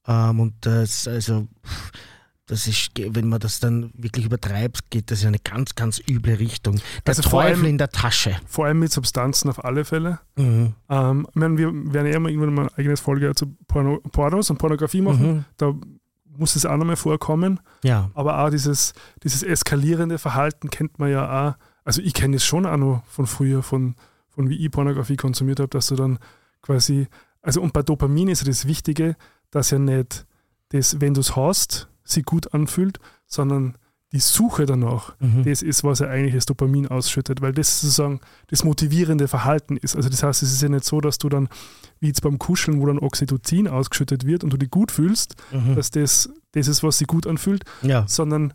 [0.07, 1.47] ähm, und das, also
[2.47, 6.35] das ist, wenn man das dann wirklich übertreibt, geht das in eine ganz, ganz üble
[6.35, 6.81] Richtung.
[7.07, 8.37] Der also Teufel allem, in der Tasche.
[8.47, 10.19] Vor allem mit Substanzen auf alle Fälle.
[10.37, 10.75] Mhm.
[10.89, 14.51] Ähm, ich meine, wir werden ja immer irgendwann mal eine eigene Folge zu Porno, Pornos
[14.51, 15.33] und Pornografie machen.
[15.33, 15.45] Mhm.
[15.57, 15.73] Da
[16.37, 17.61] muss es auch nochmal vorkommen.
[17.85, 18.11] Ja.
[18.15, 21.55] Aber auch dieses, dieses eskalierende Verhalten kennt man ja auch.
[21.85, 23.95] Also ich kenne es schon auch noch von früher, von,
[24.29, 26.19] von wie ich Pornografie konsumiert habe, dass du dann
[26.61, 27.07] quasi,
[27.41, 29.17] also und bei Dopamin ist ja das Wichtige,
[29.51, 30.27] dass ja nicht
[30.71, 33.77] das, wenn du es hast, sich gut anfühlt, sondern
[34.13, 35.45] die Suche danach, mhm.
[35.45, 39.97] das ist, was er eigentlich das Dopamin ausschüttet, weil das sozusagen das motivierende Verhalten ist.
[39.97, 41.49] Also das heißt, es ist ja nicht so, dass du dann,
[41.99, 45.75] wie jetzt beim Kuscheln, wo dann Oxytocin ausgeschüttet wird und du dich gut fühlst, mhm.
[45.77, 48.05] dass das das ist, was sich gut anfühlt, ja.
[48.07, 48.53] sondern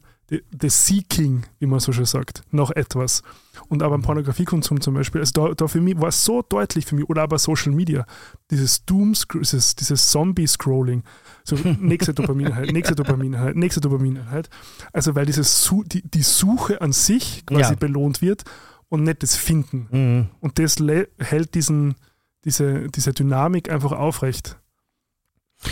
[0.51, 3.23] das Seeking, wie man so schön sagt, nach etwas.
[3.69, 6.85] Und aber beim Pornografiekonsum zum Beispiel, also da, da für mich war es so deutlich
[6.85, 8.05] für mich, oder aber Social Media,
[8.51, 11.03] dieses Doom, dieses, dieses Zombie-Scrolling,
[11.43, 14.49] so nächste Dopaminheit, nächste Dopaminheit, nächste Dopaminheit.
[14.91, 17.75] Also weil dieses die, die Suche an sich quasi ja.
[17.75, 18.43] belohnt wird
[18.89, 19.87] und nicht das Finden.
[19.91, 20.27] Mhm.
[20.41, 20.77] Und das
[21.19, 21.95] hält diesen,
[22.43, 24.59] diese, diese Dynamik einfach aufrecht.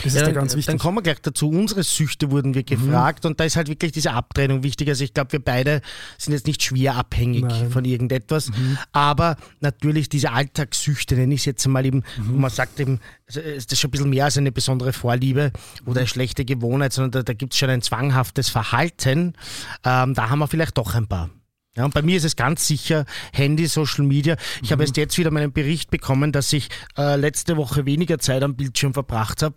[0.03, 0.67] Das ist ja, da ganz wichtig.
[0.67, 1.49] Dann kommen wir gleich dazu.
[1.49, 2.65] Unsere Süchte wurden wir mhm.
[2.65, 3.31] gefragt mhm.
[3.31, 4.89] und da ist halt wirklich diese Abtrennung wichtig.
[4.89, 5.81] Also ich glaube, wir beide
[6.17, 7.71] sind jetzt nicht schwer abhängig Nein.
[7.71, 8.77] von irgendetwas, mhm.
[8.91, 12.33] aber natürlich diese Alltagssüchte, nenne ich es jetzt mal eben, mhm.
[12.33, 15.51] wo man sagt eben, also ist das schon ein bisschen mehr als eine besondere Vorliebe
[15.85, 19.33] oder eine schlechte Gewohnheit, sondern da, da gibt es schon ein zwanghaftes Verhalten.
[19.83, 21.29] Ähm, da haben wir vielleicht doch ein paar.
[21.75, 24.37] Ja, und bei mir ist es ganz sicher Handy, Social Media.
[24.61, 24.73] Ich mhm.
[24.73, 28.55] habe erst jetzt wieder meinen Bericht bekommen, dass ich äh, letzte Woche weniger Zeit am
[28.55, 29.55] Bildschirm verbracht habe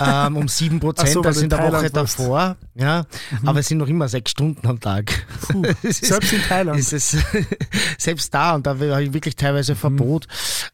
[0.00, 2.56] ähm, um 7 Prozent so, als in der Woche davor.
[2.74, 3.48] Ja, mhm.
[3.48, 5.26] Aber es sind noch immer sechs Stunden am Tag.
[5.42, 6.78] Puh, selbst in Thailand.
[6.78, 7.16] Ist es,
[7.98, 9.78] selbst da, und da habe ich wirklich teilweise mhm.
[9.78, 10.26] Verbot.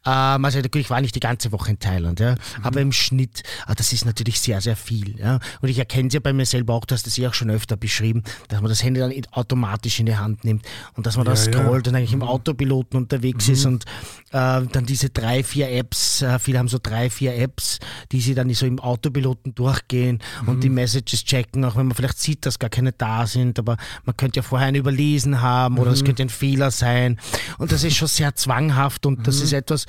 [0.05, 2.63] Ähm, also natürlich war nicht die ganze Woche in Thailand, ja, mhm.
[2.63, 5.19] aber im Schnitt, ah, das ist natürlich sehr, sehr viel.
[5.19, 5.39] Ja.
[5.61, 7.75] Und ich erkenne es ja bei mir selber auch, dass das ich auch schon öfter
[7.75, 10.65] beschrieben, dass man das Handy dann automatisch in die Hand nimmt
[10.95, 11.91] und dass man ja, da scrollt ja.
[11.91, 12.27] und eigentlich im mhm.
[12.27, 13.53] Autopiloten unterwegs mhm.
[13.53, 13.85] ist und
[14.31, 17.79] äh, dann diese drei, vier Apps, äh, viele haben so drei, vier Apps,
[18.11, 20.49] die sie dann so im Autopiloten durchgehen mhm.
[20.49, 23.77] und die Messages checken, auch wenn man vielleicht sieht, dass gar keine da sind, aber
[24.05, 26.05] man könnte ja vorher einen überlesen haben oder es mhm.
[26.07, 27.19] könnte ein Fehler sein.
[27.57, 29.43] Und das ist schon sehr zwanghaft und das mhm.
[29.43, 29.85] ist etwas,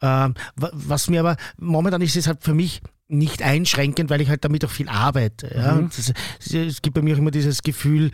[0.00, 4.44] äh, was mir aber momentan ist es halt für mich nicht einschränkend, weil ich halt
[4.44, 5.52] damit auch viel arbeite.
[5.54, 5.74] Ja?
[5.76, 5.90] Mhm.
[5.96, 6.12] Das,
[6.52, 8.10] es gibt bei mir auch immer dieses Gefühl,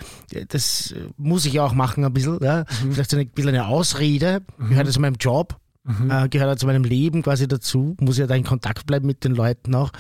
[0.48, 2.38] das muss ich auch machen ein bisschen.
[2.42, 2.64] Ja?
[2.82, 2.92] Mhm.
[2.92, 4.70] Vielleicht so ein bisschen eine Ausrede, mhm.
[4.70, 5.58] gehört zu meinem Job.
[5.84, 6.10] Mhm.
[6.10, 9.22] Äh, gehört halt zu meinem Leben quasi dazu, muss ja da in Kontakt bleiben mit
[9.22, 9.92] den Leuten auch.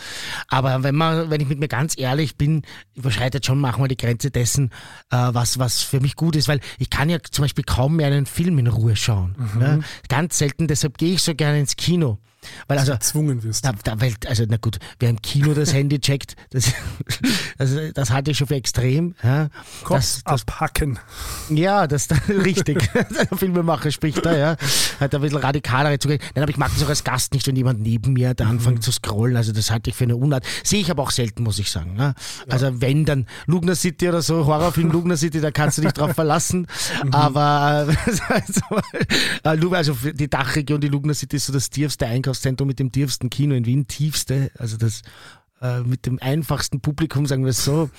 [0.48, 2.62] Aber wenn man, wenn ich mit mir ganz ehrlich bin,
[2.94, 4.70] überschreitet schon manchmal die Grenze dessen,
[5.10, 8.06] äh, was, was für mich gut ist, weil ich kann ja zum Beispiel kaum mehr
[8.06, 9.36] einen Film in Ruhe schauen.
[9.36, 9.60] Mhm.
[9.60, 9.78] Ja?
[10.08, 12.18] Ganz selten, deshalb gehe ich so gerne ins Kino.
[12.66, 13.64] Weil also, gezwungen wirst.
[13.64, 16.72] Da, da, weil, also, na gut, wer im Kino das Handy checkt, das,
[17.58, 19.14] also, das halte ich schon für extrem.
[19.22, 19.48] Ja.
[19.82, 20.98] Kopf das, das, abhacken.
[21.50, 22.90] Ja, das ist richtig.
[22.94, 24.56] Der Filmemacher spricht da, ja.
[25.00, 26.20] Hat ein bisschen radikalere Zugänge.
[26.34, 28.76] Nein, aber ich mag das auch als Gast nicht, wenn jemand neben mir da anfängt
[28.76, 28.82] mhm.
[28.82, 29.36] zu scrollen.
[29.36, 30.44] Also, das halte ich für eine Unart.
[30.62, 31.96] Sehe ich aber auch selten, muss ich sagen.
[31.98, 32.14] Ja.
[32.48, 32.80] Also, ja.
[32.80, 36.66] wenn dann Lugner City oder so, Horrorfilm Lugner City, da kannst du dich drauf verlassen.
[37.04, 37.12] Mhm.
[37.12, 37.88] Aber,
[39.42, 42.92] also, also, die Dachregion, die Lugner City ist so das tiefste Einkaufs Einkaufszentrum mit dem
[42.92, 45.02] tiefsten Kino in Wien, tiefste, also das
[45.62, 47.90] äh, mit dem einfachsten Publikum, sagen wir es so.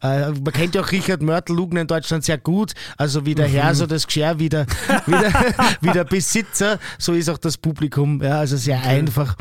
[0.00, 2.72] Äh, man kennt ja auch Richard Mörtel-Lugner in Deutschland sehr gut.
[2.96, 3.52] Also wie der mhm.
[3.52, 4.66] Herr, so das Geschirr, wie der,
[5.06, 5.32] wie, der,
[5.80, 8.22] wie der Besitzer, so ist auch das Publikum.
[8.22, 9.36] Ja, also sehr einfach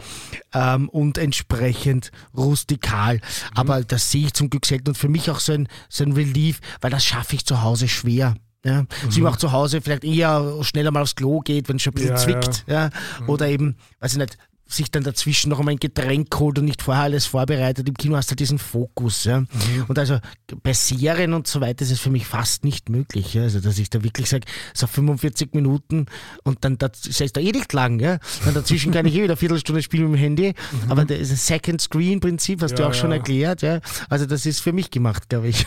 [0.54, 3.16] ähm, und entsprechend rustikal.
[3.16, 3.22] Mhm.
[3.56, 6.14] Aber das sehe ich zum Glück selten und für mich auch so ein, so ein
[6.14, 8.36] Relief, weil das schaffe ich zu Hause schwer.
[8.66, 8.88] Ja, mhm.
[9.10, 11.96] Sie auch zu Hause vielleicht eher schneller mal aufs Klo geht, wenn es schon ein
[11.96, 12.66] bisschen ja, zwickt.
[12.68, 12.74] Ja.
[12.74, 12.90] ja.
[13.22, 13.30] Mhm.
[13.30, 14.38] Oder eben, weiß ich nicht,
[14.70, 17.90] sich dann dazwischen noch einmal ein Getränk holt und nicht vorher alles vorbereitet.
[17.90, 19.24] Im Kino hast du halt diesen Fokus.
[19.24, 19.42] Ja.
[19.42, 19.48] Mhm.
[19.88, 20.20] Und also
[20.64, 23.34] bei Serien und so weiter ist es für mich fast nicht möglich.
[23.34, 23.44] Ja.
[23.44, 24.46] Also, dass ich da wirklich sage,
[24.76, 26.06] so 45 Minuten
[26.44, 28.00] und dann das ist da eh nicht lang.
[28.00, 28.20] Ja.
[28.46, 30.54] Dann dazwischen kann ich eh wieder eine Viertelstunde spielen mit dem Handy.
[30.84, 30.92] Mhm.
[30.92, 32.94] Aber das ist ein Second Screen Prinzip, hast ja, du auch ja.
[32.94, 33.64] schon erklärt.
[33.64, 33.80] Ja.
[34.08, 35.66] Also das ist für mich gemacht, glaube ich.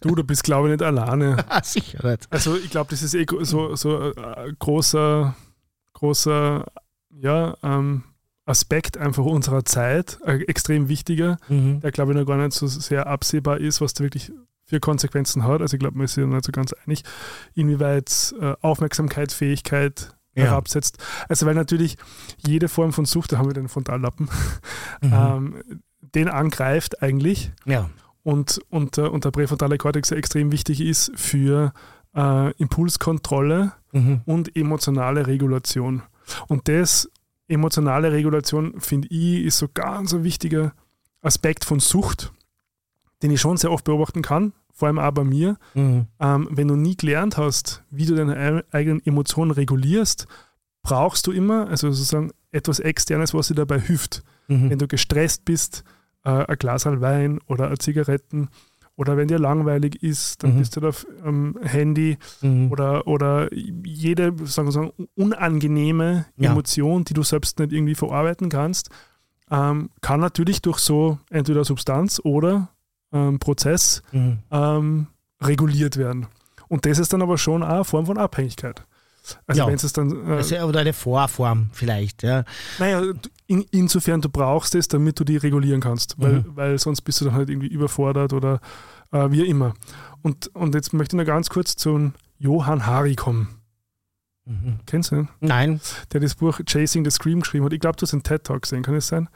[0.00, 1.36] Du, du bist glaube ich nicht alleine.
[1.50, 2.28] Ah, sicher nicht.
[2.30, 5.34] Also ich glaube, das ist eh so, so ein großer,
[5.94, 6.64] großer
[7.20, 8.04] ja, ähm,
[8.46, 11.80] Aspekt einfach unserer Zeit, äh, extrem wichtiger, mhm.
[11.80, 14.32] der glaube ich noch gar nicht so sehr absehbar ist, was da wirklich
[14.64, 15.60] für Konsequenzen hat.
[15.60, 17.02] Also ich glaube, man ist sich nicht so ganz einig,
[17.54, 20.44] inwieweit äh, Aufmerksamkeitsfähigkeit ja.
[20.44, 20.98] herabsetzt.
[21.28, 21.96] Also weil natürlich
[22.46, 24.28] jede Form von Sucht, da haben wir den Frontallappen,
[25.02, 25.12] mhm.
[25.12, 25.62] ähm,
[26.14, 27.52] den angreift eigentlich.
[27.66, 27.90] Ja.
[28.22, 31.72] Und, und, äh, und der präfrontale Kortex extrem wichtig ist für
[32.14, 34.22] äh, Impulskontrolle mhm.
[34.24, 36.02] und emotionale Regulation.
[36.48, 37.10] Und das,
[37.50, 40.72] emotionale Regulation, finde ich, ist so ganz ein wichtiger
[41.20, 42.32] Aspekt von Sucht,
[43.22, 45.58] den ich schon sehr oft beobachten kann, vor allem auch bei mir.
[45.74, 46.06] Mhm.
[46.20, 50.26] Ähm, wenn du nie gelernt hast, wie du deine eigenen Emotionen regulierst,
[50.82, 54.22] brauchst du immer, also sozusagen etwas Externes, was dir dabei hilft.
[54.48, 54.70] Mhm.
[54.70, 55.84] Wenn du gestresst bist,
[56.24, 58.48] äh, ein Glas Wein oder Zigaretten
[59.00, 60.58] oder wenn dir langweilig ist, dann mhm.
[60.58, 62.70] bist du auf ähm, Handy mhm.
[62.70, 66.50] oder, oder jede sagen wir so, unangenehme ja.
[66.50, 68.90] Emotion, die du selbst nicht irgendwie verarbeiten kannst,
[69.50, 72.68] ähm, kann natürlich durch so entweder Substanz oder
[73.10, 74.40] ähm, Prozess mhm.
[74.50, 75.06] Ähm,
[75.40, 76.26] reguliert werden.
[76.68, 78.84] Und das ist dann aber schon eine Form von Abhängigkeit.
[79.46, 79.66] Also ja.
[79.66, 80.10] wenn es dann.
[80.28, 82.44] Äh, oder eine Vorform vielleicht, ja.
[82.78, 83.02] Naja,
[83.46, 86.44] in, insofern du brauchst es, damit du die regulieren kannst, weil, mhm.
[86.54, 88.60] weil sonst bist du dann halt irgendwie überfordert oder
[89.12, 89.74] äh, wie immer.
[90.22, 93.48] Und, und jetzt möchte ich noch ganz kurz zu Johann Hari kommen.
[94.44, 94.80] Mhm.
[94.86, 95.28] Kennst du ihn?
[95.40, 95.80] Nein.
[96.12, 97.72] Der das Buch Chasing the Scream geschrieben hat.
[97.72, 99.28] Ich glaube, du hast einen TED-Talk gesehen, kann es sein?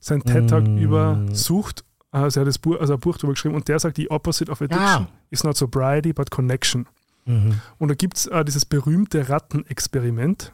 [0.00, 0.78] Sein TED-Talk mhm.
[0.78, 3.96] über Sucht, also er hat das Buch, also ein Buch darüber geschrieben und der sagt,
[3.96, 5.08] die opposite of addiction ah.
[5.30, 6.86] is not sobriety, but connection.
[7.24, 7.60] Mhm.
[7.78, 10.52] Und da gibt es äh, dieses berühmte Rattenexperiment,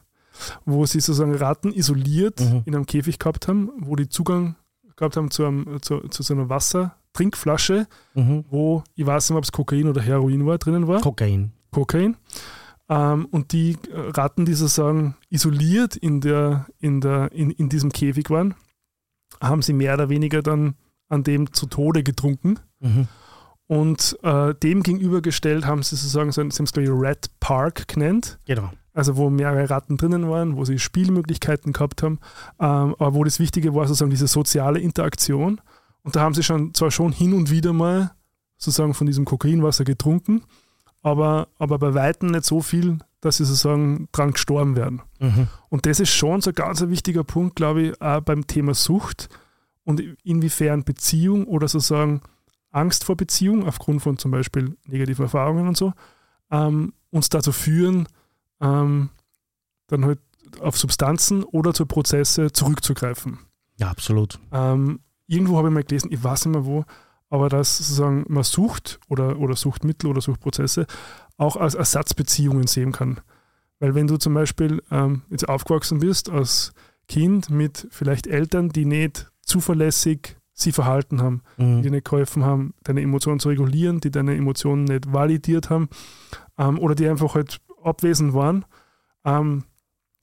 [0.65, 2.63] wo sie sozusagen Ratten isoliert mhm.
[2.65, 4.57] in einem Käfig gehabt haben, wo die Zugang
[4.97, 6.49] gehabt haben zu, einem, zu, zu so einer
[7.11, 8.45] Wassertrinkflasche, mhm.
[8.51, 11.01] wo ich weiß nicht, ob es Kokain oder Heroin war, drinnen war.
[11.01, 11.53] Kokain.
[11.71, 12.17] Kokain.
[12.89, 18.31] Ähm, und die Ratten, die sozusagen isoliert in, der, in, der, in, in diesem Käfig
[18.31, 18.55] waren,
[19.41, 20.75] haben sie mehr oder weniger dann
[21.09, 22.59] an dem zu Tode getrunken.
[22.81, 23.09] Mhm.
[23.67, 28.39] Und äh, dem gegenübergestellt haben sie sozusagen, sie haben es glaube ich Red Park genannt.
[28.47, 28.71] Genau.
[28.93, 32.19] also wo mehrere Ratten drinnen waren, wo sie Spielmöglichkeiten gehabt haben,
[32.59, 35.61] ähm, aber wo das Wichtige war sozusagen diese soziale Interaktion.
[36.03, 38.13] Und da haben sie schon zwar schon hin und wieder mal
[38.57, 40.43] sozusagen von diesem Kokainwasser getrunken,
[41.03, 45.03] aber, aber bei Weitem nicht so viel, dass sie sozusagen dran gestorben werden.
[45.19, 45.49] Mhm.
[45.69, 49.29] Und das ist schon so ein ganz wichtiger Punkt, glaube ich, auch beim Thema Sucht
[49.85, 52.23] und inwiefern Beziehung oder sozusagen
[52.71, 55.93] Angst vor Beziehung aufgrund von zum Beispiel negativen Erfahrungen und so
[56.51, 58.09] ähm, uns dazu führen,
[58.61, 59.11] ähm,
[59.89, 60.21] dann halt
[60.61, 63.39] auf Substanzen oder zu Prozesse zurückzugreifen.
[63.79, 64.39] Ja, absolut.
[64.53, 65.01] Ähm,
[65.31, 66.85] irgendwo habe ich mal gelesen, ich weiß nicht mehr wo,
[67.29, 70.87] aber dass sozusagen man Sucht oder, oder Suchtmittel oder Suchtprozesse
[71.37, 73.21] auch als Ersatzbeziehungen sehen kann.
[73.79, 76.73] Weil wenn du zum Beispiel ähm, jetzt aufgewachsen bist als
[77.09, 81.83] Kind mit vielleicht Eltern, die nicht zuverlässig sie verhalten haben, mhm.
[81.83, 85.89] die nicht geholfen haben, deine Emotionen zu regulieren, die deine Emotionen nicht validiert haben
[86.59, 88.65] ähm, oder die einfach halt abwesend waren,
[89.25, 89.65] ähm,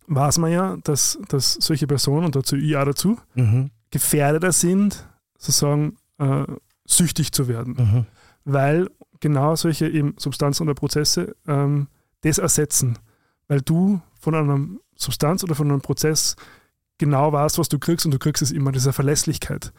[0.07, 3.71] weiß man ja, dass, dass solche Personen, und dazu ich auch dazu, mhm.
[3.91, 5.07] Gefährdeter sind,
[5.37, 6.45] sozusagen äh,
[6.85, 7.73] süchtig zu werden.
[7.77, 8.05] Mhm.
[8.45, 8.89] Weil
[9.19, 11.87] genau solche eben Substanzen oder Prozesse ähm,
[12.21, 12.97] das ersetzen.
[13.47, 16.35] Weil du von einer Substanz oder von einem Prozess
[16.97, 19.71] genau weißt, was du kriegst und du kriegst es immer, diese Verlässlichkeit.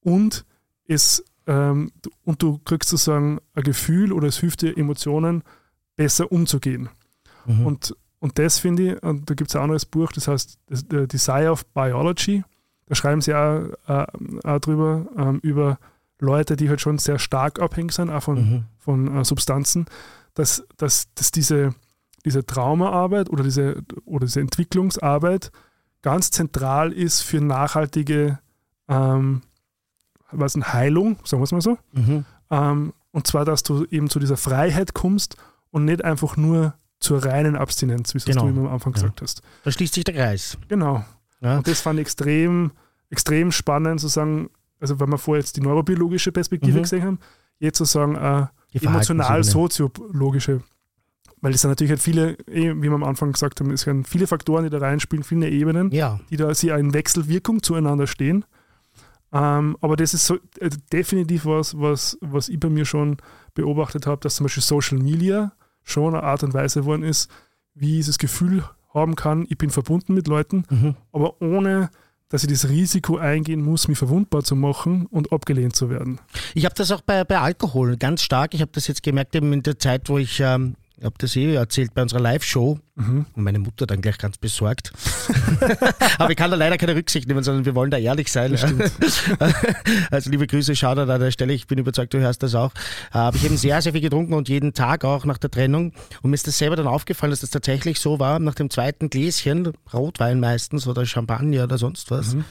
[0.00, 0.44] Und
[0.86, 1.90] es ähm,
[2.24, 5.42] und du kriegst sozusagen ein Gefühl oder es hilft dir, Emotionen
[5.96, 6.90] besser umzugehen.
[7.46, 7.66] Mhm.
[7.66, 11.08] Und, und das finde ich, und da gibt es ein anderes Buch, das heißt The
[11.08, 12.44] Desire of Biology.
[12.88, 14.06] Da schreiben sie auch, äh,
[14.44, 15.78] auch drüber, ähm, über
[16.18, 18.64] Leute, die halt schon sehr stark abhängig sind, auch von, mhm.
[18.78, 19.86] von äh, Substanzen,
[20.34, 21.74] dass, dass, dass diese,
[22.24, 25.52] diese Traumaarbeit oder diese, oder diese Entwicklungsarbeit
[26.02, 28.38] ganz zentral ist für nachhaltige
[28.88, 29.42] ähm,
[30.30, 31.78] was eine Heilung, sagen wir es mal so.
[31.92, 32.24] Mhm.
[32.50, 35.36] Ähm, und zwar, dass du eben zu dieser Freiheit kommst
[35.70, 38.42] und nicht einfach nur zur reinen Abstinenz, wie genau.
[38.42, 39.00] du immer am Anfang ja.
[39.02, 39.42] gesagt hast.
[39.64, 40.58] Da schließt sich der Kreis.
[40.68, 41.04] Genau.
[41.40, 41.58] Ja.
[41.58, 42.72] Und das fand ich extrem,
[43.10, 44.50] extrem spannend, zu sagen,
[44.80, 46.82] also wenn wir vorher jetzt die neurobiologische Perspektive mhm.
[46.82, 47.18] gesehen haben,
[47.58, 50.62] jetzt sozusagen äh, emotional-soziologische,
[51.40, 54.06] weil es sind natürlich halt viele, eh, wie wir am Anfang gesagt haben, es sind
[54.06, 56.20] viele Faktoren, die da reinspielen, viele Ebenen, ja.
[56.30, 58.44] die da sie in Wechselwirkung zueinander stehen.
[59.32, 63.18] Ähm, aber das ist so, äh, definitiv was, was, was ich bei mir schon
[63.54, 65.52] beobachtet habe, dass zum Beispiel Social Media
[65.82, 67.30] schon eine Art und Weise geworden ist,
[67.74, 70.94] wie ich das Gefühl haben kann, ich bin verbunden mit Leuten, mhm.
[71.12, 71.90] aber ohne
[72.30, 76.20] dass ich das Risiko eingehen muss, mich verwundbar zu machen und abgelehnt zu werden.
[76.54, 78.52] Ich habe das auch bei, bei Alkohol ganz stark.
[78.52, 81.36] Ich habe das jetzt gemerkt eben in der Zeit, wo ich ähm, ich habe das
[81.36, 83.26] eh erzählt bei unserer Live-Show mhm.
[83.34, 84.92] und meine Mutter dann gleich ganz besorgt.
[86.18, 88.56] Aber ich kann da leider keine Rücksicht nehmen, sondern wir wollen da ehrlich sein.
[90.10, 91.52] also liebe Grüße, schau da an der Stelle.
[91.52, 92.72] Ich bin überzeugt, du hörst das auch.
[93.12, 95.92] Äh, habe ich eben sehr, sehr viel getrunken und jeden Tag auch nach der Trennung.
[96.22, 98.38] Und mir ist das selber dann aufgefallen, dass das tatsächlich so war.
[98.38, 102.44] Nach dem zweiten Gläschen, Rotwein meistens oder Champagner oder sonst was, mhm.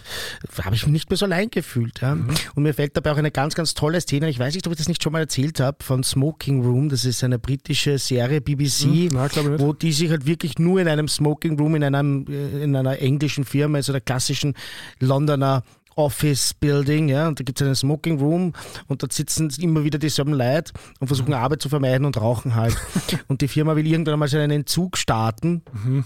[0.64, 2.02] habe ich mich nicht mehr so allein gefühlt.
[2.02, 2.16] Ja.
[2.16, 2.30] Mhm.
[2.56, 4.30] Und mir fällt dabei auch eine ganz, ganz tolle Szene.
[4.30, 6.90] Ich weiß nicht, ob ich das nicht schon mal erzählt habe, von Smoking Room.
[6.90, 9.30] Das ist eine britische Serie BBC, hm, na,
[9.60, 13.00] wo die sich halt wirklich nur in einem Smoking Room in, einem, äh, in einer
[13.00, 14.54] englischen Firma, also der klassischen
[15.00, 15.64] Londoner
[15.96, 18.54] Office Building, ja, und da gibt es einen Smoking Room
[18.88, 21.34] und dort sitzen immer wieder dieselben Leute und versuchen.
[21.34, 22.78] Arbeit zu vermeiden und rauchen halt.
[23.28, 25.64] und die Firma will irgendwann mal so einen Entzug starten.
[25.84, 26.06] Mhm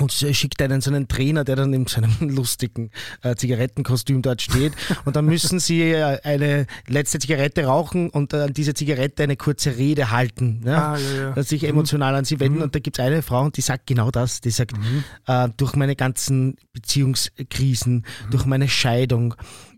[0.00, 2.90] und schickt einen so einen Trainer, der dann in seinem lustigen
[3.22, 4.72] äh, Zigarettenkostüm dort steht.
[5.04, 9.76] Und dann müssen sie äh, eine letzte Zigarette rauchen und an diese Zigarette eine kurze
[9.76, 10.62] Rede halten.
[10.64, 10.94] Ja?
[10.94, 11.42] Ah, ja, ja.
[11.42, 11.68] Sich mhm.
[11.68, 12.58] emotional an sie wenden.
[12.58, 12.64] Mhm.
[12.64, 14.40] Und da gibt es eine Frau und die sagt genau das.
[14.40, 15.04] Die sagt, mhm.
[15.26, 18.30] äh, durch meine ganzen Beziehungskrisen, mhm.
[18.30, 19.34] durch meine Scheidung,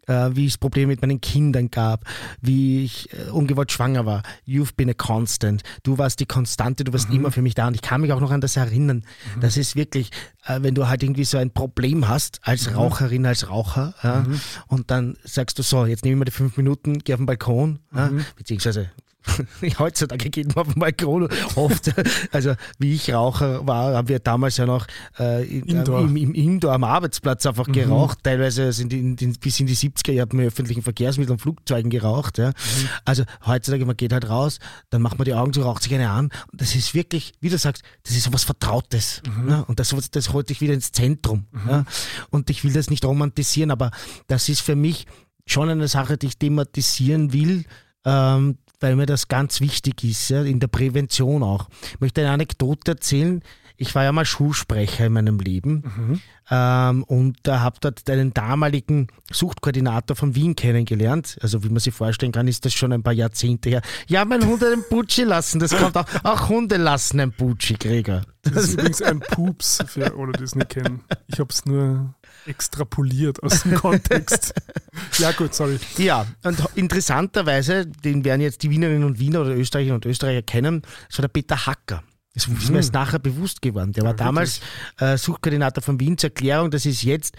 [0.07, 2.05] äh, wie es Probleme mit meinen Kindern gab,
[2.41, 4.23] wie ich äh, ungewollt schwanger war.
[4.47, 5.63] You've been a constant.
[5.83, 7.17] Du warst die Konstante, du warst mhm.
[7.17, 7.67] immer für mich da.
[7.69, 9.05] Und ich kann mich auch noch an das erinnern.
[9.35, 9.41] Mhm.
[9.41, 10.11] Das ist wirklich,
[10.47, 12.77] äh, wenn du halt irgendwie so ein Problem hast, als mhm.
[12.77, 14.41] Raucherin, als Raucher, ja, mhm.
[14.69, 17.27] und dann sagst du so, jetzt nehme ich mal die fünf Minuten, geh auf den
[17.27, 18.25] Balkon, ja, mhm.
[18.37, 18.91] beziehungsweise
[19.79, 21.93] Heutzutage geht man auf Balkon oft.
[22.33, 24.87] Also wie ich Raucher war, haben wir damals ja noch
[25.19, 26.01] äh, Indoor.
[26.01, 27.73] Im, im, Indoor am Arbeitsplatz einfach mhm.
[27.73, 28.19] geraucht.
[28.23, 32.39] Teilweise sind in, in, bis in die 70er Jahre mit öffentlichen Verkehrsmitteln und Flugzeugen geraucht.
[32.39, 32.49] Ja.
[32.49, 32.89] Mhm.
[33.05, 34.59] Also heutzutage, man geht halt raus,
[34.91, 36.31] dann macht man die Augen zu, raucht sich eine an.
[36.53, 39.23] Und das ist wirklich, wie du sagst, das ist so was Vertrautes.
[39.27, 39.49] Mhm.
[39.49, 39.61] Ja.
[39.61, 41.47] Und das, das holt dich wieder ins Zentrum.
[41.53, 41.71] Mhm.
[41.71, 41.85] Ja.
[42.31, 43.91] Und ich will das nicht romantisieren, aber
[44.27, 45.07] das ist für mich
[45.47, 47.65] schon eine Sache, die ich thematisieren will.
[48.05, 51.69] Ähm, weil mir das ganz wichtig ist, ja, in der Prävention auch.
[51.93, 53.43] Ich möchte eine Anekdote erzählen.
[53.77, 56.21] ich war ja mal Schulsprecher in meinem Leben mhm.
[56.51, 61.39] ähm, und da habe dort einen damaligen Suchtkoordinator von Wien kennengelernt.
[61.43, 63.83] Also wie man sich vorstellen kann, ist das schon ein paar Jahrzehnte her.
[64.07, 65.59] Ja, mein Hund hat einen Butschi lassen.
[65.59, 66.07] Das kommt auch.
[66.25, 68.23] Auch Hunde lassen einen Butschi, Gregor.
[68.43, 71.03] Das ist übrigens ein Pups, für alle, die es nicht kennen.
[71.27, 72.15] Ich habe es nur
[72.47, 74.55] extrapoliert aus dem Kontext.
[75.19, 75.79] ja, gut, sorry.
[75.99, 80.83] Ja, und interessanterweise, den werden jetzt die Wienerinnen und Wiener oder Österreicherinnen und Österreicher kennen,
[81.09, 82.03] das war der Peter Hacker.
[82.37, 83.01] Das ist mir erst mhm.
[83.01, 83.95] nachher bewusst geworden.
[83.95, 84.61] Der war ja, damals
[84.99, 86.19] äh, Suchkoordinator von Wien.
[86.19, 87.35] Zur Erklärung, das ist jetzt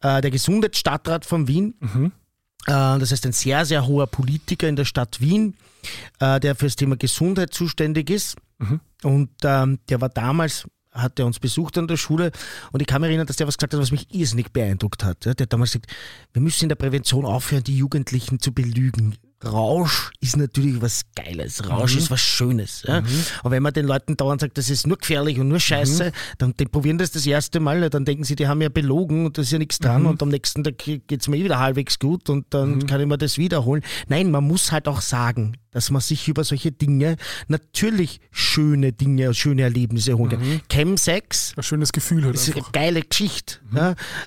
[0.00, 1.74] äh, der Gesundheitsstadtrat von Wien.
[1.78, 2.12] Mhm.
[2.66, 5.54] Äh, das heißt, ein sehr, sehr hoher Politiker in der Stadt Wien,
[6.18, 8.36] äh, der für das Thema Gesundheit zuständig ist.
[8.58, 8.80] Mhm.
[9.04, 12.30] Und ähm, der war damals hat er uns besucht an der Schule
[12.70, 15.24] und ich kann mich erinnern, dass der was gesagt hat, was mich irrsinnig beeindruckt hat.
[15.24, 15.90] Der hat damals gesagt,
[16.32, 19.16] wir müssen in der Prävention aufhören, die Jugendlichen zu belügen.
[19.44, 21.68] Rausch ist natürlich was Geiles.
[21.68, 21.98] Rausch mhm.
[21.98, 22.84] ist was Schönes.
[22.86, 23.00] Ja?
[23.00, 23.06] Mhm.
[23.42, 26.12] Und wenn man den Leuten dauernd sagt, das ist nur gefährlich und nur Scheiße, mhm.
[26.38, 29.42] dann probieren das das erste Mal, dann denken sie, die haben ja belogen und da
[29.42, 30.08] ist ja nichts dran mhm.
[30.08, 32.86] und am nächsten Tag geht es mir eh wieder halbwegs gut und dann mhm.
[32.86, 33.82] kann ich mir das wiederholen.
[34.08, 37.16] Nein, man muss halt auch sagen, dass man sich über solche Dinge
[37.48, 40.40] natürlich schöne Dinge, schöne Erlebnisse holen kann.
[40.40, 40.60] Mhm.
[40.70, 41.54] Chemsex.
[41.56, 42.34] Ein schönes Gefühl halt.
[42.34, 43.56] Ist eine geile Geschichte.
[43.70, 43.76] Mhm.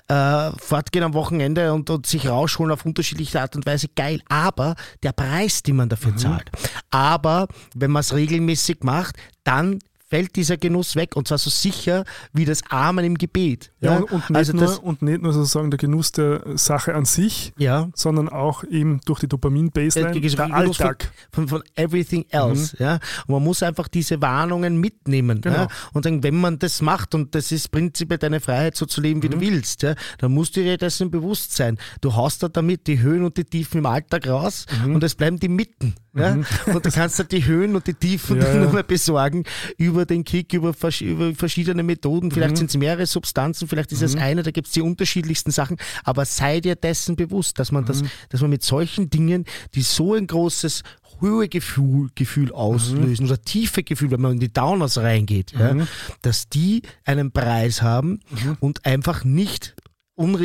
[0.08, 0.48] Ja?
[0.48, 4.20] Äh, fortgehen am Wochenende und, und sich rausholen auf unterschiedliche Art und Weise, geil.
[4.28, 6.18] Aber der Preis, den man dafür mhm.
[6.18, 6.50] zahlt.
[6.90, 9.78] Aber wenn man es regelmäßig macht, dann
[10.08, 13.72] fällt dieser Genuss weg und zwar so sicher wie das Amen im Gebet.
[13.80, 13.98] Ja, ja?
[13.98, 17.88] Und, nicht also nur, und nicht nur sozusagen der Genuss der Sache an sich, ja.
[17.94, 21.12] sondern auch eben durch die Dopamin-Baseline, der, der Alltag.
[21.32, 22.76] Von, von, von everything else.
[22.78, 22.84] Mhm.
[22.84, 22.94] Ja?
[23.26, 25.56] Und man muss einfach diese Warnungen mitnehmen genau.
[25.56, 25.68] ja?
[25.92, 29.22] und sagen, wenn man das macht und das ist prinzipiell deine Freiheit, so zu leben,
[29.22, 29.32] wie mhm.
[29.32, 29.94] du willst, ja?
[30.18, 31.78] dann musst du dir dessen bewusst sein.
[32.00, 34.94] Du haust da damit die Höhen und die Tiefen im Alltag raus mhm.
[34.94, 35.94] und es bleiben die Mitten.
[36.14, 36.34] Ja?
[36.34, 36.46] Mhm.
[36.74, 39.44] Und du kannst halt die Höhen und die Tiefen ja, nur mehr besorgen
[39.76, 42.30] über den Kick, über, über verschiedene Methoden.
[42.30, 42.56] Vielleicht mhm.
[42.56, 44.22] sind es mehrere Substanzen, vielleicht ist es mhm.
[44.22, 45.76] eine, da gibt es die unterschiedlichsten Sachen.
[46.04, 48.10] Aber sei dir dessen bewusst, dass man das, mhm.
[48.28, 49.44] dass man mit solchen Dingen,
[49.74, 50.82] die so ein großes
[51.20, 53.30] Höhegefühl Gefühl auslösen mhm.
[53.30, 55.88] oder tiefe Gefühl, wenn man in die Downers reingeht, ja, mhm.
[56.22, 58.56] dass die einen Preis haben mhm.
[58.60, 59.75] und einfach nicht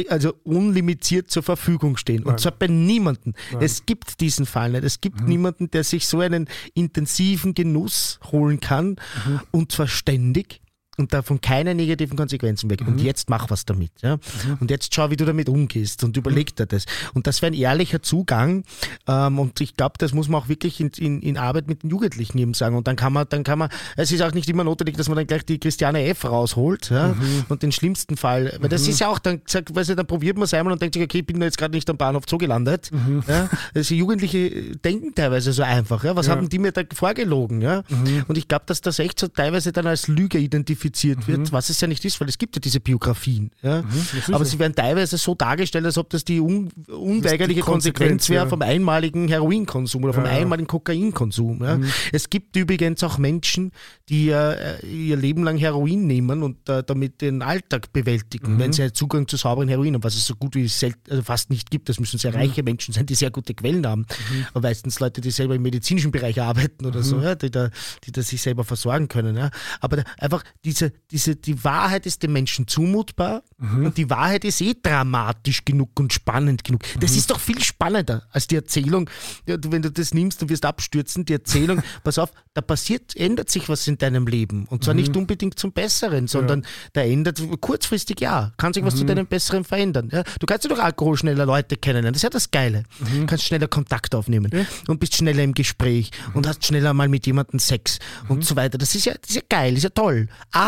[0.10, 2.24] also unlimitiert zur Verfügung stehen.
[2.24, 2.34] Nein.
[2.34, 3.34] Und zwar bei niemandem.
[3.60, 4.84] Es gibt diesen Fall nicht.
[4.84, 5.28] Es gibt mhm.
[5.28, 9.40] niemanden, der sich so einen intensiven Genuss holen kann mhm.
[9.52, 10.62] und zwar ständig
[10.98, 12.82] und davon keine negativen Konsequenzen weg.
[12.82, 12.88] Mhm.
[12.88, 13.92] Und jetzt mach was damit.
[14.02, 14.18] Ja?
[14.18, 14.58] Mhm.
[14.60, 16.86] Und jetzt schau, wie du damit umgehst und überleg dir das.
[17.14, 18.64] Und das wäre ein ehrlicher Zugang.
[19.08, 21.90] Ähm, und ich glaube, das muss man auch wirklich in, in, in, Arbeit mit den
[21.90, 22.76] Jugendlichen eben sagen.
[22.76, 25.16] Und dann kann man, dann kann man, es ist auch nicht immer notwendig, dass man
[25.16, 27.10] dann gleich die Christiane F rausholt ja?
[27.10, 27.46] Mhm.
[27.48, 28.58] und den schlimmsten Fall.
[28.60, 28.90] Weil das mhm.
[28.90, 31.20] ist ja auch, dann, weißt du, dann probiert man es einmal und denkt sich, okay,
[31.20, 32.92] ich bin da jetzt gerade nicht am Bahnhof Zoo gelandet.
[32.92, 33.24] Mhm.
[33.28, 33.50] Ja?
[33.74, 36.04] Also Jugendliche denken teilweise so einfach.
[36.04, 36.18] Ja?
[36.18, 36.36] Was ja.
[36.36, 37.62] haben die mir da vorgelogen?
[37.62, 37.84] Ja?
[38.28, 41.52] Und ich glaube, dass das echt so teilweise dann als Lüge identifiziert glorifiziert wird, mhm.
[41.52, 43.52] was es ja nicht ist, weil es gibt ja diese Biografien.
[43.62, 43.82] Ja?
[43.82, 48.30] Mhm, Aber sie werden teilweise so dargestellt, als ob das die un unweigerliche Konsequenz, Konsequenz
[48.30, 48.50] wäre ja.
[48.50, 51.64] vom einmaligen Heroinkonsum oder vom ja, einmaligen Kokainkonsum.
[51.64, 51.78] Ja?
[51.78, 51.86] Mhm.
[52.12, 53.72] Es gibt übrigens auch Menschen,
[54.10, 58.74] die äh, ihr Leben lang Heroin nehmen und äh, damit den Alltag bewältigen, wenn mhm.
[58.74, 60.70] sie Zugang zu sauberen Heroin haben, was es so gut wie
[61.10, 61.90] also fast nicht gibt.
[61.90, 62.38] Das müssen sehr mhm.
[62.38, 64.06] reiche Menschen sein, die sehr gute Quellen haben.
[64.54, 67.70] Aber meistens Leute, die selber im medizinischen Bereich arbeiten oder so, ja, die, da,
[68.04, 69.38] die da sich selber versorgen können.
[69.38, 69.50] Ja?
[69.80, 73.88] Aber da, einfach diese, diese, die Wahrheit ist dem Menschen zumutbar mhm.
[73.88, 76.84] und die Wahrheit ist eh dramatisch genug und spannend genug.
[77.00, 77.18] Das mhm.
[77.18, 79.10] ist doch viel spannender als die Erzählung,
[79.46, 83.68] wenn du das nimmst und wirst abstürzen, die Erzählung, pass auf, da passiert, ändert sich
[83.68, 84.66] was in deinem Leben.
[84.66, 85.02] Und zwar mhm.
[85.02, 86.68] nicht unbedingt zum Besseren, sondern ja.
[86.94, 89.08] da ändert kurzfristig ja, kann sich was zu mhm.
[89.08, 90.10] deinem Besseren verändern.
[90.12, 90.24] Ja?
[90.40, 92.84] Du kannst ja durch Alkohol schneller Leute kennenlernen, das ist ja das Geile.
[93.00, 93.26] Du mhm.
[93.28, 94.66] kannst schneller Kontakt aufnehmen ja.
[94.88, 98.00] und bist schneller im Gespräch und hast schneller mal mit jemandem Sex
[98.30, 98.78] und so weiter.
[98.78, 100.30] Das ist ja, das ist ja geil, das ist ja toll.
[100.52, 100.61] Aber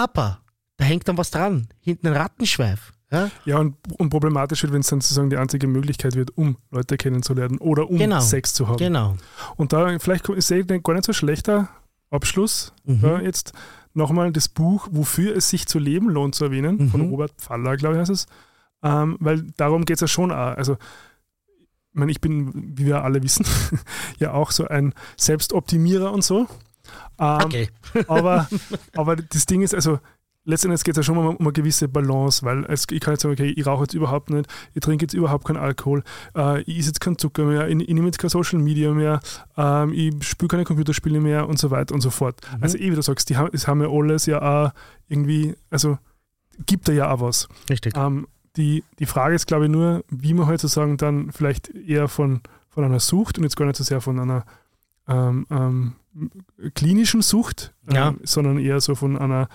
[0.77, 2.93] da hängt dann was dran, hinten ein Rattenschweif.
[3.11, 6.57] Ja, ja und, und, problematisch wird, wenn es dann sozusagen die einzige Möglichkeit wird, um
[6.71, 8.19] Leute kennenzulernen oder um genau.
[8.19, 8.77] Sex zu haben.
[8.77, 9.15] Genau.
[9.55, 11.69] Und da vielleicht ist es gar nicht so schlechter
[12.09, 12.73] Abschluss.
[12.85, 12.99] Mhm.
[13.03, 13.53] Ja, jetzt
[13.93, 16.89] nochmal das Buch Wofür es sich zu leben lohnt zu erwähnen, mhm.
[16.89, 18.25] von Robert Pfaller, glaube ich, heißt es.
[18.81, 20.57] Ähm, weil darum geht es ja schon auch.
[20.57, 23.45] Also, ich meine, ich bin, wie wir alle wissen,
[24.19, 26.47] ja auch so ein Selbstoptimierer und so.
[27.19, 27.69] Ähm, okay.
[28.07, 28.47] aber,
[28.95, 29.99] aber das Ding ist, also
[30.45, 33.21] letztendlich geht es ja schon mal um, eine gewisse Balance, weil es, ich kann jetzt
[33.21, 36.03] sagen, okay, ich rauche jetzt überhaupt nicht, ich trinke jetzt überhaupt keinen Alkohol,
[36.35, 39.19] äh, ich esse jetzt keinen Zucker mehr, ich, ich nehme jetzt kein Social Media mehr,
[39.57, 42.41] ähm, ich spiele keine Computerspiele mehr und so weiter und so fort.
[42.57, 42.63] Mhm.
[42.63, 44.71] Also, eh, wie du sagst, die haben, das haben ja alles ja auch
[45.07, 45.97] irgendwie, also
[46.65, 47.47] gibt da ja auch was.
[47.69, 47.95] Richtig.
[47.95, 52.41] Ähm, die, die Frage ist, glaube ich, nur, wie man heutzutage dann vielleicht eher von,
[52.69, 54.45] von einer Sucht und jetzt gar nicht so sehr von einer
[55.07, 55.93] ähm, ähm,
[56.73, 58.09] klinischen Sucht, ja.
[58.09, 59.47] Ähm, sondern eher so von einer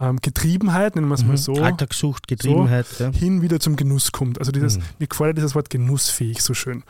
[0.00, 1.28] ähm, Getriebenheit, nennen wir es mhm.
[1.28, 1.54] mal so.
[1.54, 2.86] Alltagssucht, Getriebenheit.
[2.86, 3.12] So, ja.
[3.12, 4.38] Hin wieder zum Genuss kommt.
[4.38, 4.82] Also dieses, mhm.
[4.98, 6.84] mir gefällt dieses Wort genussfähig so schön.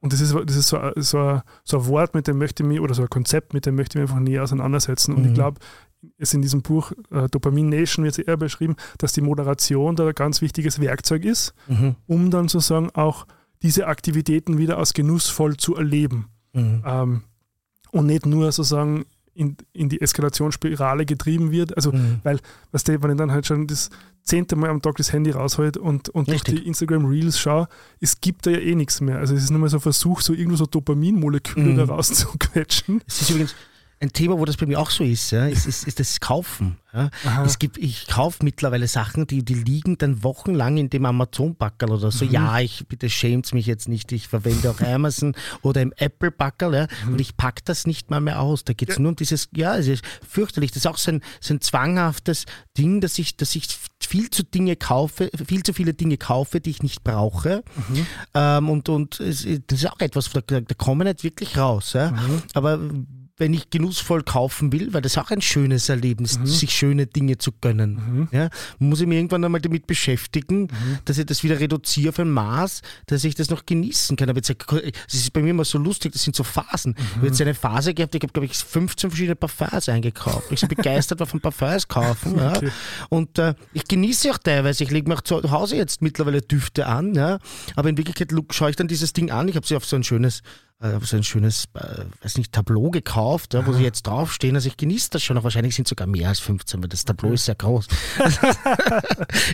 [0.00, 2.80] Und das ist, das ist so, so, so ein Wort, mit dem möchte ich mich,
[2.80, 5.14] oder so ein Konzept, mit dem möchte ich mich einfach näher auseinandersetzen.
[5.14, 5.28] Und mhm.
[5.28, 5.60] ich glaube,
[6.18, 10.14] es in diesem Buch äh, Dopamin Nation wird eher beschrieben, dass die Moderation da ein
[10.14, 11.96] ganz wichtiges Werkzeug ist, mhm.
[12.06, 13.26] um dann sozusagen auch
[13.62, 16.28] diese Aktivitäten wieder als genussvoll zu erleben.
[16.52, 16.82] Mhm.
[16.86, 17.22] Ähm,
[17.96, 19.04] und nicht nur sozusagen
[19.34, 21.76] in, in die Eskalationsspirale getrieben wird.
[21.76, 22.20] Also, mhm.
[22.22, 22.40] weil,
[22.72, 23.90] weißt du, wenn ich dann halt schon das
[24.22, 27.68] zehnte Mal am Tag das Handy raushält und, und durch die Instagram Reels schaue,
[28.00, 29.18] es gibt da ja eh nichts mehr.
[29.18, 31.76] Also, es ist nur mal so ein Versuch, so irgendwo so Dopaminmoleküle mhm.
[31.76, 33.02] da rauszuquetschen.
[33.06, 33.54] Es ist übrigens
[33.98, 36.76] ein Thema, wo das bei mir auch so ist, ja, ist, ist, ist das Kaufen.
[36.92, 37.10] Ja.
[37.44, 42.10] Es gibt, ich kaufe mittlerweile Sachen, die, die liegen dann wochenlang in dem Amazon-Backerl oder
[42.10, 42.24] so.
[42.24, 42.30] Mhm.
[42.30, 44.12] Ja, ich bitte schämt mich jetzt nicht.
[44.12, 47.12] Ich verwende auch Amazon oder im Apple-Backerl ja, mhm.
[47.12, 48.64] und ich packe das nicht mal mehr aus.
[48.64, 49.02] Da geht es ja.
[49.02, 50.70] nur um dieses, ja, es ist fürchterlich.
[50.70, 52.44] Das ist auch so ein, so ein zwanghaftes
[52.76, 53.66] Ding, dass ich, dass ich
[54.00, 57.62] viel zu Dinge kaufe, viel zu viele Dinge kaufe, die ich nicht brauche.
[57.88, 58.06] Mhm.
[58.34, 61.94] Ähm, und und es, das ist auch etwas, da, da kommen nicht wirklich raus.
[61.94, 62.10] Ja.
[62.10, 62.42] Mhm.
[62.54, 62.78] Aber
[63.38, 66.46] wenn ich genussvoll kaufen will, weil das ist auch ein schönes Erlebnis, mhm.
[66.46, 67.94] sich schöne Dinge zu gönnen.
[67.94, 68.28] Mhm.
[68.32, 68.48] Ja,
[68.78, 70.98] muss ich mich irgendwann einmal damit beschäftigen, mhm.
[71.04, 74.30] dass ich das wieder reduziere auf ein Maß, dass ich das noch genießen kann.
[74.30, 76.94] Aber jetzt, es ist bei mir immer so lustig, das sind so Phasen.
[76.98, 80.50] Ich habe jetzt eine Phase gehabt, ich habe, glaube ich, 15 verschiedene Parfums eingekauft.
[80.50, 82.38] Ich bin begeistert war von Parfums kaufen.
[82.38, 82.56] Ja.
[82.56, 82.70] Okay.
[83.10, 84.84] Und äh, ich genieße auch teilweise.
[84.84, 87.14] Ich lege mir auch zu Hause jetzt mittlerweile Düfte an.
[87.14, 87.38] Ja.
[87.74, 89.48] Aber in Wirklichkeit schaue ich dann dieses Ding an.
[89.48, 90.42] Ich habe sie auf so ein schönes
[90.78, 94.56] äh, so ein schönes, äh, weiß nicht, Tableau gekauft, ja, wo sie jetzt draufstehen.
[94.56, 95.38] Also ich genieße das schon.
[95.38, 97.88] Auch wahrscheinlich sind sogar mehr als 15, weil das Tableau ist sehr groß.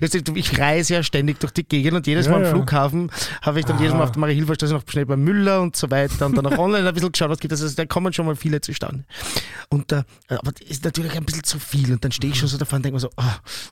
[0.35, 3.09] ich reise ja ständig durch die Gegend und jedes Mal ja, am Flughafen
[3.40, 3.82] habe ich dann Aha.
[3.82, 6.59] jedes Mal auf der Marie-Hilfer-Straße noch schnell bei Müller und so weiter und dann auch
[6.59, 7.62] online ein bisschen geschaut, was gibt es.
[7.62, 9.05] Also da kommen schon mal viele zustande.
[9.69, 11.93] Und äh, aber das ist natürlich ein bisschen zu viel.
[11.93, 13.23] Und dann stehe ich schon so davor und denke mir so, oh,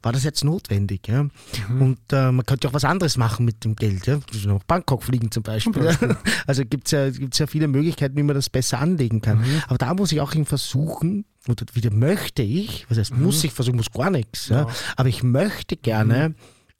[0.02, 1.08] war das jetzt notwendig?
[1.08, 1.24] Ja?
[1.24, 1.82] Mhm.
[1.82, 4.06] Und man könnte auch was anderes machen mit dem Geld.
[4.06, 4.20] Ja?
[4.46, 5.72] Nach Bangkok fliegen zum Beispiel.
[5.72, 6.16] Beispiel.
[6.46, 9.38] Also gibt es ja, gibt's ja viele Möglichkeiten, wie man das besser anlegen kann.
[9.38, 9.62] Mhm.
[9.66, 13.24] Aber da muss ich auch versuchen, oder wieder möchte ich, was heißt, mhm.
[13.24, 14.60] muss ich versuchen, muss gar nichts, ja.
[14.60, 14.68] Ja.
[14.96, 16.34] aber ich möchte gerne mhm.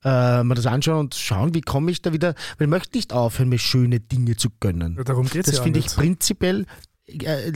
[0.04, 3.12] äh, mal das anschauen und schauen, wie komme ich da wieder, weil ich möchte nicht
[3.12, 4.96] aufhören, mir schöne Dinge zu gönnen.
[4.96, 6.66] Ja, darum geht's das ja finde ich prinzipiell
[7.24, 7.52] äh,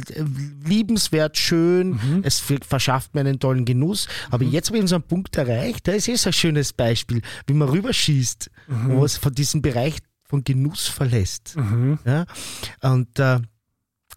[0.65, 2.23] liebenswert, schön, mhm.
[2.23, 4.09] es verschafft mir einen tollen Genuss.
[4.31, 4.51] Aber mhm.
[4.51, 8.51] jetzt habe ich unseren Punkt erreicht, da ist es ein schönes Beispiel, wie man rüberschießt,
[8.69, 8.97] mhm.
[8.97, 9.99] wo es von diesem Bereich
[10.35, 11.55] von Genuss verlässt.
[11.57, 12.01] Mhm.
[12.05, 12.25] Ja?
[12.83, 13.39] Und äh,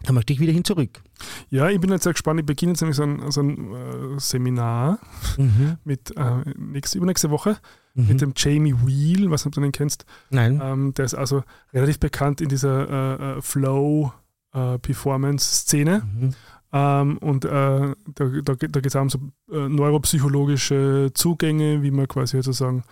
[0.04, 1.02] da möchte ich wieder hin zurück.
[1.50, 2.40] Ja, ich bin jetzt sehr gespannt.
[2.40, 5.00] Ich beginne jetzt nämlich so ein, so ein äh, Seminar
[5.38, 5.78] mhm.
[5.84, 7.58] mit äh, nächste, übernächste Woche
[7.94, 8.08] mhm.
[8.08, 10.06] mit dem Jamie Wheel, was du den kennst.
[10.32, 10.60] Nein.
[10.64, 15.92] Ähm, der ist also relativ bekannt in dieser äh, äh Flow-Performance-Szene.
[15.92, 16.34] Äh, mhm.
[16.74, 19.20] Ähm, und äh, da, da, da geht es auch um so
[19.50, 22.84] neuropsychologische Zugänge, wie man quasi sozusagen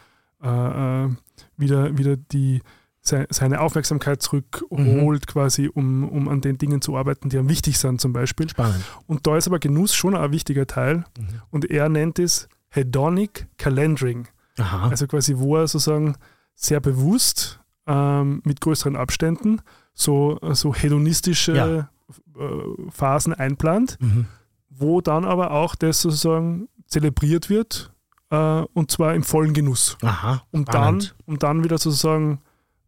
[1.57, 2.61] wieder, wieder die
[3.07, 5.25] seine Aufmerksamkeit zurückholt, mhm.
[5.25, 8.49] quasi, um, um an den Dingen zu arbeiten, die am wichtig sind, zum Beispiel.
[8.49, 8.83] Spannend.
[9.05, 11.05] Und da ist aber Genuss schon ein wichtiger Teil.
[11.17, 11.41] Mhm.
[11.51, 14.27] Und er nennt es Hedonic Calendring.
[14.57, 14.89] Aha.
[14.89, 16.15] Also quasi, wo er sozusagen
[16.55, 19.61] sehr bewusst ähm, mit größeren Abständen
[19.93, 21.77] so, so hedonistische ja.
[21.79, 24.25] äh, Phasen einplant, mhm.
[24.69, 27.91] wo dann aber auch das sozusagen zelebriert wird
[28.29, 29.97] äh, und zwar im vollen Genuss.
[30.01, 32.39] Aha, um, dann, um dann wieder sozusagen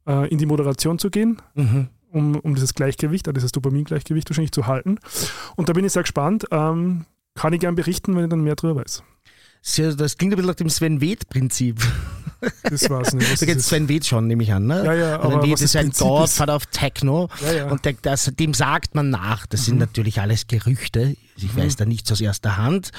[0.08, 1.88] äh, in die Moderation zu gehen, mhm.
[2.12, 5.00] um, um dieses Gleichgewicht, dieses Dopamingleichgewicht wahrscheinlich zu halten.
[5.56, 6.46] Und da bin ich sehr gespannt.
[6.52, 7.06] Ähm,
[7.36, 9.04] kann ich gern berichten, wenn ich dann mehr darüber weiß.
[9.98, 11.80] Das klingt ein bisschen nach dem Sven Weth-Prinzip.
[12.70, 13.32] Das war's nicht.
[13.32, 14.68] Was da geht Sven Weth schon, nehme ich an.
[14.68, 14.84] Ne?
[14.84, 17.68] Ja, ja, Sven Weth ist ein Godfather auf Techno ja, ja.
[17.68, 19.46] und der, das, dem sagt man nach.
[19.46, 19.66] Das mhm.
[19.66, 21.16] sind natürlich alles Gerüchte.
[21.38, 21.62] Ich mhm.
[21.62, 22.92] weiß da nichts aus erster Hand.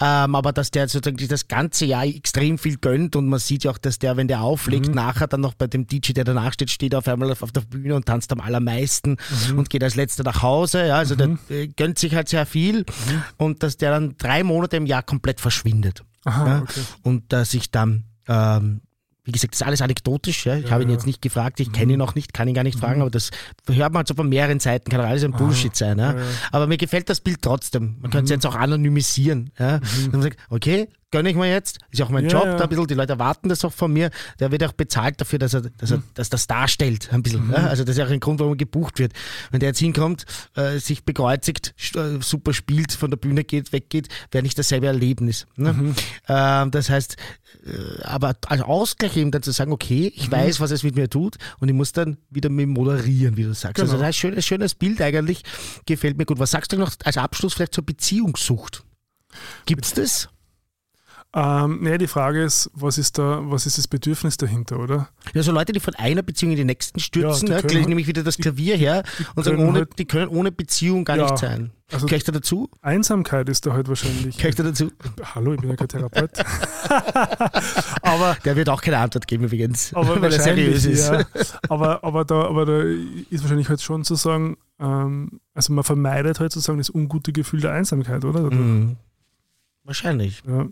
[0.00, 3.70] Ähm, aber dass der sozusagen das ganze Jahr extrem viel gönnt und man sieht ja
[3.70, 4.94] auch, dass der, wenn der auflegt, mhm.
[4.94, 7.62] nachher dann noch bei dem DJ, der danach steht, steht auf einmal auf, auf der
[7.62, 9.16] Bühne und tanzt am allermeisten
[9.50, 9.58] mhm.
[9.58, 10.86] und geht als letzter nach Hause.
[10.86, 13.22] Ja, also der äh, gönnt sich halt sehr viel mhm.
[13.38, 16.04] und dass der dann drei Monate im Jahr komplett verschwindet.
[16.24, 16.62] Aha, ja?
[16.62, 16.80] okay.
[17.02, 18.80] Und dass ich dann ähm,
[19.28, 20.46] wie gesagt, das ist alles anekdotisch.
[20.46, 20.56] Ja.
[20.56, 22.04] Ich ja, habe ihn jetzt nicht gefragt, ich kenne ihn mhm.
[22.04, 22.80] noch nicht, kann ihn gar nicht mhm.
[22.80, 23.30] fragen, aber das
[23.66, 25.98] hört man halt so von mehreren Seiten, kann alles ein Bullshit sein.
[25.98, 26.14] Ja.
[26.50, 27.96] Aber mir gefällt das Bild trotzdem.
[28.00, 28.10] Man mhm.
[28.10, 29.50] könnte es jetzt auch anonymisieren.
[29.58, 29.76] Ja.
[29.76, 29.80] Mhm.
[29.80, 32.56] Dann man sagt, okay, gönne ich mir jetzt, ist ja auch mein ja, Job, ja.
[32.56, 34.10] da ein bisschen, die Leute erwarten das auch von mir,
[34.40, 37.46] der wird auch bezahlt dafür, dass er, dass er dass das darstellt, ein bisschen.
[37.46, 37.52] Mhm.
[37.52, 37.66] Ja?
[37.66, 39.12] Also das ist ja auch ein Grund, warum er gebucht wird.
[39.50, 44.08] Wenn der jetzt hinkommt, äh, sich bekreuzigt, äh, super spielt, von der Bühne geht, weggeht,
[44.30, 45.46] wäre nicht dasselbe Erlebnis.
[45.56, 45.72] Ne?
[45.72, 45.94] Mhm.
[46.28, 47.16] Ähm, das heißt,
[47.64, 50.32] äh, aber als Ausgleich eben dann zu sagen, okay, ich mhm.
[50.32, 53.54] weiß, was es mit mir tut und ich muss dann wieder mit moderieren, wie du
[53.54, 53.80] sagst.
[53.80, 54.04] Also genau.
[54.04, 55.42] Also das ist ein schönes, schönes Bild eigentlich,
[55.86, 56.38] gefällt mir gut.
[56.38, 58.84] Was sagst du noch als Abschluss vielleicht zur Beziehungssucht?
[59.66, 60.28] Gibt es das?
[61.34, 65.10] Ähm, nee, die Frage ist, was ist da, was ist das Bedürfnis dahinter, oder?
[65.34, 68.22] Ja, so Leute, die von einer Beziehung in die nächsten stürzen, ja, ne, nämlich wieder
[68.22, 71.24] das Klavier her die, die und sagen, ohne, halt, die können ohne Beziehung gar ja,
[71.24, 71.72] nicht sein.
[71.92, 72.70] Also du dazu?
[72.80, 74.38] Einsamkeit ist da halt wahrscheinlich.
[74.38, 74.90] Gehst du dazu?
[75.34, 76.30] Hallo, ich bin ja kein Therapeut.
[78.02, 81.08] aber der wird auch keine Antwort geben übrigens, aber weil er seriös ist.
[81.08, 81.26] Ja.
[81.68, 86.40] Aber, aber, da, aber da ist wahrscheinlich halt schon zu sagen, ähm, also man vermeidet
[86.40, 88.50] halt sozusagen das ungute Gefühl der Einsamkeit, oder?
[88.50, 88.96] Mhm.
[89.84, 90.42] Wahrscheinlich.
[90.46, 90.66] Ja.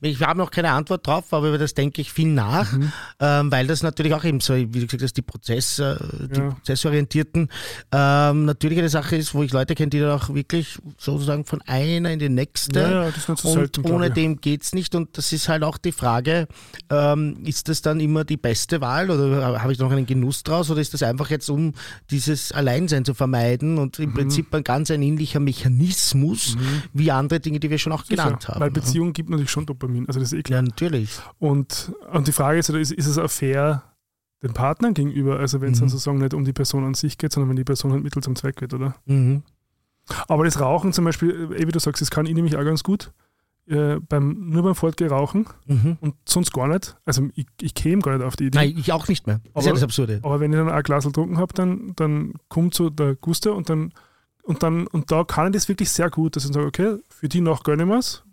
[0.00, 2.92] Ich habe noch keine Antwort drauf, aber über das denke ich viel nach, mhm.
[3.20, 5.96] ähm, weil das natürlich auch eben so, wie du gesagt hast, die, Prozess, äh,
[6.34, 6.50] die ja.
[6.50, 7.48] prozessorientierten
[7.92, 11.60] ähm, natürlich eine Sache ist, wo ich Leute kenne, die dann auch wirklich sozusagen von
[11.62, 15.32] einer in die nächste ja, ja, und selten, ohne dem geht es nicht und das
[15.32, 16.48] ist halt auch die Frage,
[16.90, 20.70] ähm, ist das dann immer die beste Wahl oder habe ich noch einen Genuss draus
[20.70, 21.74] oder ist das einfach jetzt, um
[22.10, 24.14] dieses Alleinsein zu vermeiden und im mhm.
[24.14, 26.82] Prinzip ein ganz ein ähnlicher Mechanismus mhm.
[26.92, 28.60] wie andere Dinge, die wir schon auch Sicher, genannt haben.
[28.60, 30.06] Weil Beziehung gibt natürlich schon Dopamin.
[30.06, 30.60] Also das ist eh klar.
[30.60, 31.18] Ja, natürlich.
[31.38, 33.82] Und, und die Frage ist, ist, ist es auch fair
[34.42, 35.38] den Partnern gegenüber?
[35.38, 35.82] Also wenn es mhm.
[35.82, 38.22] dann sozusagen nicht um die Person an sich geht, sondern wenn die Person halt Mittel
[38.22, 38.94] zum Zweck wird, oder?
[39.06, 39.42] Mhm.
[40.28, 42.82] Aber das Rauchen zum Beispiel, eh wie du sagst, das kann ich nämlich auch ganz
[42.82, 43.12] gut.
[43.66, 45.96] Äh, beim, nur beim Fortgehen rauchen mhm.
[46.00, 46.96] und sonst gar nicht.
[47.04, 48.58] Also ich, ich käme gar nicht auf die Idee.
[48.58, 49.40] Nein, ich auch nicht mehr.
[49.44, 50.20] Das aber, ist ja das Absurde.
[50.24, 53.70] Aber wenn ich dann ein Glas getrunken habe, dann, dann kommt so der Guster und
[53.70, 53.92] dann
[54.42, 57.28] und dann und da kann ich das wirklich sehr gut, dass ich sage, okay, für
[57.28, 58.24] die noch gönne ich was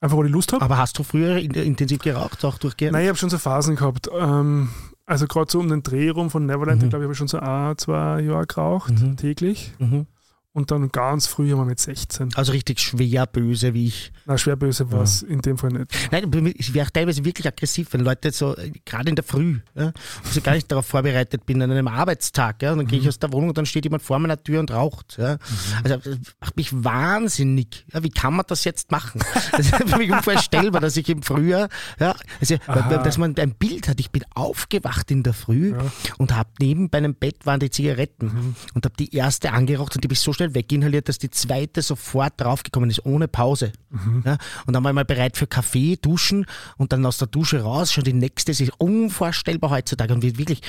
[0.00, 0.64] Einfach weil ich Lust habe.
[0.64, 2.92] Aber hast du früher intensiv geraucht, auch durchgehend?
[2.92, 4.08] Nein, ich habe schon so Phasen gehabt.
[4.18, 4.70] Ähm,
[5.04, 6.88] also gerade so um den Dreh rum von Neverland, mhm.
[6.88, 9.16] glaube ich, habe ich schon so ein, zwei Jahre geraucht, mhm.
[9.16, 9.72] täglich.
[9.78, 10.06] Mhm.
[10.52, 12.34] Und dann ganz früh mal mit 16.
[12.34, 14.12] Also richtig schwer böse, wie ich.
[14.26, 15.28] Na, schwer böse war es ja.
[15.28, 15.92] in dem Fall nicht.
[16.10, 19.92] Nein, ich wäre teilweise wirklich aggressiv, wenn Leute so, gerade in der Früh, ja,
[20.24, 22.90] wo ich gar nicht darauf vorbereitet bin, an einem Arbeitstag, ja, und dann mhm.
[22.90, 25.18] gehe ich aus der Wohnung und dann steht jemand vor meiner Tür und raucht.
[25.18, 25.34] Ja.
[25.34, 25.38] Mhm.
[25.84, 27.86] Also das macht mich wahnsinnig.
[27.92, 29.20] Ja, wie kann man das jetzt machen?
[29.52, 31.68] Das ist für mich unvorstellbar, dass ich im Frühjahr,
[32.00, 32.56] ja, also,
[32.96, 34.00] dass man ein Bild hat.
[34.00, 35.92] Ich bin aufgewacht in der Früh ja.
[36.18, 38.56] und habe neben meinem Bett waren die Zigaretten mhm.
[38.74, 41.82] und habe die erste angeraucht und die habe ich so schnell weginhaliert, dass die zweite
[41.82, 43.72] sofort draufgekommen ist, ohne Pause.
[43.90, 44.22] Mhm.
[44.24, 46.46] Ja, und dann war ich mal bereit für Kaffee, Duschen
[46.78, 50.38] und dann aus der Dusche raus, schon die nächste, das ist unvorstellbar heutzutage und wird
[50.38, 50.62] wirklich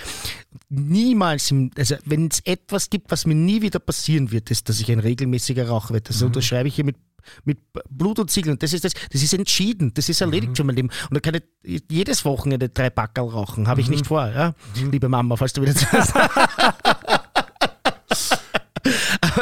[0.69, 4.79] niemals, im, also wenn es etwas gibt, was mir nie wieder passieren wird, ist, dass
[4.79, 6.07] ich ein regelmäßiger Raucher werde.
[6.09, 6.27] Das mhm.
[6.27, 6.97] unterschreibe ich hier mit
[7.43, 8.53] mit Blut und Ziegel.
[8.53, 10.55] Und das ist das, das ist entschieden, das ist erledigt mhm.
[10.55, 10.89] für mein Leben.
[11.09, 13.93] Und da kann ich jedes Wochenende drei Backerl rauchen, habe ich mhm.
[13.93, 14.55] nicht vor, ja?
[14.75, 14.91] Mhm.
[14.91, 16.13] Liebe Mama, falls du wieder zuhörst.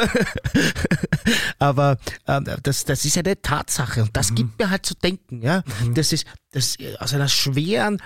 [1.58, 4.34] Aber ähm, das, das ist eine Tatsache und das mhm.
[4.36, 5.42] gibt mir halt zu denken.
[5.42, 5.62] Ja?
[5.84, 5.94] Mhm.
[5.94, 8.00] Das ist das, aus einer schweren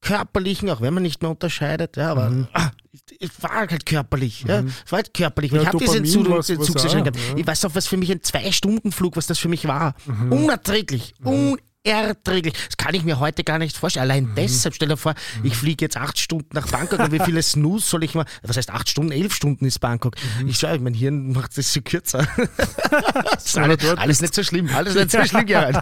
[0.00, 2.46] körperlichen, auch wenn man nicht mehr unterscheidet, ja, aber mhm.
[2.52, 2.70] ah,
[3.18, 4.72] es war halt körperlich, ja, mhm.
[4.84, 5.50] es war halt körperlich.
[5.50, 7.18] Ja, ich habe diesen Zugserschein gehabt.
[7.18, 7.36] Ja.
[7.36, 9.94] Ich weiß auch, was für mich ein Zwei-Stunden-Flug, was das für mich war.
[10.06, 10.32] Mhm.
[10.32, 11.56] Unerträglich, mhm
[11.86, 12.54] unerträglich.
[12.66, 14.10] Das kann ich mir heute gar nicht vorstellen.
[14.10, 14.34] Allein mhm.
[14.36, 15.46] deshalb, stell dir vor, mhm.
[15.46, 18.56] ich fliege jetzt acht Stunden nach Bangkok und wie viele Snooze soll ich mal, was
[18.56, 20.16] heißt acht Stunden, elf Stunden ist Bangkok.
[20.40, 20.48] Mhm.
[20.48, 22.26] Ich schaue, mein Hirn macht das so kürzer.
[23.32, 25.76] das alles, alles, nicht so schlimm, alles nicht so schlimm, Gerald.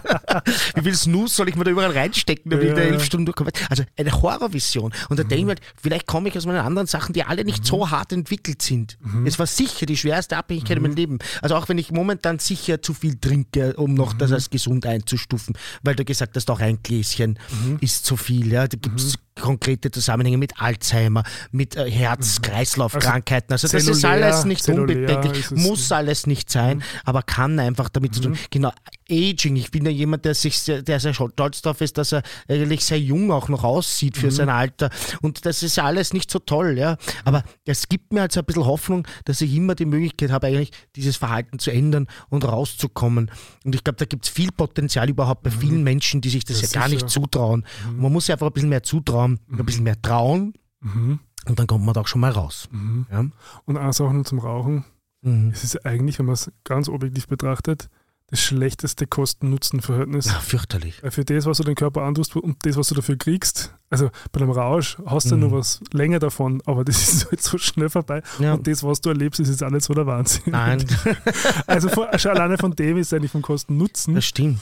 [0.75, 3.25] wie viel Snooze soll ich mir da überall reinstecken, damit ja, ich da elf Stunden
[3.25, 3.51] durchkomme?
[3.69, 4.93] Also eine Horrorvision.
[5.09, 5.29] Und da mhm.
[5.29, 7.85] denke ich mir, halt, vielleicht komme ich aus meinen anderen Sachen, die alle nicht so
[7.85, 7.91] mhm.
[7.91, 8.97] hart entwickelt sind.
[9.01, 9.25] Mhm.
[9.25, 11.19] Es war sicher die schwerste Abhängigkeit in meinem Leben.
[11.41, 15.55] Also auch wenn ich momentan sicher zu viel trinke, um noch das als gesund einzustufen,
[15.83, 17.77] weil weil du gesagt hast, auch ein Gläschen mhm.
[17.79, 18.51] ist zu viel.
[18.51, 18.67] Ja?
[18.67, 23.51] Da gibt es mhm konkrete Zusammenhänge mit Alzheimer, mit äh, Herz-Kreislauf-Krankheiten.
[23.51, 26.83] Also, also das ist alles nicht unbedenklich, muss alles nicht sein, mhm.
[27.03, 28.15] aber kann einfach damit mhm.
[28.15, 28.31] zu tun.
[28.31, 28.37] Mhm.
[28.49, 28.71] Genau,
[29.11, 29.57] Aging.
[29.57, 32.83] Ich bin ja jemand, der sich sehr, der sehr stolz darauf ist, dass er eigentlich
[32.85, 34.31] sehr jung auch noch aussieht für mhm.
[34.31, 34.89] sein Alter.
[35.21, 36.97] Und das ist alles nicht so toll, ja.
[37.25, 40.71] Aber es gibt mir also ein bisschen Hoffnung, dass ich immer die Möglichkeit habe, eigentlich
[40.95, 43.29] dieses Verhalten zu ändern und rauszukommen.
[43.63, 45.59] Und ich glaube, da gibt es viel Potenzial überhaupt bei mhm.
[45.59, 47.65] vielen Menschen, die sich das, das ja gar nicht zutrauen.
[47.91, 48.01] Mhm.
[48.01, 49.59] Man muss sich einfach ein bisschen mehr zutrauen Raum mhm.
[49.59, 51.19] ein bisschen mehr trauen mhm.
[51.47, 52.67] und dann kommt man da auch schon mal raus.
[52.71, 53.05] Mhm.
[53.11, 53.25] Ja?
[53.65, 54.85] Und eine Sache nur zum Rauchen.
[55.21, 55.49] Mhm.
[55.53, 57.89] Es ist eigentlich, wenn man es ganz objektiv betrachtet,
[58.27, 60.25] das schlechteste Kosten-Nutzen-Verhältnis.
[60.25, 61.03] Ja, fürchterlich.
[61.03, 64.09] Weil für das, was du den Körper antust und das, was du dafür kriegst, also
[64.31, 65.41] bei einem Rausch hast du mhm.
[65.41, 68.23] nur was länger davon, aber das ist halt so schnell vorbei.
[68.39, 68.55] Ja.
[68.55, 70.43] Und das, was du erlebst, ist jetzt auch nicht so der Wahnsinn.
[70.47, 70.83] Nein.
[71.67, 74.15] also von, alleine von dem ist es eigentlich vom Kosten-Nutzen.
[74.15, 74.59] Das stimmt.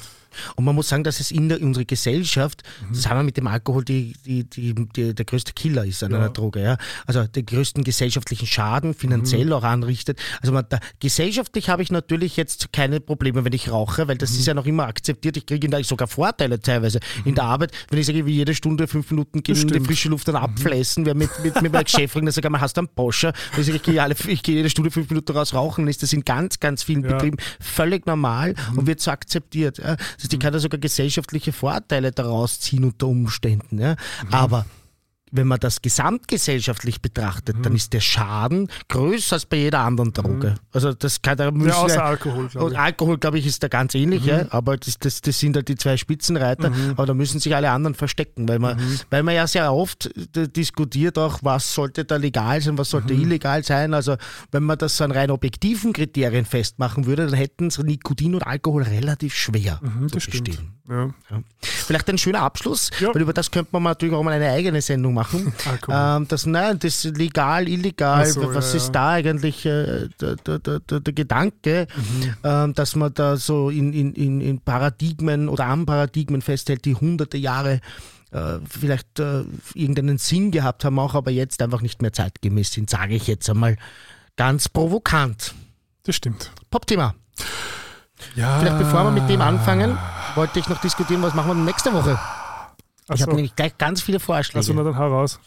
[0.55, 2.93] Und man muss sagen, dass es in, der, unserer Gesellschaft, mhm.
[2.93, 6.17] zusammen mit dem Alkohol, die, die, die, die, der größte Killer ist an ja.
[6.17, 6.61] einer Droge.
[6.61, 6.77] Ja?
[7.05, 9.53] Also den größten gesellschaftlichen Schaden finanziell mhm.
[9.53, 10.19] auch anrichtet.
[10.41, 14.31] Also man, da, gesellschaftlich habe ich natürlich jetzt keine Probleme, wenn ich rauche, weil das
[14.31, 14.39] mhm.
[14.39, 15.37] ist ja noch immer akzeptiert.
[15.37, 17.35] Ich kriege da sogar Vorteile teilweise in mhm.
[17.35, 17.71] der Arbeit.
[17.89, 20.41] Wenn ich sage, wie jede Stunde fünf Minuten gehen in die frische Luft dann mhm.
[20.41, 23.33] abflessen, wer mit, mit, mit meinem Chef dann sage ich, hast du einen Porsche?
[23.57, 26.03] Ich sage, ich gehe, alle, ich gehe jede Stunde fünf Minuten raus rauchen, dann ist
[26.03, 27.13] das in ganz, ganz vielen ja.
[27.13, 29.77] Betrieben völlig normal und wird so akzeptiert.
[29.77, 29.97] Ja?
[30.23, 33.77] Das heißt, ich kann da sogar gesellschaftliche Vorteile daraus ziehen unter Umständen.
[33.77, 33.97] Ja?
[34.25, 34.33] Mhm.
[34.33, 34.65] Aber
[35.33, 37.63] wenn man das gesamtgesellschaftlich betrachtet, mhm.
[37.63, 40.51] dann ist der Schaden größer als bei jeder anderen Droge.
[40.51, 40.55] Mhm.
[40.71, 42.79] Also das kann da müssen ja, außer Alkohol, glaube ich.
[42.79, 44.29] Alkohol, glaube ich, ist da ganz ähnlich, mhm.
[44.29, 46.91] ja, aber das, das, das sind halt die zwei Spitzenreiter, mhm.
[46.91, 48.99] aber da müssen sich alle anderen verstecken, weil man, mhm.
[49.09, 50.11] weil man ja sehr oft
[50.55, 53.21] diskutiert auch, was sollte da legal sein, was sollte mhm.
[53.21, 53.95] illegal sein.
[53.95, 54.15] Also
[54.51, 58.83] wenn man das an rein objektiven Kriterien festmachen würde, dann hätten es Nikotin und Alkohol
[58.83, 60.73] relativ schwer zu bestehen.
[60.87, 61.13] Ja.
[61.61, 65.13] Vielleicht ein schöner Abschluss, weil über das könnte man natürlich auch mal eine eigene Sendung
[65.13, 65.53] machen machen.
[65.87, 70.35] Ah, ähm, das, nein, das legal, illegal, so, was ja, ist da eigentlich äh, der,
[70.35, 72.33] der, der, der, Gedanke, mhm.
[72.43, 77.37] ähm, dass man da so in, in, in Paradigmen oder am Paradigmen festhält, die hunderte
[77.37, 77.79] Jahre
[78.31, 79.43] äh, vielleicht äh,
[79.73, 83.49] irgendeinen Sinn gehabt haben, auch aber jetzt einfach nicht mehr zeitgemäß sind, sage ich jetzt
[83.49, 83.77] einmal
[84.35, 85.53] ganz provokant.
[86.03, 86.51] Das stimmt.
[86.69, 87.15] Popthema.
[88.35, 88.59] Ja.
[88.59, 89.97] Vielleicht bevor wir mit dem anfangen,
[90.35, 92.19] wollte ich noch diskutieren, was machen wir nächste Woche.
[93.13, 94.59] Ich habe nämlich gleich ganz viele Vorschläge.
[94.59, 95.39] Also, na dann heraus.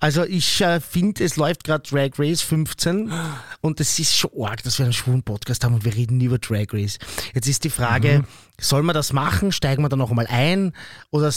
[0.00, 3.10] Also ich äh, finde, es läuft gerade Drag Race 15
[3.60, 6.26] und es ist schon arg, dass wir einen schwulen Podcast haben und wir reden nie
[6.26, 6.98] über Drag Race.
[7.34, 8.24] Jetzt ist die Frage, mhm.
[8.60, 9.52] soll man das machen?
[9.52, 10.72] Steigen wir da noch einmal ein?
[11.10, 11.32] Oder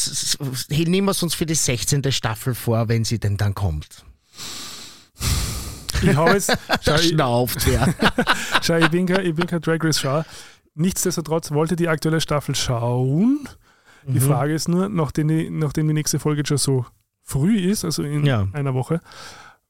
[0.69, 2.11] nehmen wir es uns für die 16.
[2.11, 4.03] Staffel vor, wenn sie denn dann kommt?
[6.01, 6.47] Ich habe es.
[6.81, 7.93] Schau, schnauft wer.
[8.61, 10.25] schau, ich bin kein, ich bin kein Drag Race Schauer.
[10.73, 13.47] Nichtsdestotrotz wollte die aktuelle Staffel schauen
[14.05, 14.23] die mhm.
[14.23, 16.85] Frage ist nur, nachdem die, nachdem die nächste Folge schon so
[17.23, 18.47] früh ist, also in ja.
[18.53, 18.99] einer Woche,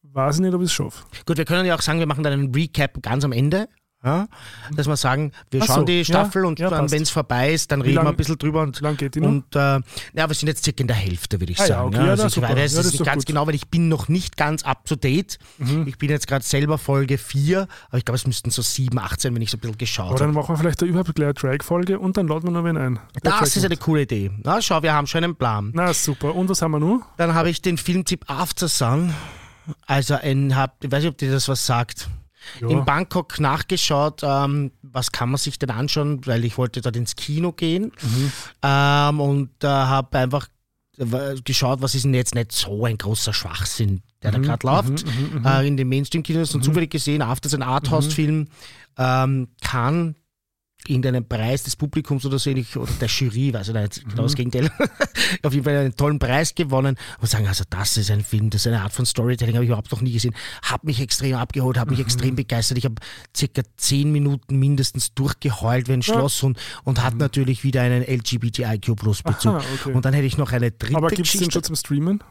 [0.04, 1.04] weiß ich nicht, ob ich es schaffe.
[1.26, 3.68] Gut, wir können ja auch sagen, wir machen dann einen Recap ganz am Ende.
[4.04, 4.28] Ja,
[4.76, 7.54] dass wir sagen, wir Ach schauen so, die Staffel ja, und ja, wenn es vorbei
[7.54, 8.64] ist, dann reden lang, wir ein bisschen drüber.
[8.64, 9.30] Und, lang geht die noch?
[9.30, 11.96] Und, äh, ja, wir sind jetzt circa in der Hälfte, würde ich ah, sagen.
[11.96, 13.28] Okay, also ich weiß es nicht ganz gut.
[13.28, 15.38] genau, weil ich bin noch nicht ganz up to date.
[15.60, 15.86] Mhm.
[15.88, 19.22] Ich bin jetzt gerade selber Folge 4, aber ich glaube, es müssten so 7, 8
[19.22, 20.20] sein, wenn ich so ein bisschen geschaut habe.
[20.20, 23.00] dann machen wir vielleicht überhaupt gleich eine Drag-Folge und dann laden wir noch wen ein.
[23.24, 24.32] Der das ist eine coole Idee.
[24.44, 25.70] Na, schau, wir haben schon einen Plan.
[25.76, 26.34] Na, super.
[26.34, 27.02] Und was haben wir noch?
[27.18, 29.14] Dann habe ich den Filmtipp After Sun.
[29.86, 32.10] Also ein, hab, ich weiß nicht, ob dir das was sagt
[32.60, 32.70] ja.
[32.70, 37.16] in Bangkok nachgeschaut, ähm, was kann man sich denn anschauen, weil ich wollte dort ins
[37.16, 38.32] Kino gehen mhm.
[38.64, 40.48] ähm, und äh, habe einfach
[41.44, 44.36] geschaut, was ist denn jetzt nicht so ein großer Schwachsinn, der mhm.
[44.36, 46.66] da gerade läuft mhm, mhm, äh, in den Mainstream-Kinos und mhm.
[46.66, 48.48] zufällig gesehen, After ist ein Arthouse-Film,
[48.98, 50.16] ähm, kann
[50.88, 54.34] irgendeinen Preis des Publikums oder so ähnlich, oder der Jury, weiß ich nicht, genau das
[54.34, 54.36] mhm.
[54.36, 54.72] Gegenteil,
[55.44, 58.62] auf jeden Fall einen tollen Preis gewonnen und sagen, also das ist ein Film, das
[58.62, 60.34] ist eine Art von Storytelling, habe ich überhaupt noch nie gesehen,
[60.64, 62.06] hat mich extrem abgeholt, hat mich mhm.
[62.06, 62.96] extrem begeistert, ich habe
[63.36, 66.48] circa zehn Minuten mindestens durchgeheult wie ein Schloss ja.
[66.48, 67.20] und, und hat mhm.
[67.20, 69.56] natürlich wieder einen LGBTIQ Plus Bezug.
[69.56, 69.94] Aha, okay.
[69.94, 72.24] Und dann hätte ich noch eine dritte Aber gibt es den schon zum Streamen?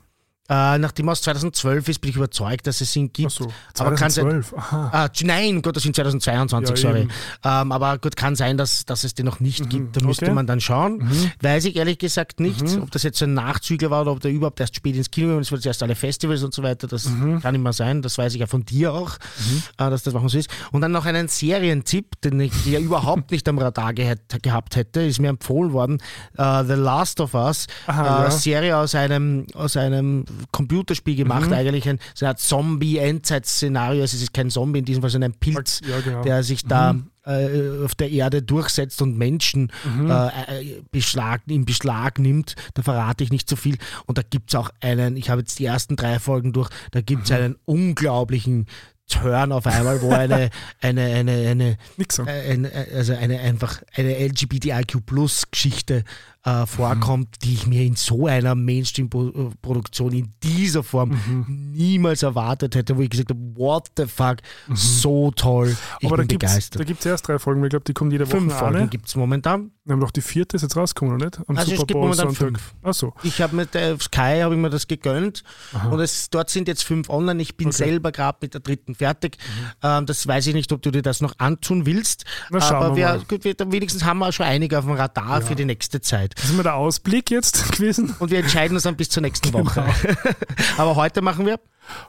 [0.50, 3.28] Äh, nachdem aus 2012 ist, bin ich überzeugt, dass es ihn gibt.
[3.30, 3.82] Ach so, 2012?
[3.82, 7.08] Aber kann sein, äh, nein, Gott, das sind 2022, ja, sorry.
[7.44, 9.96] Ähm, aber gut, kann sein, dass, dass es den noch nicht mhm, gibt.
[9.96, 10.34] Da müsste okay.
[10.34, 10.98] man dann schauen.
[11.04, 11.30] Mhm.
[11.40, 12.82] Weiß ich ehrlich gesagt nicht, mhm.
[12.82, 15.42] ob das jetzt ein Nachzügler war oder ob der überhaupt erst spät ins Kino und
[15.42, 16.88] es wird erst alle Festivals und so weiter.
[16.88, 17.40] Das mhm.
[17.40, 18.02] kann immer sein.
[18.02, 19.62] Das weiß ich ja von dir auch, mhm.
[19.78, 20.50] äh, dass das machen so ist.
[20.72, 25.02] Und dann noch einen Serientipp, den ich ja überhaupt nicht am Radar ge gehabt hätte,
[25.02, 25.98] ist mir empfohlen worden.
[26.36, 28.30] Uh, The Last of Us, Aha, ja.
[28.32, 31.52] Serie aus einem, aus einem Computerspiel gemacht, mhm.
[31.52, 34.02] eigentlich ein, so eine Art Zombie-Endzeit-Szenario.
[34.02, 36.22] Also es ist kein Zombie, in diesem Fall, sondern ein Pilz, ja, genau.
[36.22, 37.10] der sich da mhm.
[37.24, 40.10] äh, auf der Erde durchsetzt und Menschen mhm.
[40.10, 42.54] äh, äh beschlag, in Beschlag nimmt.
[42.74, 43.78] Da verrate ich nicht so viel.
[44.06, 47.00] Und da gibt es auch einen, ich habe jetzt die ersten drei Folgen durch, da
[47.00, 47.36] gibt es mhm.
[47.36, 48.66] einen unglaublichen
[49.10, 50.50] Turn auf einmal, wo eine,
[50.80, 56.04] eine, eine, eine, äh, eine, also eine einfach eine LGBTIQ Plus Geschichte
[56.44, 57.38] äh, vorkommt, mhm.
[57.42, 61.72] die ich mir in so einer Mainstream-Produktion in dieser Form mhm.
[61.72, 64.76] niemals erwartet hätte, wo ich gesagt habe, what the fuck, mhm.
[64.76, 65.76] so toll.
[66.00, 66.80] Ich Aber bin da begeistert.
[66.80, 69.08] da gibt es erst drei Folgen, ich glaube, die kommen jede Woche Fünf Folgen gibt
[69.08, 69.70] es momentan.
[69.84, 71.38] Wir haben doch die vierte ist jetzt rausgekommen, oder nicht?
[71.48, 72.60] Am also Super es gibt Bowl momentan Sonntag.
[72.60, 72.74] fünf.
[72.82, 73.12] Ach so.
[73.22, 75.42] Ich habe mit äh, Sky habe ich mir das gegönnt
[75.72, 75.88] Aha.
[75.88, 77.42] und es, dort sind jetzt fünf online.
[77.42, 77.76] Ich bin okay.
[77.76, 79.38] selber gerade mit der dritten fertig.
[79.38, 79.70] Mhm.
[79.82, 82.24] Ähm, das weiß ich nicht, ob du dir das noch antun willst.
[82.50, 85.46] Na, Aber wir, wir, wenigstens haben wir schon einige auf dem Radar ja.
[85.46, 86.29] für die nächste Zeit.
[86.34, 88.14] Das ist immer der Ausblick jetzt gewesen.
[88.18, 89.66] Und wir entscheiden uns dann bis zur nächsten genau.
[89.66, 89.84] Woche.
[90.76, 91.60] Aber heute machen wir?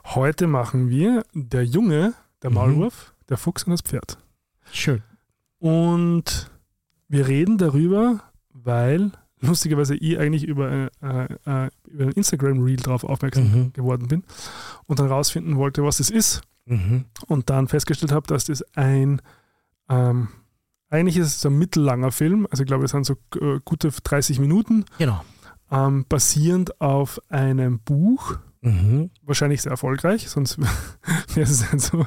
[0.04, 2.56] Heute machen wir der Junge, der mhm.
[2.56, 3.26] Maulwurf, mhm.
[3.28, 4.18] der Fuchs und das Pferd.
[4.70, 5.02] Schön.
[5.58, 6.50] Und
[7.08, 8.20] wir reden darüber,
[8.50, 13.72] weil lustigerweise ich eigentlich über, äh, äh, über ein Instagram-Reel darauf aufmerksam mhm.
[13.72, 14.24] geworden bin
[14.86, 16.42] und dann rausfinden wollte, was das ist.
[16.64, 17.04] Mhm.
[17.26, 19.20] Und dann festgestellt habe, dass das ein
[19.88, 20.28] ähm,
[20.92, 24.38] eigentlich ist es ein mittellanger Film, also ich glaube, es sind so äh, gute 30
[24.38, 24.84] Minuten.
[24.98, 25.24] Genau.
[25.70, 28.36] Ähm, basierend auf einem Buch.
[28.60, 29.10] Mhm.
[29.22, 30.58] Wahrscheinlich sehr erfolgreich, sonst
[31.34, 32.06] wäre es halt so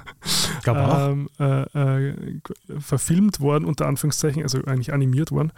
[0.68, 1.64] ähm, äh,
[2.10, 2.40] äh,
[2.80, 5.52] verfilmt worden, unter Anführungszeichen, also eigentlich animiert worden.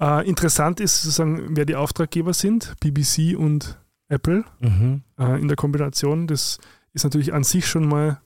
[0.00, 5.02] Äh, interessant ist sozusagen, wer die Auftraggeber sind, BBC und Apple mhm.
[5.18, 6.26] äh, in der Kombination.
[6.26, 6.58] Das
[6.92, 8.20] ist natürlich an sich schon mal,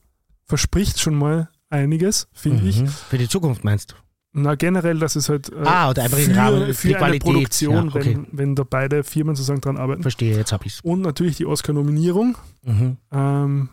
[0.45, 2.69] verspricht schon mal einiges, finde mhm.
[2.69, 2.91] ich.
[2.91, 3.97] Für die Zukunft meinst du?
[4.37, 7.95] Na, generell, dass es halt äh, ah, oder einfach für, Rahmen, für eine Produktion, ja,
[7.95, 8.17] okay.
[8.17, 10.03] wenn, wenn da beide Firmen sozusagen dran arbeiten.
[10.03, 10.81] Verstehe, jetzt habe ich es.
[10.81, 12.97] Und natürlich die Oscar-Nominierung mhm.
[13.13, 13.69] ähm,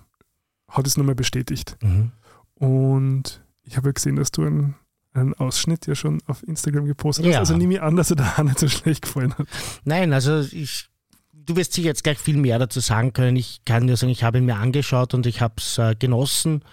[0.67, 1.77] hat es nochmal bestätigt.
[1.81, 2.11] Mhm.
[2.53, 4.75] Und ich habe ja gesehen, dass du einen,
[5.13, 7.31] einen Ausschnitt ja schon auf Instagram gepostet ja.
[7.31, 7.39] hast.
[7.39, 9.47] Also nehme ich an, dass er da nicht so schlecht gefallen hat.
[9.83, 10.89] Nein, also ich
[11.33, 13.35] du wirst sicher jetzt gleich viel mehr dazu sagen können.
[13.35, 16.63] Ich kann nur sagen, ich habe ihn mir angeschaut und ich habe es äh, genossen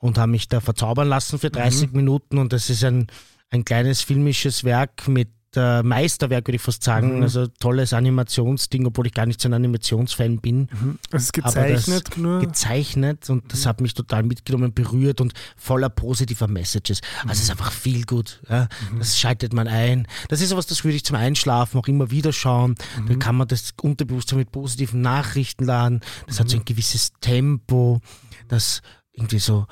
[0.00, 1.96] und habe mich da verzaubern lassen für 30 mhm.
[1.96, 2.38] Minuten.
[2.38, 3.06] Und das ist ein,
[3.50, 7.16] ein kleines filmisches Werk mit äh, Meisterwerk, würde ich fast sagen.
[7.16, 7.22] Mhm.
[7.22, 10.68] Also tolles Animationsding, obwohl ich gar nicht so ein Animationsfan bin.
[10.70, 10.98] Mhm.
[11.10, 12.40] Es ist gezeichnet, nur.
[12.40, 13.48] Gezeichnet und mhm.
[13.48, 17.00] das hat mich total mitgenommen, berührt und voller positiver Messages.
[17.22, 17.52] Also es ist mhm.
[17.52, 18.40] einfach viel gut.
[18.48, 18.68] Ja?
[18.92, 19.00] Mhm.
[19.00, 20.06] Das schaltet man ein.
[20.28, 22.74] Das ist sowas, das würde ich zum Einschlafen auch immer wieder schauen.
[23.08, 26.00] Da kann man das Unterbewusstsein mit positiven Nachrichten laden.
[26.26, 28.00] Das hat so ein gewisses Tempo,
[28.48, 28.82] das
[29.12, 29.66] irgendwie so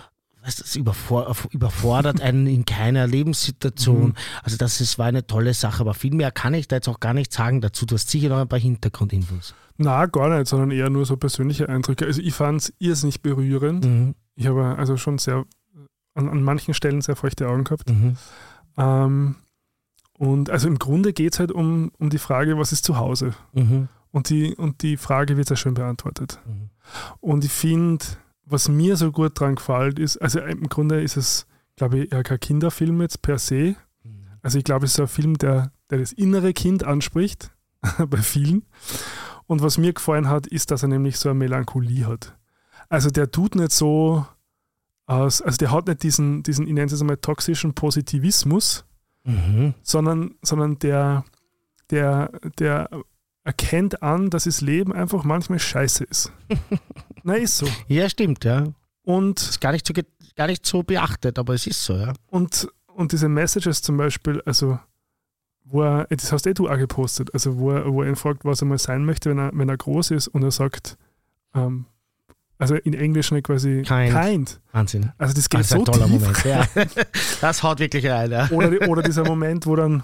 [0.56, 4.08] das überfor überfordert einen in keiner Lebenssituation.
[4.08, 4.14] Mhm.
[4.42, 7.00] Also das ist, war eine tolle Sache, aber viel mehr kann ich da jetzt auch
[7.00, 7.86] gar nicht sagen dazu.
[7.86, 9.54] Du hast sicher noch ein paar Hintergrundinfos.
[9.76, 12.04] Na, gar nicht, sondern eher nur so persönliche Eindrücke.
[12.04, 13.84] Also ich fand es irrsinnig berührend.
[13.84, 14.14] Mhm.
[14.34, 15.44] Ich habe also schon sehr,
[16.14, 17.88] an, an, manchen Stellen sehr feuchte Augen gehabt.
[17.88, 18.16] Mhm.
[18.76, 19.36] Ähm,
[20.18, 23.34] und also im Grunde geht es halt um, um die Frage, was ist zu Hause?
[23.52, 23.88] Mhm.
[24.10, 26.40] Und, die, und die Frage wird sehr schön beantwortet.
[26.44, 26.70] Mhm.
[27.20, 28.04] Und ich finde,
[28.48, 31.46] was mir so gut dran gefällt, ist, also im Grunde ist es,
[31.76, 33.76] glaube ich, eher kein Kinderfilm jetzt per se.
[34.02, 34.26] Mhm.
[34.42, 37.50] Also ich glaube, es ist ein Film, der, der das innere Kind anspricht,
[38.08, 38.64] bei vielen.
[39.46, 42.36] Und was mir gefallen hat, ist, dass er nämlich so eine Melancholie hat.
[42.88, 44.26] Also der tut nicht so
[45.06, 48.84] aus, also der hat nicht diesen, diesen ich nenne es einmal toxischen Positivismus,
[49.24, 49.74] mhm.
[49.82, 51.24] sondern, sondern der,
[51.90, 52.90] der, der
[53.44, 56.32] erkennt an, dass das Leben einfach manchmal scheiße ist.
[57.22, 57.66] Na, ist so.
[57.88, 58.64] Ja, stimmt, ja.
[59.02, 59.94] Und ist gar nicht so,
[60.36, 62.12] gar nicht so beachtet, aber es ist so, ja.
[62.26, 64.78] Und, und diese Messages zum Beispiel, also
[65.70, 68.44] wo er, das hast eh du auch gepostet, also wo er, wo er ihn fragt,
[68.44, 70.96] was er mal sein möchte, wenn er, wenn er groß ist und er sagt,
[71.54, 71.86] ähm,
[72.58, 74.12] also in Englisch nicht quasi kind.
[74.12, 74.60] kind.
[74.72, 75.12] Wahnsinn.
[75.16, 76.44] Also das geht das ist so ein toller Moment.
[76.44, 76.66] Ja.
[77.40, 78.30] Das haut wirklich rein.
[78.32, 78.48] Ja.
[78.50, 80.02] Oder, oder dieser Moment, wo dann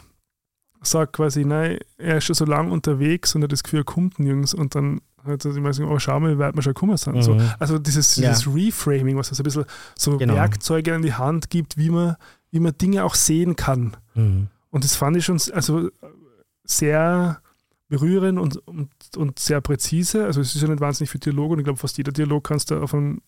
[0.83, 4.19] sagt quasi, nein, er ist schon so lange unterwegs und hat das Gefühl, er kommt
[4.21, 6.97] nirgends und dann hat er immer so, oh, schau mal, wie weit wir schon gekommen
[6.97, 7.17] sind.
[7.17, 7.23] Mhm.
[7.23, 8.31] So, also dieses, ja.
[8.31, 9.65] dieses Reframing, was so ein bisschen
[9.97, 10.35] so genau.
[10.35, 12.17] Werkzeuge an die Hand gibt, wie man,
[12.51, 13.97] wie man Dinge auch sehen kann.
[14.15, 14.49] Mhm.
[14.71, 15.89] Und das fand ich schon also
[16.65, 17.41] sehr
[17.89, 20.25] berührend und, und, und sehr präzise.
[20.25, 22.71] Also es ist ja nicht wahnsinnig viel Dialog und ich glaube, fast jeder Dialog kannst
[22.71, 23.23] du auf einen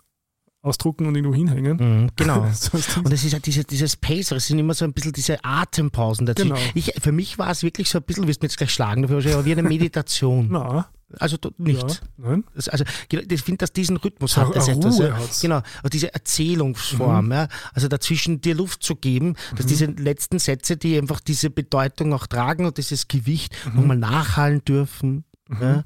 [0.66, 1.76] ausdrucken und irgendwo hinhängen.
[1.76, 2.42] Mhm, genau.
[3.04, 6.26] und es ist halt diese, dieses Pace, es sind immer so ein bisschen diese Atempausen
[6.26, 6.42] dazu.
[6.42, 6.56] Genau.
[6.74, 9.02] Ich, für mich war es wirklich so ein bisschen, wirst du mir jetzt gleich schlagen
[9.02, 10.48] dafür, aber wie eine Meditation.
[10.50, 10.88] Na.
[11.18, 11.80] Also nicht.
[11.88, 12.44] Ja, nein.
[12.66, 14.98] Also ich finde, dass diesen Rhythmus hat das etwas.
[14.98, 15.18] Ja.
[15.40, 17.32] Genau, also diese Erzählungsform, mhm.
[17.32, 19.68] ja, also dazwischen dir Luft zu geben, dass mhm.
[19.68, 23.76] diese letzten Sätze, die einfach diese Bedeutung auch tragen und dieses Gewicht mhm.
[23.76, 25.24] nochmal nachhallen dürfen.
[25.48, 25.62] Mhm.
[25.62, 25.84] Ja,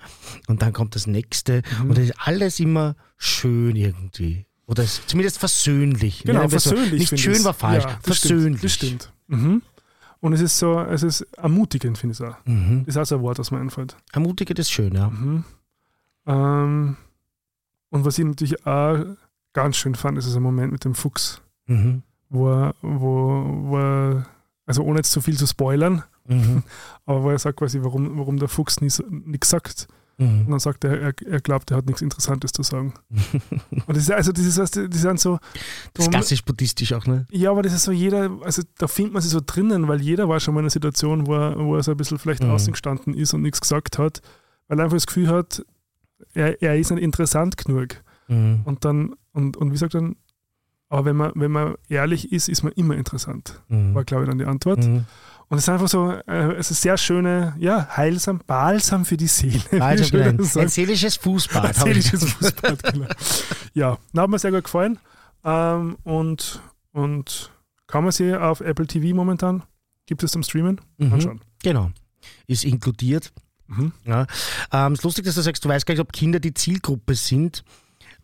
[0.49, 1.91] und dann kommt das nächste mhm.
[1.91, 4.47] und das ist alles immer schön irgendwie.
[4.71, 6.23] Oder zumindest versöhnlich.
[6.23, 7.09] Genau, versöhnlich.
[7.09, 7.15] So.
[7.15, 8.73] Nicht schön war falsch, ja, das versöhnlich.
[8.73, 9.13] Stimmt, das stimmt.
[9.27, 9.63] Mhm.
[10.21, 12.37] Und es ist so, es ist ermutigend, finde ich auch.
[12.45, 12.85] Mhm.
[12.87, 13.97] Das ist auch so ein Wort, das mir einfällt.
[14.13, 15.11] Ermutigend ist schön, ja.
[15.11, 15.45] Mhm.
[16.25, 16.97] Ähm,
[17.89, 19.05] und was ich natürlich auch
[19.55, 22.03] ganz schön fand, ist ein Moment mit dem Fuchs, mhm.
[22.29, 24.27] wo, er, wo, wo er,
[24.67, 26.63] also ohne jetzt zu viel zu spoilern, mhm.
[27.07, 29.03] aber wo er sagt quasi, warum, warum der Fuchs nichts
[29.51, 29.89] sagt.
[30.21, 30.41] Mhm.
[30.43, 32.93] Und dann sagt er, er, er glaubt, er hat nichts Interessantes zu sagen.
[33.71, 35.39] und das ist also, das ist, die sind so.
[35.95, 37.27] Das ist klassisch buddhistisch auch, ne?
[37.31, 40.29] Ja, aber das ist so jeder, also da findet man sich so drinnen, weil jeder
[40.29, 42.51] war schon mal in einer Situation, wo er, wo er so ein bisschen vielleicht mhm.
[42.51, 44.21] außen gestanden ist und nichts gesagt hat,
[44.69, 45.65] weil er einfach das Gefühl hat,
[46.35, 47.97] er, er ist nicht interessant genug.
[48.29, 48.61] Mhm.
[48.65, 50.17] Und dann, und, und wie sagt dann,
[50.91, 53.63] aber wenn man, wenn man ehrlich ist, ist man immer interessant.
[53.69, 53.95] Mhm.
[53.95, 54.85] War, glaube ich, dann die Antwort.
[55.51, 59.27] Und es ist einfach so, äh, es ist sehr schöne, ja, heilsam, balsam für die
[59.27, 59.61] Seele.
[59.73, 61.65] Balsam, ein seelisches Fußbad.
[61.65, 63.09] Ein seelisches Fußbad, genau.
[63.75, 65.01] Ja, da hat mir sehr gut gefallen.
[65.45, 66.63] Ähm, und,
[66.93, 67.51] und
[67.89, 69.65] kann man sie auf Apple TV momentan,
[70.07, 70.81] gibt es zum Streamen?
[70.99, 71.41] Mhm, Anschauen.
[71.65, 71.91] Genau.
[72.47, 73.33] Ist inkludiert.
[73.67, 73.93] Mhm.
[74.05, 74.27] Ja.
[74.71, 77.17] Ähm, es ist lustig, dass du sagst, du weißt gar nicht, ob Kinder die Zielgruppe
[77.17, 77.65] sind.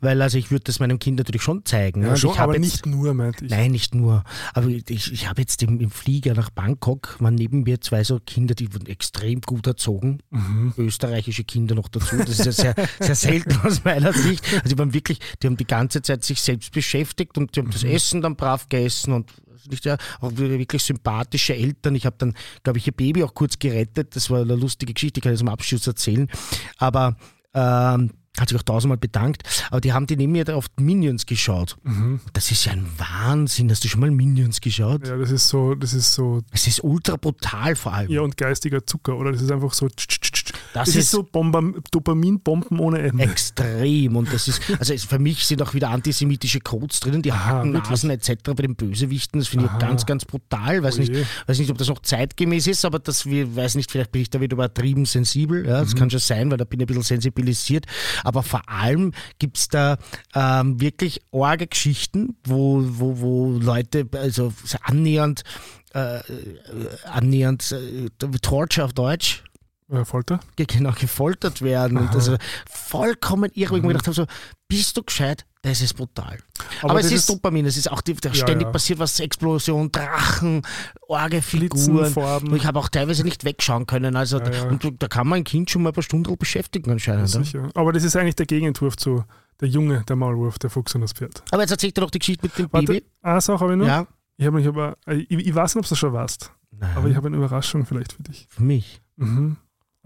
[0.06, 2.02] Weil also ich würde das meinem Kind natürlich schon zeigen.
[2.02, 3.50] Ja, schon, aber jetzt, nicht nur, meinte ich.
[3.50, 4.22] Nein, nicht nur.
[4.54, 8.20] Aber ich, ich habe jetzt im, im, Flieger nach Bangkok, waren neben mir zwei so
[8.24, 10.20] Kinder, die wurden extrem gut erzogen.
[10.30, 10.74] Mhm.
[10.78, 12.18] Österreichische Kinder noch dazu.
[12.18, 14.44] Das ist ja sehr, sehr selten aus meiner Sicht.
[14.54, 17.66] Also die waren wirklich, die haben die ganze Zeit sich selbst beschäftigt und die haben
[17.66, 17.72] mhm.
[17.72, 19.32] das Essen dann brav gegessen und
[19.68, 21.96] nicht ja, auch wirklich sympathische Eltern.
[21.96, 24.14] Ich habe dann, glaube ich, ihr Baby auch kurz gerettet.
[24.14, 26.28] Das war eine lustige Geschichte, ich kann ich zum Abschluss erzählen.
[26.78, 27.16] Aber
[27.54, 31.76] ähm, hat sich auch tausendmal bedankt, aber die haben die neben mir oft Minions geschaut.
[31.82, 32.20] Mhm.
[32.32, 33.70] Das ist ja ein Wahnsinn.
[33.70, 35.06] Hast du schon mal Minions geschaut?
[35.06, 36.42] Ja, das ist so, das ist so.
[36.52, 38.10] Es ist ultra brutal vor allem.
[38.10, 39.32] Ja, und geistiger Zucker, oder?
[39.32, 39.88] Das ist einfach so.
[39.88, 40.45] Tsch, tsch, tsch.
[40.72, 41.22] Das, das ist, ist, so
[41.90, 43.22] Dopaminbomben ohne Ende.
[43.22, 44.16] Extrem.
[44.16, 48.10] Und das ist, also für mich sind auch wieder antisemitische Codes drinnen, die Haken, Nasen
[48.10, 48.32] etc.
[48.44, 49.40] bei den Bösewichten.
[49.40, 50.82] Das finde ich ganz, ganz brutal.
[50.82, 51.12] Weiß nicht,
[51.46, 54.40] weiß nicht, ob das noch zeitgemäß ist, aber das, weiß nicht, vielleicht bin ich da
[54.40, 55.66] wieder übertrieben sensibel.
[55.66, 55.98] Ja, das mhm.
[55.98, 57.86] kann schon sein, weil da bin ich ein bisschen sensibilisiert
[58.24, 59.98] aber vor allem gibt es da
[60.34, 64.52] ähm, wirklich arge Geschichten, wo, wo, wo Leute also
[64.82, 65.42] annähernd,
[65.94, 66.20] äh,
[67.04, 68.10] annähernd äh,
[68.42, 69.55] Torture auf Deutsch, äh,
[70.04, 70.40] Folter?
[70.56, 71.98] Genau, gefoltert werden.
[71.98, 72.06] Aha.
[72.06, 72.36] Und also
[72.68, 74.26] vollkommen irre, wo ich mir gedacht habe, so,
[74.68, 75.46] bist du gescheit?
[75.62, 76.38] Das ist brutal.
[76.82, 78.72] Aber, Aber es ist Dopamin, es ist auch die, ja, ständig ja.
[78.72, 80.62] passiert was, Explosion, Drachen,
[81.08, 82.12] arge Figuren.
[82.14, 84.16] Und ich habe auch teilweise nicht wegschauen können.
[84.16, 87.28] Also ja, und da kann man ein Kind schon mal ein paar Stunden beschäftigen anscheinend.
[87.28, 87.68] sicher.
[87.74, 89.24] Aber das ist eigentlich der Gegenentwurf zu
[89.60, 91.42] der Junge, der Maulwurf, der Fuchs und das Pferd.
[91.50, 93.06] Aber jetzt erzählt er doch die Geschichte mit dem Warte, Baby.
[93.22, 93.86] Eine Sache habe ich noch.
[93.86, 94.06] Ja.
[94.36, 96.52] Ich, mich aber, ich, ich weiß nicht, ob du das schon weißt.
[96.72, 96.96] Nein.
[96.96, 98.46] Aber ich habe eine Überraschung vielleicht für dich.
[98.50, 99.00] Für mich?
[99.16, 99.56] Mhm.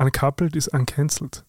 [0.01, 1.45] Uncoupled ist uncancelled.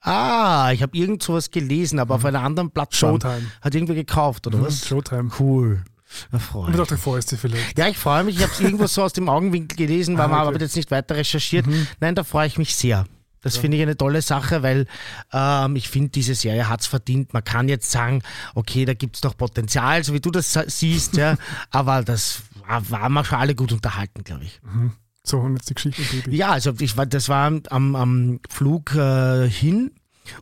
[0.00, 2.20] Ah, ich habe irgend sowas gelesen, aber mhm.
[2.20, 3.20] auf einer anderen Plattform.
[3.20, 3.46] Showtime.
[3.60, 4.86] Hat irgendwer gekauft, oder mhm, was?
[4.86, 5.30] Showtime.
[5.38, 5.84] Cool.
[6.30, 6.76] Da freue ich.
[6.76, 7.78] dachte, freust dich vielleicht.
[7.78, 8.36] Ja, ich freue mich.
[8.36, 10.36] Ich habe es irgendwo so aus dem Augenwinkel gelesen, weil ah, okay.
[10.36, 11.66] man aber jetzt nicht weiter recherchiert.
[11.66, 11.86] Mhm.
[12.00, 13.06] Nein, da freue ich mich sehr.
[13.42, 13.60] Das ja.
[13.60, 14.86] finde ich eine tolle Sache, weil
[15.32, 17.32] ähm, ich finde, diese Serie hat es verdient.
[17.32, 18.22] Man kann jetzt sagen,
[18.54, 21.36] okay, da gibt es noch Potenzial, so wie du das siehst, ja,
[21.70, 24.60] aber das war, war man schon alle gut unterhalten, glaube ich.
[24.62, 24.92] Mhm.
[25.24, 26.36] So, und jetzt die Geschichte, Baby.
[26.36, 29.92] Ja, also ich war, das war am, am Flug äh, hin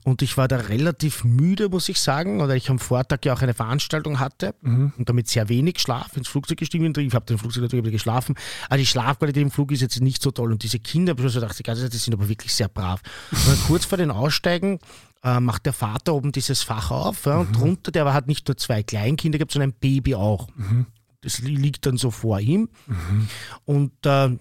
[0.05, 3.43] und ich war da relativ müde, muss ich sagen, weil ich am Vortag ja auch
[3.43, 4.93] eine Veranstaltung hatte mhm.
[4.97, 7.07] und damit sehr wenig Schlaf ins Flugzeug gestiegen bin.
[7.07, 8.35] Ich habe den Flugzeug natürlich geschlafen.
[8.69, 10.53] Aber die Schlafqualität im Flug ist jetzt nicht so toll.
[10.53, 13.01] Und diese Kinder, ich so gedacht, die sind aber wirklich sehr brav.
[13.31, 14.79] Und kurz vor den Aussteigen
[15.25, 17.55] äh, macht der Vater oben dieses Fach auf ja, und mhm.
[17.55, 20.49] drunter, der hat nicht nur zwei Kleinkinder gehabt, sondern ein Baby auch.
[20.57, 20.87] Mhm.
[21.23, 22.69] Das liegt dann so vor ihm.
[22.87, 23.29] Mhm.
[23.65, 24.37] Und äh,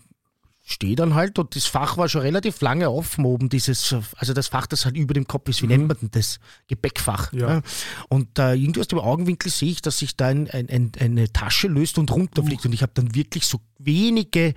[0.70, 4.50] stehe dann halt und das Fach war schon relativ lange offen oben, dieses, also das
[4.50, 5.72] Fach, das halt über dem Kopf ist, wie mhm.
[5.72, 6.40] nennt man denn das?
[6.68, 7.34] Gepäckfach.
[7.34, 7.56] Ja.
[7.56, 7.62] ja.
[8.08, 11.34] Und äh, irgendwie aus dem Augenwinkel sehe ich, dass sich da ein, ein, ein, eine
[11.34, 12.68] Tasche löst und runterfliegt uh.
[12.68, 14.54] und ich habe dann wirklich so wenige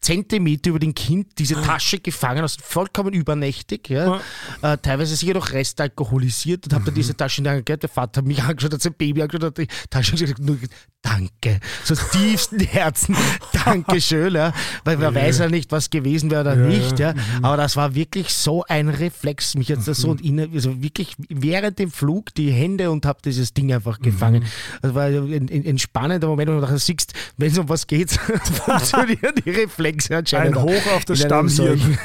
[0.00, 4.20] Zentimeter über den Kind diese Tasche gefangen, also vollkommen übernächtig, ja.
[4.60, 6.98] Äh, teilweise sicher noch restalkoholisiert und habe dann mhm.
[6.98, 9.58] diese Tasche in der Hand Der Vater hat mich angeschaut, hat sein Baby angeschaut, hat
[9.58, 10.58] die Tasche gesagt, nur
[11.04, 13.14] Danke, so aus tiefsten Herzen,
[13.52, 14.54] Dankeschön, ja.
[14.84, 17.12] weil man weiß ja nicht, was gewesen wäre oder ja, nicht, ja.
[17.12, 17.44] Mhm.
[17.44, 21.78] aber das war wirklich so ein Reflex, mich jetzt so und innen, also wirklich während
[21.78, 24.44] dem Flug die Hände und habe dieses Ding einfach gefangen.
[24.44, 24.78] Mhm.
[24.80, 27.86] Das war ein, ein, ein spannender Moment, wo du dachte, siehst, wenn es um was
[27.86, 28.18] geht,
[28.78, 30.56] funktionieren die Reflexe anscheinend.
[30.56, 31.80] Ein Hoch auf das Stammhirn.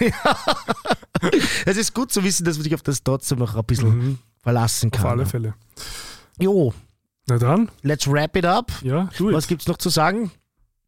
[1.65, 4.19] es ist gut zu wissen, dass man sich auf das trotzdem noch ein bisschen mhm.
[4.41, 5.05] verlassen kann.
[5.05, 5.53] Auf alle Fälle.
[6.39, 6.73] Jo.
[7.27, 7.69] Na dann.
[7.83, 8.71] Let's wrap it up.
[8.81, 9.35] Ja, do it.
[9.35, 10.31] Was gibt's noch zu sagen?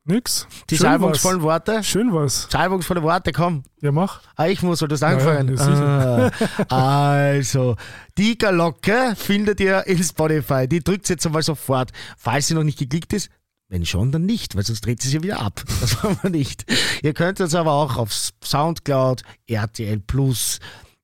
[0.03, 0.48] Nix.
[0.69, 1.45] Die Schön salbungsvollen was.
[1.45, 1.84] Worte.
[1.84, 2.48] Schön was.
[2.49, 3.64] Salbungsvolle Worte, komm.
[3.81, 4.22] Ja, mach.
[4.35, 5.56] Ah, ich muss, soll das anfangen?
[5.56, 6.31] Ja,
[6.69, 7.76] ah, also,
[8.18, 10.68] die Galocke findet ihr in Spotify.
[10.68, 11.91] Die drückt jetzt einmal sofort.
[12.18, 13.30] Falls sie noch nicht geklickt ist,
[13.72, 15.64] wenn schon, dann nicht, weil sonst dreht sie sich wieder ab.
[15.81, 16.65] Das wollen wir nicht.
[17.02, 18.11] Ihr könnt uns aber auch auf
[18.43, 20.60] Soundcloud, RTL Plus,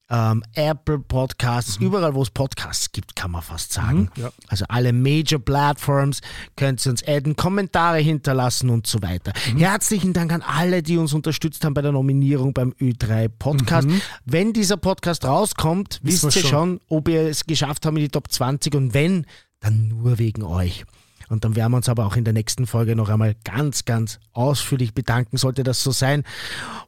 [0.10, 1.88] ähm, Apple Podcasts, mhm.
[1.88, 4.10] überall wo es Podcasts gibt, kann man fast sagen.
[4.16, 4.32] Mhm, ja.
[4.48, 6.20] Also alle Major Platforms
[6.56, 9.34] könnt ihr uns adden, Kommentare hinterlassen und so weiter.
[9.52, 9.58] Mhm.
[9.58, 13.88] Herzlichen Dank an alle, die uns unterstützt haben bei der Nominierung beim Ö3 Podcast.
[13.88, 14.02] Mhm.
[14.26, 16.50] Wenn dieser Podcast rauskommt, wisst ihr schon.
[16.50, 19.26] schon, ob ihr es geschafft habt in die Top 20 und wenn,
[19.60, 20.86] dann nur wegen euch.
[21.30, 24.20] Und dann werden wir uns aber auch in der nächsten Folge noch einmal ganz, ganz
[24.34, 26.24] ausführlich bedanken, sollte das so sein.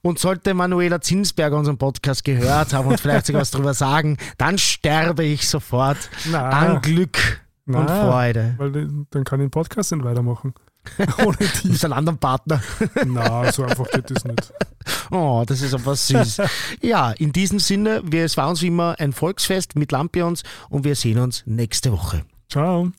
[0.01, 4.57] Und sollte Manuela Zinsberger unseren Podcast gehört haben und vielleicht sogar was darüber sagen, dann
[4.57, 5.97] sterbe ich sofort
[6.31, 6.49] Na.
[6.49, 8.55] an Glück Na, und Freude.
[8.57, 8.71] Weil
[9.09, 10.53] dann kann ich den Podcast nicht weitermachen.
[11.25, 11.61] Ohne die.
[11.63, 12.61] Du bist ein anderen Partner.
[13.05, 14.53] Na, so einfach geht das nicht.
[15.11, 16.41] Oh, das ist aber süß.
[16.81, 20.83] ja, in diesem Sinne, wir, es war uns wie immer ein Volksfest mit Lampions und
[20.83, 22.23] wir sehen uns nächste Woche.
[22.49, 22.91] Ciao.